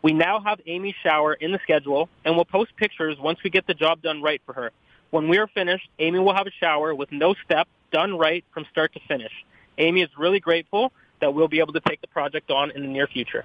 We 0.01 0.13
now 0.13 0.41
have 0.41 0.61
Amy's 0.67 0.95
shower 1.03 1.35
in 1.35 1.51
the 1.53 1.59
schedule, 1.63 2.09
and 2.25 2.37
we'll 2.37 2.45
post 2.45 2.75
pictures 2.77 3.19
once 3.19 3.43
we 3.43 3.51
get 3.51 3.67
the 3.67 3.75
job 3.75 4.01
done 4.01 4.23
right 4.23 4.41
for 4.47 4.53
her. 4.53 4.71
When 5.11 5.29
we 5.29 5.39
are 5.39 5.49
finished, 5.49 5.89
Amy 5.99 6.21
will 6.21 6.35
have 6.35 6.47
a 6.47 6.53
shower 6.61 6.95
with 6.95 7.11
no 7.11 7.35
step, 7.45 7.69
done 7.91 8.17
right 8.17 8.45
from 8.55 8.65
start 8.71 8.93
to 8.95 9.01
finish. 9.09 9.33
Amy 9.77 10.03
is 10.03 10.11
really 10.17 10.41
grateful 10.41 10.93
that 11.21 11.35
we'll 11.35 11.49
be 11.49 11.59
able 11.59 11.73
to 11.73 11.81
take 11.81 12.01
the 12.01 12.07
project 12.07 12.51
on 12.51 12.71
in 12.71 12.83
the 12.83 12.89
near 12.89 13.07
future. 13.07 13.45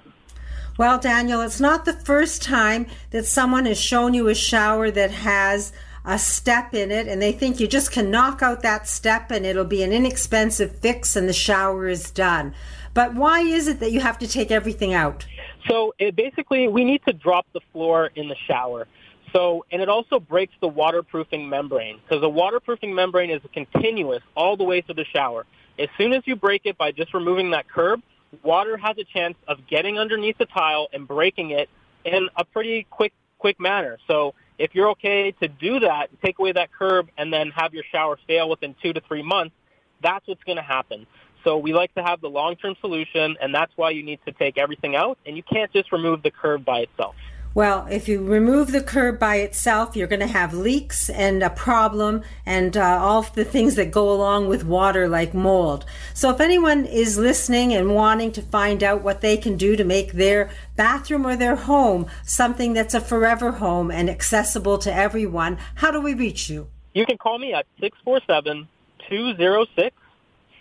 Well, 0.76 0.98
Daniel, 0.98 1.40
it's 1.40 1.60
not 1.60 1.84
the 1.84 1.92
first 1.92 2.42
time 2.42 2.86
that 3.10 3.26
someone 3.26 3.64
has 3.66 3.80
shown 3.80 4.12
you 4.12 4.26
a 4.26 4.34
shower 4.34 4.90
that 4.90 5.12
has 5.12 5.72
a 6.04 6.18
step 6.18 6.74
in 6.74 6.90
it 6.90 7.06
and 7.06 7.22
they 7.22 7.30
think 7.30 7.60
you 7.60 7.68
just 7.68 7.92
can 7.92 8.10
knock 8.10 8.42
out 8.42 8.62
that 8.62 8.88
step 8.88 9.30
and 9.30 9.46
it'll 9.46 9.64
be 9.64 9.84
an 9.84 9.92
inexpensive 9.92 10.76
fix 10.78 11.14
and 11.14 11.28
the 11.28 11.32
shower 11.32 11.86
is 11.86 12.10
done. 12.10 12.52
But 12.92 13.14
why 13.14 13.40
is 13.40 13.68
it 13.68 13.78
that 13.78 13.92
you 13.92 14.00
have 14.00 14.18
to 14.18 14.26
take 14.26 14.50
everything 14.50 14.92
out? 14.92 15.24
So 15.68 15.94
it 16.00 16.16
basically, 16.16 16.66
we 16.66 16.84
need 16.84 17.02
to 17.06 17.12
drop 17.12 17.46
the 17.52 17.60
floor 17.72 18.10
in 18.16 18.28
the 18.28 18.36
shower. 18.48 18.88
So, 19.32 19.64
and 19.70 19.80
it 19.80 19.88
also 19.88 20.18
breaks 20.18 20.54
the 20.60 20.68
waterproofing 20.68 21.48
membrane 21.48 22.00
because 22.02 22.20
the 22.20 22.28
waterproofing 22.28 22.92
membrane 22.92 23.30
is 23.30 23.40
continuous 23.52 24.24
all 24.36 24.56
the 24.56 24.64
way 24.64 24.80
through 24.80 24.96
the 24.96 25.04
shower. 25.04 25.46
As 25.78 25.88
soon 25.96 26.12
as 26.12 26.24
you 26.26 26.34
break 26.34 26.62
it 26.64 26.76
by 26.76 26.90
just 26.90 27.14
removing 27.14 27.52
that 27.52 27.68
curb, 27.68 28.02
water 28.42 28.76
has 28.76 28.96
a 28.98 29.04
chance 29.04 29.36
of 29.46 29.66
getting 29.66 29.98
underneath 29.98 30.38
the 30.38 30.46
tile 30.46 30.88
and 30.92 31.06
breaking 31.06 31.50
it 31.50 31.68
in 32.04 32.28
a 32.36 32.44
pretty 32.44 32.86
quick, 32.90 33.12
quick 33.38 33.60
manner. 33.60 33.98
So 34.06 34.34
if 34.58 34.74
you're 34.74 34.90
okay 34.90 35.32
to 35.42 35.48
do 35.48 35.80
that, 35.80 36.08
take 36.22 36.38
away 36.38 36.52
that 36.52 36.72
curb 36.72 37.08
and 37.18 37.32
then 37.32 37.50
have 37.50 37.74
your 37.74 37.84
shower 37.90 38.18
fail 38.26 38.48
within 38.48 38.74
two 38.82 38.92
to 38.92 39.00
three 39.00 39.22
months, 39.22 39.54
that's 40.02 40.26
what's 40.26 40.42
going 40.44 40.56
to 40.56 40.62
happen. 40.62 41.06
So 41.44 41.58
we 41.58 41.72
like 41.74 41.94
to 41.94 42.02
have 42.02 42.20
the 42.20 42.30
long-term 42.30 42.76
solution, 42.80 43.36
and 43.40 43.54
that's 43.54 43.72
why 43.76 43.90
you 43.90 44.02
need 44.02 44.20
to 44.26 44.32
take 44.32 44.56
everything 44.56 44.96
out, 44.96 45.18
and 45.26 45.36
you 45.36 45.42
can't 45.42 45.70
just 45.72 45.92
remove 45.92 46.22
the 46.22 46.30
curb 46.30 46.64
by 46.64 46.80
itself. 46.80 47.14
Well, 47.54 47.86
if 47.88 48.08
you 48.08 48.20
remove 48.20 48.72
the 48.72 48.82
curb 48.82 49.20
by 49.20 49.36
itself, 49.36 49.94
you're 49.94 50.08
going 50.08 50.18
to 50.18 50.26
have 50.26 50.54
leaks 50.54 51.08
and 51.08 51.40
a 51.40 51.50
problem 51.50 52.22
and 52.44 52.76
uh, 52.76 52.98
all 53.00 53.22
the 53.22 53.44
things 53.44 53.76
that 53.76 53.92
go 53.92 54.10
along 54.10 54.48
with 54.48 54.64
water 54.64 55.06
like 55.06 55.34
mold. 55.34 55.84
So 56.14 56.30
if 56.30 56.40
anyone 56.40 56.84
is 56.84 57.16
listening 57.16 57.72
and 57.72 57.94
wanting 57.94 58.32
to 58.32 58.42
find 58.42 58.82
out 58.82 59.02
what 59.02 59.20
they 59.20 59.36
can 59.36 59.56
do 59.56 59.76
to 59.76 59.84
make 59.84 60.14
their 60.14 60.50
bathroom 60.74 61.24
or 61.24 61.36
their 61.36 61.54
home 61.54 62.06
something 62.24 62.72
that's 62.72 62.92
a 62.94 63.00
forever 63.00 63.52
home 63.52 63.88
and 63.88 64.10
accessible 64.10 64.78
to 64.78 64.92
everyone, 64.92 65.56
how 65.76 65.92
do 65.92 66.00
we 66.00 66.12
reach 66.12 66.50
you? 66.50 66.68
You 66.92 67.06
can 67.06 67.18
call 67.18 67.38
me 67.38 67.54
at 67.54 67.66
647 67.80 68.66
206 69.08 69.96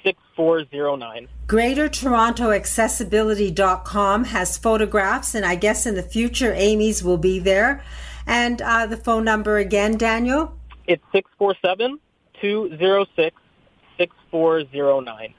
6409. 0.04 1.28
GreaterTorontoAccessibility.com 1.48 4.24
has 4.26 4.58
photographs, 4.58 5.34
and 5.36 5.46
I 5.46 5.56
guess 5.56 5.86
in 5.86 5.96
the 5.96 6.04
future, 6.04 6.54
Amy's 6.54 7.04
will 7.04 7.18
be 7.18 7.40
there. 7.40 7.84
And 8.26 8.62
uh, 8.62 8.86
the 8.86 8.96
phone 8.98 9.26
number 9.26 9.58
again, 9.58 9.98
Daniel? 9.98 10.58
It's 10.88 11.04
647 11.12 12.00
206 12.42 13.36
6409. 13.98 15.34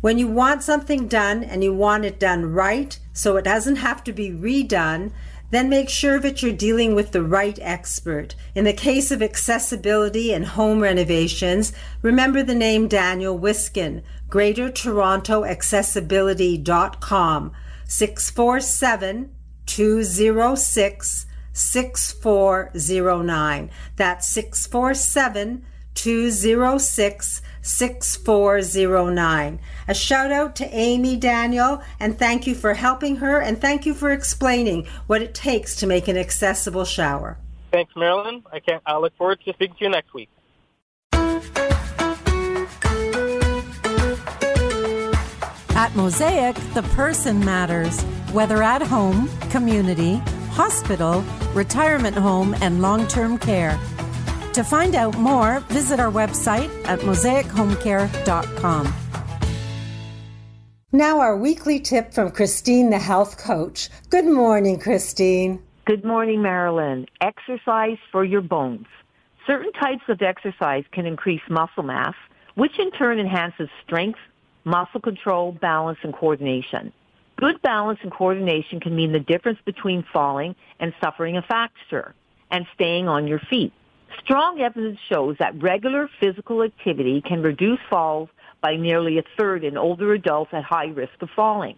When 0.00 0.18
you 0.18 0.28
want 0.28 0.62
something 0.62 1.08
done 1.08 1.42
and 1.42 1.64
you 1.64 1.72
want 1.72 2.04
it 2.04 2.20
done 2.20 2.52
right, 2.52 2.98
so 3.14 3.38
it 3.38 3.44
doesn't 3.44 3.76
have 3.76 4.04
to 4.04 4.12
be 4.12 4.30
redone, 4.30 5.12
then 5.54 5.68
make 5.68 5.88
sure 5.88 6.18
that 6.18 6.42
you're 6.42 6.52
dealing 6.52 6.94
with 6.94 7.12
the 7.12 7.22
right 7.22 7.58
expert. 7.62 8.34
In 8.54 8.64
the 8.64 8.72
case 8.72 9.10
of 9.10 9.22
accessibility 9.22 10.32
and 10.32 10.46
home 10.46 10.80
renovations, 10.80 11.72
remember 12.02 12.42
the 12.42 12.54
name 12.54 12.88
Daniel 12.88 13.38
Wiskin, 13.38 14.02
Greater 14.28 14.70
Toronto 14.70 15.44
Accessibility.com, 15.44 17.52
647 17.86 19.34
206 19.66 21.26
6409. 21.52 23.70
That's 23.96 24.28
647 24.28 25.64
206 25.94 27.42
6409. 27.62 29.60
A 29.88 29.94
shout 29.94 30.32
out 30.32 30.56
to 30.56 30.66
Amy 30.74 31.16
Daniel 31.16 31.82
and 32.00 32.18
thank 32.18 32.46
you 32.46 32.54
for 32.54 32.74
helping 32.74 33.16
her 33.16 33.40
and 33.40 33.60
thank 33.60 33.86
you 33.86 33.94
for 33.94 34.10
explaining 34.10 34.86
what 35.06 35.22
it 35.22 35.34
takes 35.34 35.76
to 35.76 35.86
make 35.86 36.08
an 36.08 36.16
accessible 36.16 36.84
shower. 36.84 37.38
Thanks, 37.70 37.94
Marilyn. 37.96 38.44
I 38.52 38.60
can't. 38.60 38.82
I 38.86 38.96
look 38.98 39.16
forward 39.16 39.40
to 39.44 39.52
speaking 39.52 39.76
to 39.76 39.84
you 39.84 39.90
next 39.90 40.14
week. 40.14 40.30
At 45.76 45.94
Mosaic, 45.96 46.54
the 46.72 46.82
person 46.94 47.44
matters. 47.44 48.00
Whether 48.32 48.62
at 48.62 48.80
home, 48.80 49.28
community, 49.50 50.16
hospital, 50.50 51.24
retirement 51.52 52.16
home, 52.16 52.54
and 52.60 52.80
long 52.80 53.08
term 53.08 53.38
care. 53.38 53.78
To 54.52 54.62
find 54.62 54.94
out 54.94 55.18
more, 55.18 55.60
visit 55.68 55.98
our 55.98 56.12
website 56.12 56.70
at 56.86 57.00
mosaichomecare.com. 57.00 58.94
Now, 60.94 61.18
our 61.18 61.36
weekly 61.36 61.80
tip 61.80 62.14
from 62.14 62.30
Christine, 62.30 62.90
the 62.90 63.00
health 63.00 63.36
coach. 63.36 63.88
Good 64.10 64.26
morning, 64.26 64.78
Christine. 64.78 65.60
Good 65.86 66.04
morning, 66.04 66.40
Marilyn. 66.40 67.06
Exercise 67.20 67.98
for 68.12 68.24
your 68.24 68.42
bones. 68.42 68.86
Certain 69.44 69.72
types 69.72 70.04
of 70.08 70.22
exercise 70.22 70.84
can 70.92 71.04
increase 71.04 71.40
muscle 71.50 71.82
mass, 71.82 72.14
which 72.54 72.78
in 72.78 72.92
turn 72.92 73.18
enhances 73.18 73.68
strength, 73.84 74.20
muscle 74.62 75.00
control, 75.00 75.50
balance, 75.50 75.98
and 76.04 76.14
coordination. 76.14 76.92
Good 77.38 77.60
balance 77.60 77.98
and 78.04 78.12
coordination 78.12 78.78
can 78.78 78.94
mean 78.94 79.10
the 79.10 79.18
difference 79.18 79.58
between 79.64 80.04
falling 80.12 80.54
and 80.78 80.94
suffering 81.02 81.36
a 81.36 81.42
fracture 81.42 82.14
and 82.52 82.66
staying 82.72 83.08
on 83.08 83.26
your 83.26 83.40
feet. 83.50 83.72
Strong 84.22 84.60
evidence 84.60 85.00
shows 85.08 85.34
that 85.40 85.60
regular 85.60 86.08
physical 86.20 86.62
activity 86.62 87.20
can 87.20 87.42
reduce 87.42 87.80
falls 87.90 88.28
by 88.64 88.76
nearly 88.76 89.18
a 89.18 89.22
third 89.36 89.62
in 89.62 89.76
older 89.76 90.14
adults 90.14 90.54
at 90.54 90.64
high 90.64 90.86
risk 90.86 91.12
of 91.20 91.28
falling. 91.36 91.76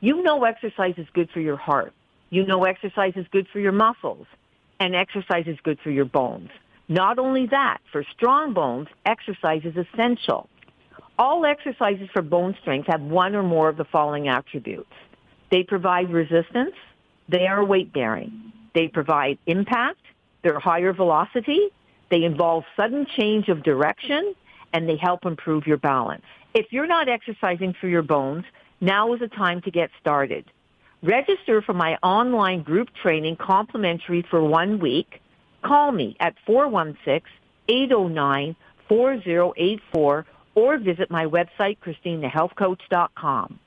You 0.00 0.22
know 0.22 0.44
exercise 0.44 0.92
is 0.98 1.06
good 1.14 1.30
for 1.30 1.40
your 1.40 1.56
heart. 1.56 1.94
You 2.28 2.44
know 2.44 2.64
exercise 2.64 3.14
is 3.16 3.26
good 3.32 3.48
for 3.50 3.58
your 3.58 3.72
muscles. 3.72 4.26
And 4.78 4.94
exercise 4.94 5.46
is 5.46 5.56
good 5.62 5.78
for 5.82 5.90
your 5.90 6.04
bones. 6.04 6.50
Not 6.90 7.18
only 7.18 7.46
that, 7.46 7.78
for 7.90 8.04
strong 8.14 8.52
bones, 8.52 8.88
exercise 9.06 9.62
is 9.64 9.74
essential. 9.78 10.50
All 11.18 11.46
exercises 11.46 12.10
for 12.12 12.20
bone 12.20 12.54
strength 12.60 12.88
have 12.88 13.00
one 13.00 13.34
or 13.34 13.42
more 13.42 13.70
of 13.70 13.78
the 13.78 13.86
following 13.86 14.28
attributes. 14.28 14.92
They 15.50 15.62
provide 15.62 16.12
resistance. 16.12 16.74
They 17.30 17.46
are 17.46 17.64
weight 17.64 17.94
bearing. 17.94 18.52
They 18.74 18.88
provide 18.88 19.38
impact. 19.46 20.00
They're 20.42 20.60
higher 20.60 20.92
velocity. 20.92 21.68
They 22.10 22.24
involve 22.24 22.64
sudden 22.76 23.06
change 23.06 23.48
of 23.48 23.62
direction 23.62 24.34
and 24.72 24.88
they 24.88 24.96
help 24.96 25.26
improve 25.26 25.66
your 25.66 25.76
balance. 25.76 26.22
If 26.54 26.72
you're 26.72 26.86
not 26.86 27.08
exercising 27.08 27.74
for 27.80 27.88
your 27.88 28.02
bones, 28.02 28.44
now 28.80 29.12
is 29.14 29.20
the 29.20 29.28
time 29.28 29.62
to 29.62 29.70
get 29.70 29.90
started. 30.00 30.44
Register 31.02 31.62
for 31.62 31.72
my 31.72 31.96
online 32.02 32.62
group 32.62 32.88
training 33.02 33.36
complimentary 33.36 34.22
for 34.28 34.44
one 34.44 34.78
week. 34.78 35.22
Call 35.62 35.92
me 35.92 36.14
at 36.20 36.34
416-809-4084 37.68 40.24
or 40.54 40.78
visit 40.78 41.10
my 41.10 41.26
website, 41.26 41.76
ChristinaHealthCoach.com. 41.84 43.58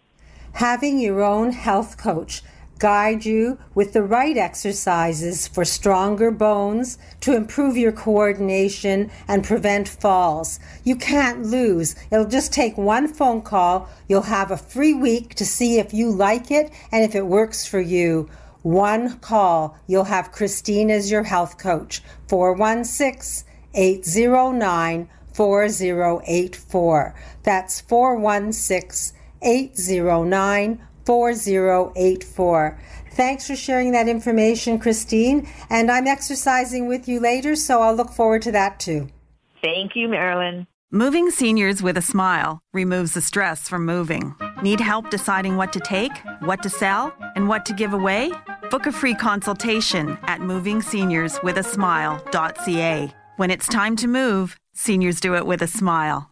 Having 0.54 1.00
your 1.00 1.24
own 1.24 1.52
health 1.52 1.98
coach 1.98 2.42
guide 2.80 3.26
you 3.26 3.58
with 3.74 3.94
the 3.94 4.04
right 4.04 4.38
exercises 4.38 5.48
for 5.48 5.64
stronger 5.64 6.32
bones 6.32 6.98
to 7.22 7.36
improve 7.36 7.78
your 7.78 7.92
coordination 7.92 9.10
and 9.28 9.44
prevent 9.44 9.88
falls. 9.88 10.60
You 10.84 10.96
can't 10.96 11.44
lose. 11.44 11.96
It'll 12.12 12.28
just 12.28 12.54
take 12.54 12.78
one 12.78 13.08
phone 13.08 13.42
call. 13.42 13.90
You'll 14.08 14.24
have 14.24 14.52
a 14.52 14.58
free 14.58 14.94
week 14.94 15.36
to 15.36 15.46
see 15.46 15.80
if 15.80 15.94
you 15.94 16.12
like 16.12 16.52
it 16.52 16.72
and 16.92 17.04
if 17.04 17.16
it 17.16 17.26
works 17.26 17.66
for 17.66 17.80
you. 17.80 18.30
One 18.64 19.20
call. 19.20 19.78
You'll 19.88 20.06
have 20.06 20.32
Christine 20.32 20.90
as 20.90 21.12
your 21.12 21.24
health 21.24 21.58
coach. 21.58 22.02
416 22.28 23.50
809 23.74 25.10
4084. 25.34 27.16
That's 27.44 27.82
416 27.82 29.20
809 29.42 30.88
4084. 31.06 32.80
Thanks 33.12 33.48
for 33.48 33.56
sharing 33.56 33.92
that 33.92 34.08
information, 34.08 34.80
Christine. 34.80 35.48
And 35.70 35.92
I'm 35.92 36.08
exercising 36.08 36.88
with 36.88 37.08
you 37.08 37.20
later, 37.20 37.56
so 37.56 37.82
I'll 37.82 37.96
look 37.96 38.12
forward 38.12 38.42
to 38.44 38.52
that 38.54 38.80
too. 38.80 39.10
Thank 39.62 39.96
you, 39.96 40.08
Marilyn. 40.08 40.66
Moving 40.92 41.30
seniors 41.32 41.82
with 41.82 41.98
a 41.98 42.04
smile 42.04 42.60
removes 42.72 43.16
the 43.16 43.22
stress 43.22 43.68
from 43.68 43.84
moving. 43.86 44.36
Need 44.62 44.80
help 44.80 45.10
deciding 45.10 45.58
what 45.58 45.74
to 45.74 45.80
take, 45.80 46.12
what 46.42 46.62
to 46.62 46.70
sell, 46.70 47.12
and 47.36 47.50
what 47.50 47.66
to 47.66 47.74
give 47.74 47.94
away? 47.94 48.32
Book 48.70 48.86
a 48.86 48.92
free 48.92 49.16
consultation 49.16 50.20
at 50.24 50.40
movingseniorswithasmile.ca. 50.40 53.16
When 53.38 53.50
it's 53.50 53.68
time 53.68 53.96
to 53.96 54.08
move, 54.08 54.56
seniors 54.74 55.20
do 55.20 55.36
it 55.36 55.48
with 55.48 55.64
a 55.64 55.68
smile. 55.68 56.30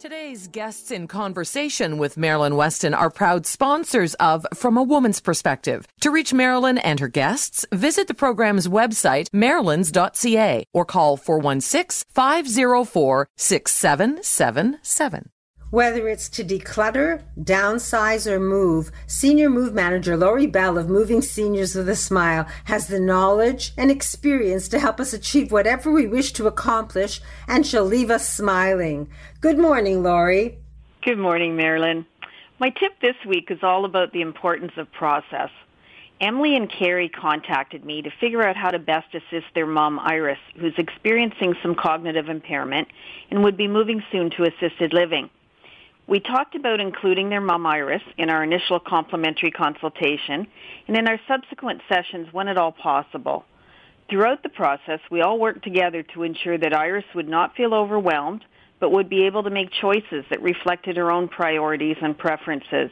Today's 0.00 0.48
guests 0.48 0.90
in 0.90 1.06
conversation 1.08 1.98
with 1.98 2.16
Marilyn 2.16 2.54
Wetston 2.54 2.96
are 2.96 3.10
proud 3.10 3.44
sponsors 3.44 4.14
of 4.14 4.46
From 4.54 4.78
a 4.78 4.82
Woman's 4.82 5.20
Perspective. 5.20 5.86
To 6.00 6.10
reach 6.10 6.32
Marilyn 6.32 6.78
and 6.78 6.98
her 7.00 7.08
guests, 7.08 7.66
visit 7.70 8.08
the 8.08 8.14
program's 8.14 8.66
website, 8.66 9.28
marilyns.ca, 9.28 10.64
or 10.72 10.86
call 10.86 11.18
416 11.18 12.06
504 12.14 13.28
6777. 13.36 15.28
Whether 15.70 16.08
it's 16.08 16.28
to 16.30 16.42
declutter, 16.42 17.22
downsize, 17.38 18.26
or 18.26 18.40
move, 18.40 18.90
Senior 19.06 19.48
Move 19.48 19.72
Manager 19.72 20.16
Laurie 20.16 20.48
Bell 20.48 20.76
of 20.76 20.88
Moving 20.88 21.22
Seniors 21.22 21.76
with 21.76 21.88
a 21.88 21.94
Smile 21.94 22.44
has 22.64 22.88
the 22.88 22.98
knowledge 22.98 23.72
and 23.76 23.88
experience 23.88 24.66
to 24.70 24.80
help 24.80 24.98
us 24.98 25.12
achieve 25.12 25.52
whatever 25.52 25.92
we 25.92 26.08
wish 26.08 26.32
to 26.32 26.48
accomplish, 26.48 27.20
and 27.46 27.64
she'll 27.64 27.84
leave 27.84 28.10
us 28.10 28.28
smiling. 28.28 29.08
Good 29.40 29.58
morning, 29.58 30.02
Laurie. 30.02 30.58
Good 31.04 31.18
morning, 31.18 31.54
Marilyn. 31.54 32.04
My 32.58 32.70
tip 32.70 33.00
this 33.00 33.14
week 33.24 33.52
is 33.52 33.62
all 33.62 33.84
about 33.84 34.12
the 34.12 34.22
importance 34.22 34.72
of 34.76 34.90
process. 34.90 35.50
Emily 36.20 36.56
and 36.56 36.68
Carrie 36.68 37.08
contacted 37.08 37.84
me 37.84 38.02
to 38.02 38.10
figure 38.20 38.42
out 38.42 38.56
how 38.56 38.70
to 38.72 38.80
best 38.80 39.14
assist 39.14 39.46
their 39.54 39.66
mom, 39.66 40.00
Iris, 40.00 40.40
who's 40.56 40.74
experiencing 40.78 41.54
some 41.62 41.76
cognitive 41.76 42.28
impairment 42.28 42.88
and 43.30 43.44
would 43.44 43.56
be 43.56 43.68
moving 43.68 44.02
soon 44.10 44.30
to 44.30 44.42
assisted 44.42 44.92
living. 44.92 45.30
We 46.10 46.18
talked 46.18 46.56
about 46.56 46.80
including 46.80 47.28
their 47.28 47.40
mom 47.40 47.64
Iris 47.68 48.02
in 48.18 48.30
our 48.30 48.42
initial 48.42 48.80
complimentary 48.80 49.52
consultation 49.52 50.44
and 50.88 50.96
in 50.96 51.06
our 51.06 51.20
subsequent 51.28 51.82
sessions 51.88 52.26
when 52.32 52.48
at 52.48 52.58
all 52.58 52.72
possible. 52.72 53.44
Throughout 54.08 54.42
the 54.42 54.48
process, 54.48 54.98
we 55.08 55.20
all 55.22 55.38
worked 55.38 55.62
together 55.62 56.02
to 56.02 56.24
ensure 56.24 56.58
that 56.58 56.74
Iris 56.74 57.04
would 57.14 57.28
not 57.28 57.54
feel 57.54 57.72
overwhelmed, 57.74 58.44
but 58.80 58.90
would 58.90 59.08
be 59.08 59.26
able 59.26 59.44
to 59.44 59.50
make 59.50 59.70
choices 59.70 60.24
that 60.30 60.42
reflected 60.42 60.96
her 60.96 61.12
own 61.12 61.28
priorities 61.28 61.98
and 62.02 62.18
preferences. 62.18 62.90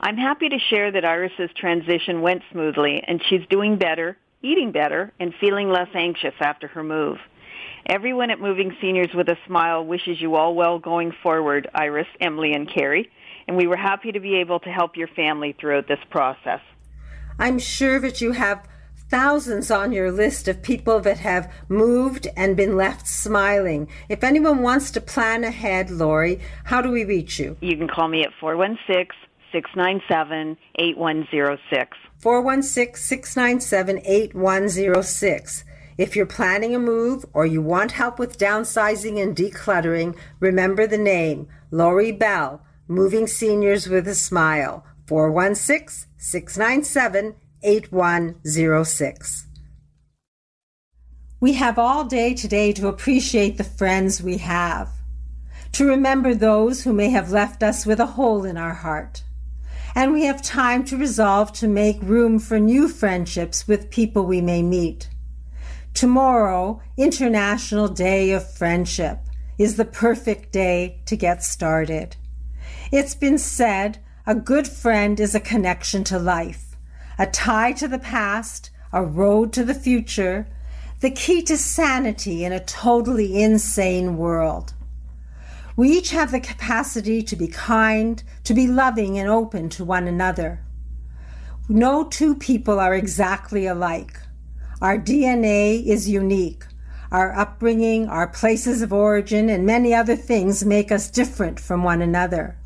I'm 0.00 0.16
happy 0.16 0.48
to 0.48 0.58
share 0.70 0.90
that 0.90 1.04
Iris's 1.04 1.50
transition 1.56 2.20
went 2.20 2.42
smoothly 2.50 3.00
and 3.06 3.22
she's 3.28 3.46
doing 3.48 3.78
better, 3.78 4.16
eating 4.42 4.72
better, 4.72 5.12
and 5.20 5.32
feeling 5.40 5.70
less 5.70 5.88
anxious 5.94 6.34
after 6.40 6.66
her 6.66 6.82
move. 6.82 7.18
Everyone 7.86 8.30
at 8.30 8.40
Moving 8.40 8.74
Seniors 8.80 9.12
with 9.14 9.28
a 9.28 9.36
Smile 9.46 9.84
wishes 9.84 10.18
you 10.18 10.36
all 10.36 10.54
well 10.54 10.78
going 10.78 11.12
forward, 11.22 11.68
Iris, 11.74 12.06
Emily, 12.18 12.54
and 12.54 12.66
Carrie, 12.66 13.10
and 13.46 13.58
we 13.58 13.66
were 13.66 13.76
happy 13.76 14.10
to 14.10 14.20
be 14.20 14.36
able 14.36 14.58
to 14.60 14.70
help 14.70 14.96
your 14.96 15.08
family 15.08 15.54
throughout 15.60 15.86
this 15.86 15.98
process. 16.08 16.60
I'm 17.38 17.58
sure 17.58 18.00
that 18.00 18.22
you 18.22 18.32
have 18.32 18.66
thousands 19.10 19.70
on 19.70 19.92
your 19.92 20.10
list 20.10 20.48
of 20.48 20.62
people 20.62 21.00
that 21.00 21.18
have 21.18 21.52
moved 21.68 22.26
and 22.38 22.56
been 22.56 22.74
left 22.74 23.06
smiling. 23.06 23.88
If 24.08 24.24
anyone 24.24 24.62
wants 24.62 24.90
to 24.92 25.02
plan 25.02 25.44
ahead, 25.44 25.90
Laurie, 25.90 26.40
how 26.64 26.80
do 26.80 26.90
we 26.90 27.04
reach 27.04 27.38
you? 27.38 27.58
You 27.60 27.76
can 27.76 27.88
call 27.88 28.08
me 28.08 28.22
at 28.22 28.30
416 28.40 29.14
697 29.52 30.56
8106. 30.76 31.98
416 32.18 32.96
697 32.96 34.00
8106. 34.06 35.64
If 35.96 36.16
you're 36.16 36.26
planning 36.26 36.74
a 36.74 36.78
move 36.80 37.24
or 37.32 37.46
you 37.46 37.62
want 37.62 37.92
help 37.92 38.18
with 38.18 38.38
downsizing 38.38 39.22
and 39.22 39.36
decluttering, 39.36 40.16
remember 40.40 40.86
the 40.86 40.98
name 40.98 41.46
Laurie 41.70 42.10
Bell, 42.10 42.62
Moving 42.88 43.28
Seniors 43.28 43.88
with 43.88 44.08
a 44.08 44.14
Smile, 44.14 44.84
416 45.06 46.08
697 46.16 47.36
8106. 47.62 49.46
We 51.40 51.52
have 51.54 51.78
all 51.78 52.04
day 52.04 52.34
today 52.34 52.72
to 52.72 52.88
appreciate 52.88 53.56
the 53.56 53.64
friends 53.64 54.22
we 54.22 54.38
have, 54.38 54.90
to 55.72 55.86
remember 55.86 56.34
those 56.34 56.82
who 56.82 56.92
may 56.92 57.10
have 57.10 57.30
left 57.30 57.62
us 57.62 57.86
with 57.86 58.00
a 58.00 58.06
hole 58.06 58.44
in 58.44 58.56
our 58.56 58.74
heart. 58.74 59.22
And 59.94 60.12
we 60.12 60.24
have 60.24 60.42
time 60.42 60.84
to 60.86 60.96
resolve 60.96 61.52
to 61.52 61.68
make 61.68 62.02
room 62.02 62.40
for 62.40 62.58
new 62.58 62.88
friendships 62.88 63.68
with 63.68 63.90
people 63.90 64.26
we 64.26 64.40
may 64.40 64.60
meet. 64.60 65.08
Tomorrow, 65.94 66.82
International 66.96 67.86
Day 67.86 68.32
of 68.32 68.52
Friendship, 68.52 69.20
is 69.58 69.76
the 69.76 69.84
perfect 69.84 70.50
day 70.50 71.00
to 71.06 71.14
get 71.14 71.44
started. 71.44 72.16
It's 72.90 73.14
been 73.14 73.38
said 73.38 73.98
a 74.26 74.34
good 74.34 74.66
friend 74.66 75.20
is 75.20 75.36
a 75.36 75.40
connection 75.40 76.02
to 76.04 76.18
life, 76.18 76.74
a 77.16 77.26
tie 77.26 77.70
to 77.74 77.86
the 77.86 78.00
past, 78.00 78.70
a 78.92 79.04
road 79.04 79.52
to 79.52 79.62
the 79.62 79.74
future, 79.74 80.48
the 80.98 81.12
key 81.12 81.42
to 81.42 81.56
sanity 81.56 82.44
in 82.44 82.52
a 82.52 82.64
totally 82.64 83.40
insane 83.40 84.16
world. 84.16 84.74
We 85.76 85.90
each 85.90 86.10
have 86.10 86.32
the 86.32 86.40
capacity 86.40 87.22
to 87.22 87.36
be 87.36 87.46
kind, 87.46 88.20
to 88.42 88.52
be 88.52 88.66
loving 88.66 89.16
and 89.16 89.28
open 89.28 89.68
to 89.70 89.84
one 89.84 90.08
another. 90.08 90.60
No 91.68 92.02
two 92.02 92.34
people 92.34 92.80
are 92.80 92.94
exactly 92.94 93.66
alike. 93.66 94.18
Our 94.82 94.98
DNA 94.98 95.84
is 95.86 96.08
unique. 96.08 96.64
Our 97.12 97.32
upbringing, 97.32 98.08
our 98.08 98.26
places 98.26 98.82
of 98.82 98.92
origin, 98.92 99.48
and 99.48 99.64
many 99.64 99.94
other 99.94 100.16
things 100.16 100.64
make 100.64 100.90
us 100.90 101.10
different 101.10 101.60
from 101.60 101.84
one 101.84 102.02
another. 102.02 102.56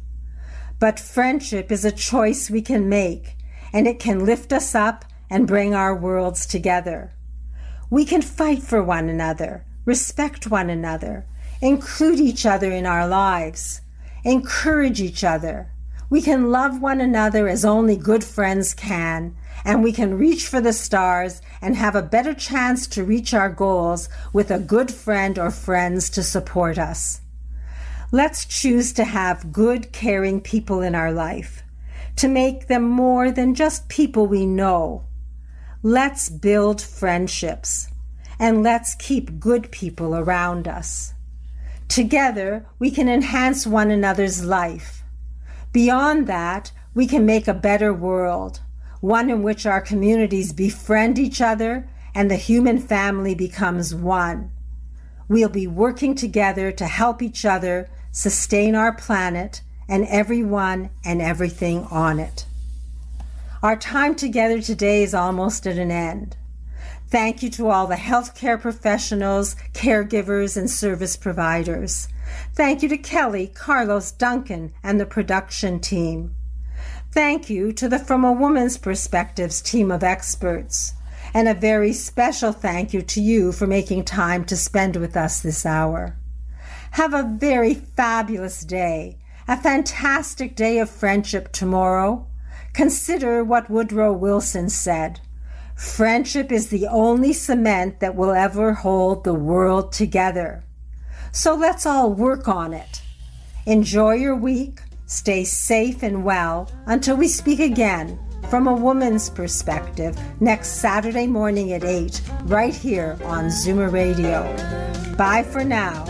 But 0.79 0.99
friendship 0.99 1.71
is 1.71 1.85
a 1.85 1.93
choice 1.93 2.49
we 2.49 2.63
can 2.63 2.89
make, 2.89 3.37
and 3.73 3.87
it 3.87 3.99
can 3.99 4.25
lift 4.25 4.53
us 4.53 4.75
up 4.75 5.05
and 5.29 5.47
bring 5.47 5.75
our 5.75 5.95
worlds 5.95 6.47
together. 6.47 7.13
We 7.91 8.05
can 8.05 8.23
fight 8.23 8.63
for 8.63 8.83
one 8.83 9.09
another, 9.09 9.65
respect 9.85 10.51
one 10.51 10.71
another, 10.71 11.27
include 11.61 12.21
each 12.21 12.47
other 12.47 12.71
in 12.71 12.87
our 12.87 13.07
lives, 13.07 13.83
encourage 14.25 15.01
each 15.01 15.25
other. 15.25 15.73
We 16.09 16.23
can 16.23 16.51
love 16.51 16.81
one 16.81 17.03
another 17.03 17.49
as 17.49 17.65
only 17.65 17.97
good 17.97 18.25
friends 18.25 18.73
can, 18.73 19.37
and 19.65 19.83
we 19.83 19.93
can 19.93 20.19
reach 20.19 20.47
for 20.47 20.61
the 20.61 20.73
stars 20.73 21.41
and 21.61 21.77
have 21.77 21.95
a 21.95 22.03
better 22.03 22.35
chance 22.35 22.87
to 22.89 23.05
reach 23.05 23.35
our 23.35 23.51
goals 23.51 24.09
with 24.33 24.51
a 24.51 24.59
good 24.59 24.91
friend 24.91 25.39
or 25.39 25.51
friends 25.51 26.11
to 26.11 26.23
support 26.23 26.79
us. 26.79 27.21
Let's 28.11 28.47
choose 28.47 28.93
to 28.95 29.05
have 29.05 29.53
good, 29.53 29.93
caring 29.93 30.41
people 30.41 30.81
in 30.81 30.95
our 30.95 31.13
life, 31.13 31.63
to 32.17 32.29
make 32.29 32.69
them 32.69 32.83
more 32.83 33.31
than 33.31 33.55
just 33.55 33.89
people 33.89 34.27
we 34.27 34.47
know. 34.47 35.05
Let's 35.83 36.29
build 36.29 36.81
friendships, 36.81 37.89
and 38.39 38.63
let's 38.63 38.95
keep 38.95 39.39
good 39.39 39.71
people 39.71 40.17
around 40.17 40.67
us. 40.67 41.13
Together, 41.89 42.67
we 42.79 42.91
can 42.91 43.09
enhance 43.09 43.67
one 43.67 43.91
another's 43.91 44.45
life. 44.45 45.03
Beyond 45.73 46.27
that, 46.27 46.73
we 46.95 47.07
can 47.07 47.27
make 47.27 47.47
a 47.47 47.55
better 47.55 47.93
world 47.93 48.61
one 49.01 49.31
in 49.31 49.43
which 49.43 49.67
our 49.67 49.81
communities 49.81 50.53
befriend 50.53 51.19
each 51.19 51.41
other 51.41 51.89
and 52.15 52.31
the 52.31 52.37
human 52.37 52.79
family 52.79 53.35
becomes 53.35 53.95
one. 53.95 54.51
We'll 55.29 55.49
be 55.49 55.67
working 55.67 56.15
together 56.15 56.73
to 56.73 56.87
help 56.87 57.23
each 57.23 57.45
other 57.45 57.89
sustain 58.13 58.75
our 58.75 58.93
planet 58.93 59.61
and 59.89 60.07
everyone 60.07 60.91
and 61.05 61.23
everything 61.23 61.85
on 61.91 62.19
it. 62.19 62.47
Our 63.63 63.77
time 63.77 64.15
together 64.15 64.61
today 64.61 65.03
is 65.03 65.15
almost 65.15 65.67
at 65.67 65.79
an 65.79 65.91
end. 65.91 66.37
Thank 67.09 67.43
you 67.43 67.51
to 67.51 67.69
all 67.69 67.87
the 67.87 67.97
healthcare 67.97 68.61
professionals, 68.61 69.57
caregivers, 69.73 70.57
and 70.57 70.71
service 70.71 71.17
providers. 71.17 72.09
Thank 72.55 72.83
you 72.83 72.89
to 72.91 72.99
Kelly, 72.99 73.47
Carlos, 73.49 74.13
Duncan, 74.13 74.73
and 74.83 75.01
the 75.01 75.07
production 75.07 75.81
team. 75.81 76.35
Thank 77.11 77.49
you 77.49 77.73
to 77.73 77.89
the 77.89 77.99
From 77.99 78.23
a 78.23 78.33
Woman's 78.33 78.77
Perspectives 78.77 79.63
team 79.63 79.91
of 79.91 80.05
experts. 80.05 80.93
And 81.33 81.49
a 81.49 81.55
very 81.55 81.93
special 81.93 82.53
thank 82.53 82.93
you 82.93 83.01
to 83.03 83.21
you 83.21 83.51
for 83.53 83.67
making 83.67 84.05
time 84.05 84.45
to 84.45 84.57
spend 84.57 84.97
with 84.97 85.17
us 85.17 85.41
this 85.41 85.65
hour. 85.65 86.17
Have 86.93 87.15
a 87.15 87.23
very 87.39 87.75
fabulous 87.75 88.63
day, 88.63 89.19
a 89.47 89.61
fantastic 89.61 90.55
day 90.55 90.79
of 90.79 90.91
friendship 90.91 91.51
tomorrow. 91.53 92.27
Consider 92.75 93.43
what 93.43 93.71
Woodrow 93.71 94.13
Wilson 94.13 94.69
said. 94.69 95.21
Friendship 95.75 96.53
is 96.53 96.69
the 96.69 96.87
only 96.87 97.33
cement 97.33 98.01
that 98.01 98.17
will 98.17 98.33
ever 98.33 98.75
hold 98.75 99.25
the 99.25 99.35
world 99.35 99.93
together. 99.93 100.65
So 101.33 101.55
let's 101.55 101.87
all 101.87 102.13
work 102.13 102.49
on 102.49 102.75
it. 102.75 103.03
Enjoy 103.67 104.13
your 104.13 104.37
week, 104.37 104.81
stay 105.09 105.43
safe 105.43 106.05
and 106.05 106.25
well 106.25 106.71
until 106.87 107.17
we 107.17 107.27
speak 107.27 107.59
again 107.59 108.19
from 108.49 108.69
a 108.69 108.73
woman's 108.73 109.29
perspective 109.29 110.17
next 110.41 110.81
Saturday 110.81 111.27
morning 111.27 111.73
at 111.73 111.83
8, 111.83 112.23
right 112.45 112.75
here 112.75 113.19
on 113.25 113.47
Zoomer 113.47 113.93
Radio. 113.93 114.45
Bye 115.17 115.43
for 115.43 115.65
now. 115.65 116.05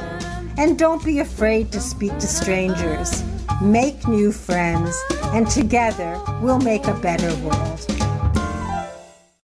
And 0.59 0.79
don't 0.79 1.05
be 1.05 1.21
afraid 1.21 1.73
to 1.73 1.81
speak 1.81 2.13
to 2.19 2.27
strangers. 2.27 3.25
Make 3.63 4.07
new 4.07 4.31
friends, 4.31 5.01
and 5.33 5.49
together 5.49 6.21
we'll 6.43 6.61
make 6.61 6.87
a 6.87 6.95
better 6.95 7.35
world. 7.45 7.87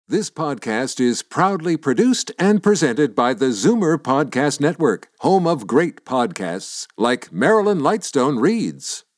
This 0.07 0.31
podcast 0.31 1.01
is 1.01 1.23
proudly 1.23 1.77
produced 1.77 2.31
and 2.39 2.63
presented 2.63 3.15
by 3.15 3.33
the 3.33 3.47
Zoomer 3.47 3.97
Podcast 3.97 4.61
Network, 4.61 5.09
home 5.21 5.47
of 5.47 5.67
great 5.67 6.05
podcasts 6.05 6.87
like 6.99 7.33
Marilyn 7.33 7.81
Lightstone 7.81 8.41
Reads, 8.41 9.04